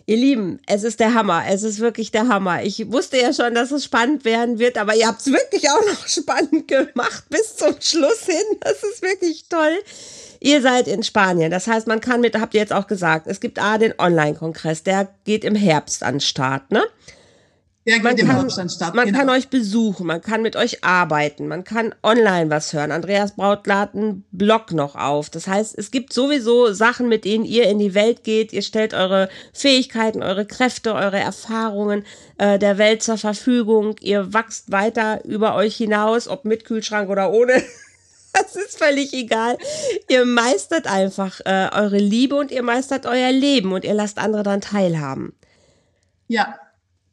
[0.09, 1.43] Ihr Lieben, es ist der Hammer.
[1.49, 2.63] Es ist wirklich der Hammer.
[2.63, 5.85] Ich wusste ja schon, dass es spannend werden wird, aber ihr habt es wirklich auch
[5.85, 8.59] noch spannend gemacht bis zum Schluss hin.
[8.61, 9.77] Das ist wirklich toll.
[10.39, 11.51] Ihr seid in Spanien.
[11.51, 14.85] Das heißt, man kann mit, habt ihr jetzt auch gesagt, es gibt A, den Online-Kongress,
[14.85, 16.85] der geht im Herbst an den Start, ne?
[17.87, 18.51] Der man kann.
[18.95, 19.19] Man genau.
[19.19, 22.91] kann euch besuchen, man kann mit euch arbeiten, man kann online was hören.
[22.91, 25.31] Andreas Braut lädt einen Blog noch auf.
[25.31, 28.53] Das heißt, es gibt sowieso Sachen, mit denen ihr in die Welt geht.
[28.53, 32.05] Ihr stellt eure Fähigkeiten, eure Kräfte, eure Erfahrungen
[32.39, 33.95] äh, der Welt zur Verfügung.
[34.01, 37.63] Ihr wachst weiter über euch hinaus, ob mit Kühlschrank oder ohne.
[38.39, 39.57] Das ist völlig egal.
[40.11, 44.43] Ihr meistert einfach äh, eure Liebe und ihr meistert euer Leben und ihr lasst andere
[44.43, 45.35] dann teilhaben.
[46.29, 46.55] Ja,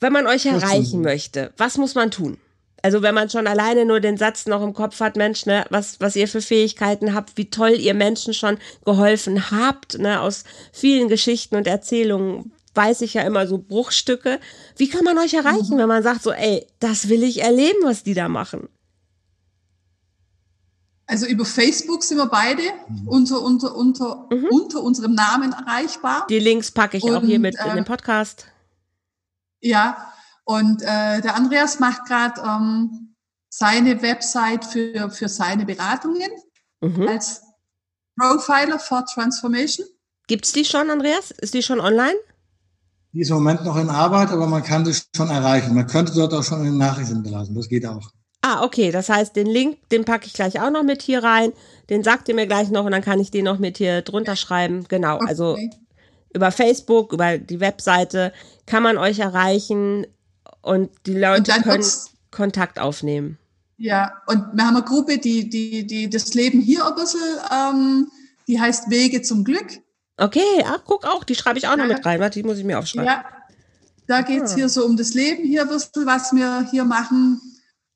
[0.04, 2.38] wenn man euch erreichen möchte, was muss man tun?
[2.84, 6.02] Also wenn man schon alleine nur den Satz noch im Kopf hat, Mensch, ne, was,
[6.02, 10.44] was ihr für Fähigkeiten habt, wie toll ihr Menschen schon geholfen habt, ne, aus
[10.74, 14.40] vielen Geschichten und Erzählungen weiß ich ja immer so Bruchstücke.
[14.76, 15.80] Wie kann man euch erreichen, mhm.
[15.80, 18.68] wenn man sagt so, ey, das will ich erleben, was die da machen?
[21.06, 23.08] Also über Facebook sind wir beide mhm.
[23.08, 24.48] unter, unter, unter, mhm.
[24.50, 26.28] unter unserem Namen erreichbar.
[26.30, 28.48] Die Links packe ich und, auch hier mit äh, in den Podcast.
[29.64, 30.12] Ja,
[30.44, 33.16] und äh, der Andreas macht gerade ähm,
[33.50, 36.30] seine Website für, für seine Beratungen
[36.82, 37.08] mhm.
[37.08, 37.42] als
[38.20, 39.86] Profiler for Transformation.
[40.28, 41.32] Gibt's die schon, Andreas?
[41.32, 42.16] Ist die schon online?
[43.14, 45.76] Die ist im Moment noch in Arbeit, aber man kann sie schon erreichen.
[45.76, 47.56] Man könnte dort auch schon eine Nachricht hinterlassen.
[47.56, 48.10] Das geht auch.
[48.42, 48.92] Ah, okay.
[48.92, 51.54] Das heißt, den Link, den packe ich gleich auch noch mit hier rein.
[51.90, 54.36] Den sagt ihr mir gleich noch und dann kann ich den noch mit hier drunter
[54.36, 54.86] schreiben.
[54.90, 55.16] Genau.
[55.16, 55.26] Okay.
[55.28, 55.58] Also
[56.34, 58.34] über Facebook, über die Webseite
[58.66, 60.06] kann man euch erreichen
[60.62, 61.86] und die Leute und können
[62.32, 63.38] Kontakt aufnehmen.
[63.78, 67.20] Ja, und wir haben eine Gruppe, die, die, die das Leben hier ein bisschen,
[67.52, 68.12] ähm,
[68.48, 69.82] die heißt Wege zum Glück.
[70.18, 72.32] Okay, ach, guck auch, die schreibe ich auch noch mit rein.
[72.32, 73.08] Die muss ich mir aufschreiben.
[73.08, 73.26] Ja,
[74.08, 74.56] da geht's ah.
[74.56, 77.42] hier so um das Leben hier ein bisschen, was wir hier machen.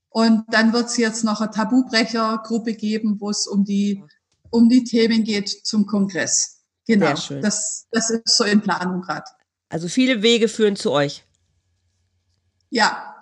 [0.10, 4.04] Und dann wird's jetzt noch eine Tabubrecher-Gruppe geben, wo es um die,
[4.50, 6.64] um die Themen geht zum Kongress.
[6.88, 9.26] Genau, Das, das ist so in Planung gerade.
[9.70, 11.26] Also viele Wege führen zu euch.
[12.70, 13.16] Ja.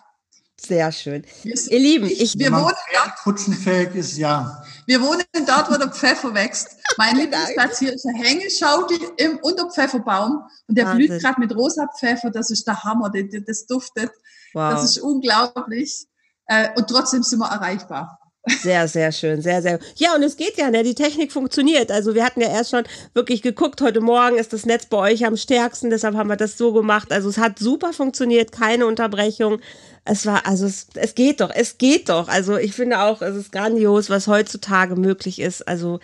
[0.57, 1.25] Sehr schön.
[1.43, 4.63] Ihr Lieben, ich, wir wohnen dort, kutschenfähig ist, ja.
[4.87, 6.77] Wir wohnen dort, wo der Pfeffer wächst.
[6.97, 11.07] Mein Lieblingsplatz hier ist eine Hängeschaukel im unter Pfefferbaum und der Wahnsinn.
[11.07, 12.31] blüht gerade mit rosa Pfeffer.
[12.31, 13.11] Das ist der Hammer.
[13.11, 14.11] Das, das duftet.
[14.53, 14.73] Wow.
[14.73, 16.07] Das ist unglaublich.
[16.47, 18.19] Äh, und trotzdem sind wir erreichbar.
[18.61, 19.79] Sehr, sehr schön, sehr, sehr.
[19.95, 20.83] Ja, und es geht ja, ne?
[20.83, 21.91] Die Technik funktioniert.
[21.91, 25.25] Also wir hatten ja erst schon wirklich geguckt, heute Morgen ist das Netz bei euch
[25.25, 27.11] am stärksten, deshalb haben wir das so gemacht.
[27.11, 29.59] Also es hat super funktioniert, keine Unterbrechung.
[30.03, 32.27] Es war, also es, es geht doch, es geht doch.
[32.27, 35.67] Also ich finde auch, es ist grandios, was heutzutage möglich ist.
[35.67, 35.99] Also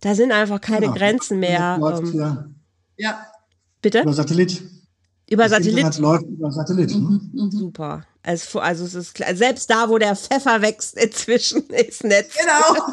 [0.00, 1.78] da sind einfach keine ja, Grenzen mehr.
[1.80, 2.56] Ähm,
[2.96, 3.26] ja.
[3.80, 4.00] Bitte?
[4.00, 4.62] Über Satellit.
[5.30, 5.78] Über Satellit.
[5.78, 6.94] Internet läuft über Satellit.
[6.94, 7.50] Mhm, mhm.
[7.50, 8.02] Super.
[8.22, 12.34] Also, also es ist klar, selbst da, wo der Pfeffer wächst, inzwischen ist Netz.
[12.38, 12.86] Genau.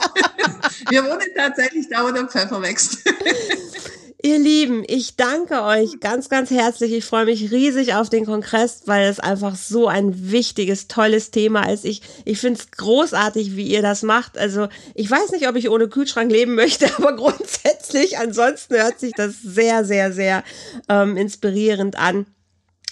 [0.90, 2.98] Wir wohnen tatsächlich da, wo der Pfeffer wächst.
[4.24, 6.92] Ihr Lieben, ich danke euch ganz, ganz herzlich.
[6.94, 11.72] Ich freue mich riesig auf den Kongress, weil es einfach so ein wichtiges, tolles Thema
[11.72, 11.86] ist.
[11.86, 14.38] Ich, ich finde es großartig, wie ihr das macht.
[14.38, 19.14] Also ich weiß nicht, ob ich ohne Kühlschrank leben möchte, aber grundsätzlich, ansonsten hört sich
[19.14, 20.44] das sehr, sehr, sehr
[20.88, 22.28] ähm, inspirierend an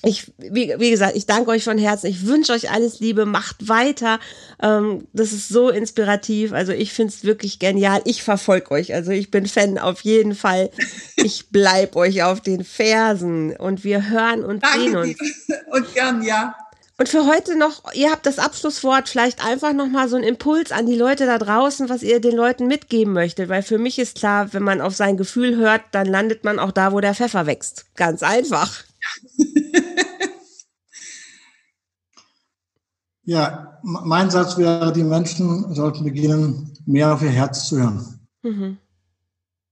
[0.04, 2.08] ich, wie, wie gesagt, ich danke euch von Herzen.
[2.08, 3.26] Ich wünsche euch alles Liebe.
[3.26, 4.20] Macht weiter.
[4.62, 6.54] Ähm, das ist so inspirativ.
[6.54, 8.02] Also ich finde es wirklich genial.
[8.06, 8.94] Ich verfolge euch.
[8.94, 10.70] Also ich bin Fan auf jeden Fall.
[11.22, 15.18] Ich bleib euch auf den Fersen und wir hören und danke sehen uns.
[15.70, 16.56] Und gern, ja.
[16.98, 20.86] Und für heute noch, ihr habt das Abschlusswort, vielleicht einfach nochmal so ein Impuls an
[20.86, 23.50] die Leute da draußen, was ihr den Leuten mitgeben möchtet.
[23.50, 26.72] Weil für mich ist klar, wenn man auf sein Gefühl hört, dann landet man auch
[26.72, 27.86] da, wo der Pfeffer wächst.
[27.96, 28.84] Ganz einfach.
[33.24, 38.20] Ja, mein Satz wäre, die Menschen sollten beginnen, mehr auf ihr Herz zu hören.
[38.44, 38.78] Mhm.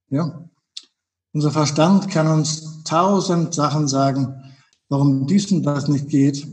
[0.10, 0.50] Ja.
[1.34, 4.54] Unser Verstand kann uns tausend Sachen sagen,
[4.90, 6.48] warum dies und das nicht geht.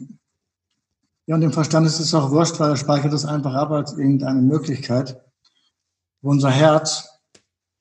[1.27, 3.93] Ja, und dem Verstand ist es auch wurscht, weil er speichert es einfach ab als
[3.93, 5.23] irgendeine Möglichkeit.
[6.21, 7.09] Unser Herz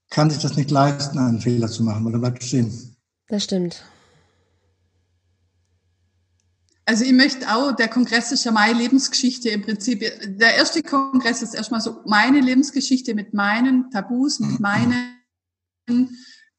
[0.10, 2.95] kann sich das nicht leisten, einen Fehler zu machen, weil er bleibt stehen.
[3.27, 3.84] Das stimmt.
[6.85, 10.01] Also ich möchte auch, der Kongress ist ja meine Lebensgeschichte im Prinzip.
[10.01, 15.18] Der erste Kongress ist erstmal so meine Lebensgeschichte mit meinen Tabus, mit meinen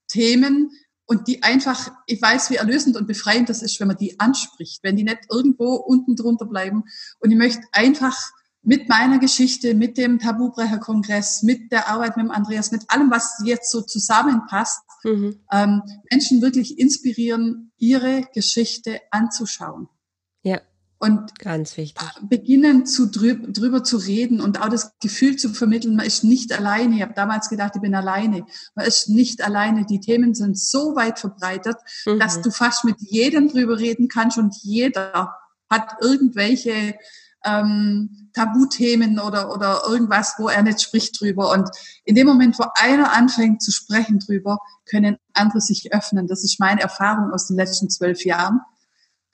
[0.08, 0.70] Themen
[1.06, 4.82] und die einfach, ich weiß, wie erlösend und befreiend das ist, wenn man die anspricht,
[4.82, 6.84] wenn die nicht irgendwo unten drunter bleiben.
[7.20, 8.16] Und ich möchte einfach
[8.62, 13.42] mit meiner Geschichte, mit dem Tabubrecher-Kongress, mit der Arbeit mit dem Andreas, mit allem, was
[13.44, 15.36] jetzt so zusammenpasst, mhm.
[15.52, 19.88] ähm, Menschen wirklich inspirieren, ihre Geschichte anzuschauen.
[20.44, 20.60] Ja.
[20.98, 22.02] Und ganz wichtig.
[22.22, 26.56] Beginnen zu drüber, drüber zu reden und auch das Gefühl zu vermitteln, man ist nicht
[26.56, 26.96] alleine.
[26.96, 28.46] Ich habe damals gedacht, ich bin alleine.
[28.74, 29.84] Man ist nicht alleine.
[29.84, 31.76] Die Themen sind so weit verbreitet,
[32.06, 32.20] mhm.
[32.20, 35.34] dass du fast mit jedem drüber reden kannst und jeder
[35.68, 36.94] hat irgendwelche
[37.44, 41.52] ähm, Tabuthemen oder, oder irgendwas, wo er nicht spricht drüber.
[41.52, 41.68] Und
[42.04, 44.58] in dem Moment, wo einer anfängt zu sprechen drüber,
[44.88, 46.26] können andere sich öffnen.
[46.26, 48.60] Das ist meine Erfahrung aus den letzten zwölf Jahren.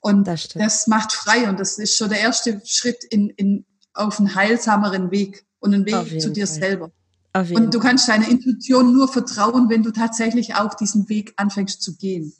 [0.01, 4.19] Und das, das, macht frei und das ist schon der erste Schritt in, in, auf
[4.19, 6.59] einen heilsameren Weg und einen Weg zu dir Fall.
[6.59, 6.91] selber.
[7.33, 11.95] Und du kannst deiner Intuition nur vertrauen, wenn du tatsächlich auch diesen Weg anfängst zu
[11.95, 12.33] gehen.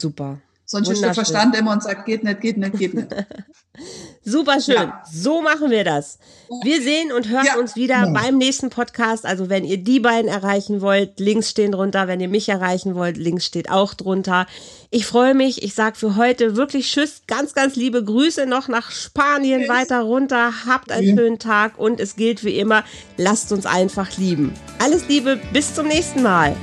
[0.00, 0.40] Super.
[0.68, 3.08] Sonst ist der Verstand immer und sagt, geht nicht, geht nicht, geht nicht.
[4.24, 4.74] Super schön.
[4.74, 5.02] Ja.
[5.08, 6.18] So machen wir das.
[6.64, 7.56] Wir sehen und hören ja.
[7.56, 8.10] uns wieder ja.
[8.10, 9.24] beim nächsten Podcast.
[9.24, 12.08] Also wenn ihr die beiden erreichen wollt, Links stehen drunter.
[12.08, 14.46] Wenn ihr mich erreichen wollt, Links steht auch drunter.
[14.90, 15.62] Ich freue mich.
[15.62, 17.22] Ich sage für heute wirklich Tschüss.
[17.28, 19.70] Ganz, ganz liebe Grüße noch nach Spanien Tschüss.
[19.70, 20.52] weiter runter.
[20.66, 22.82] Habt einen schönen Tag und es gilt wie immer,
[23.16, 24.52] lasst uns einfach lieben.
[24.80, 26.56] Alles Liebe, bis zum nächsten Mal.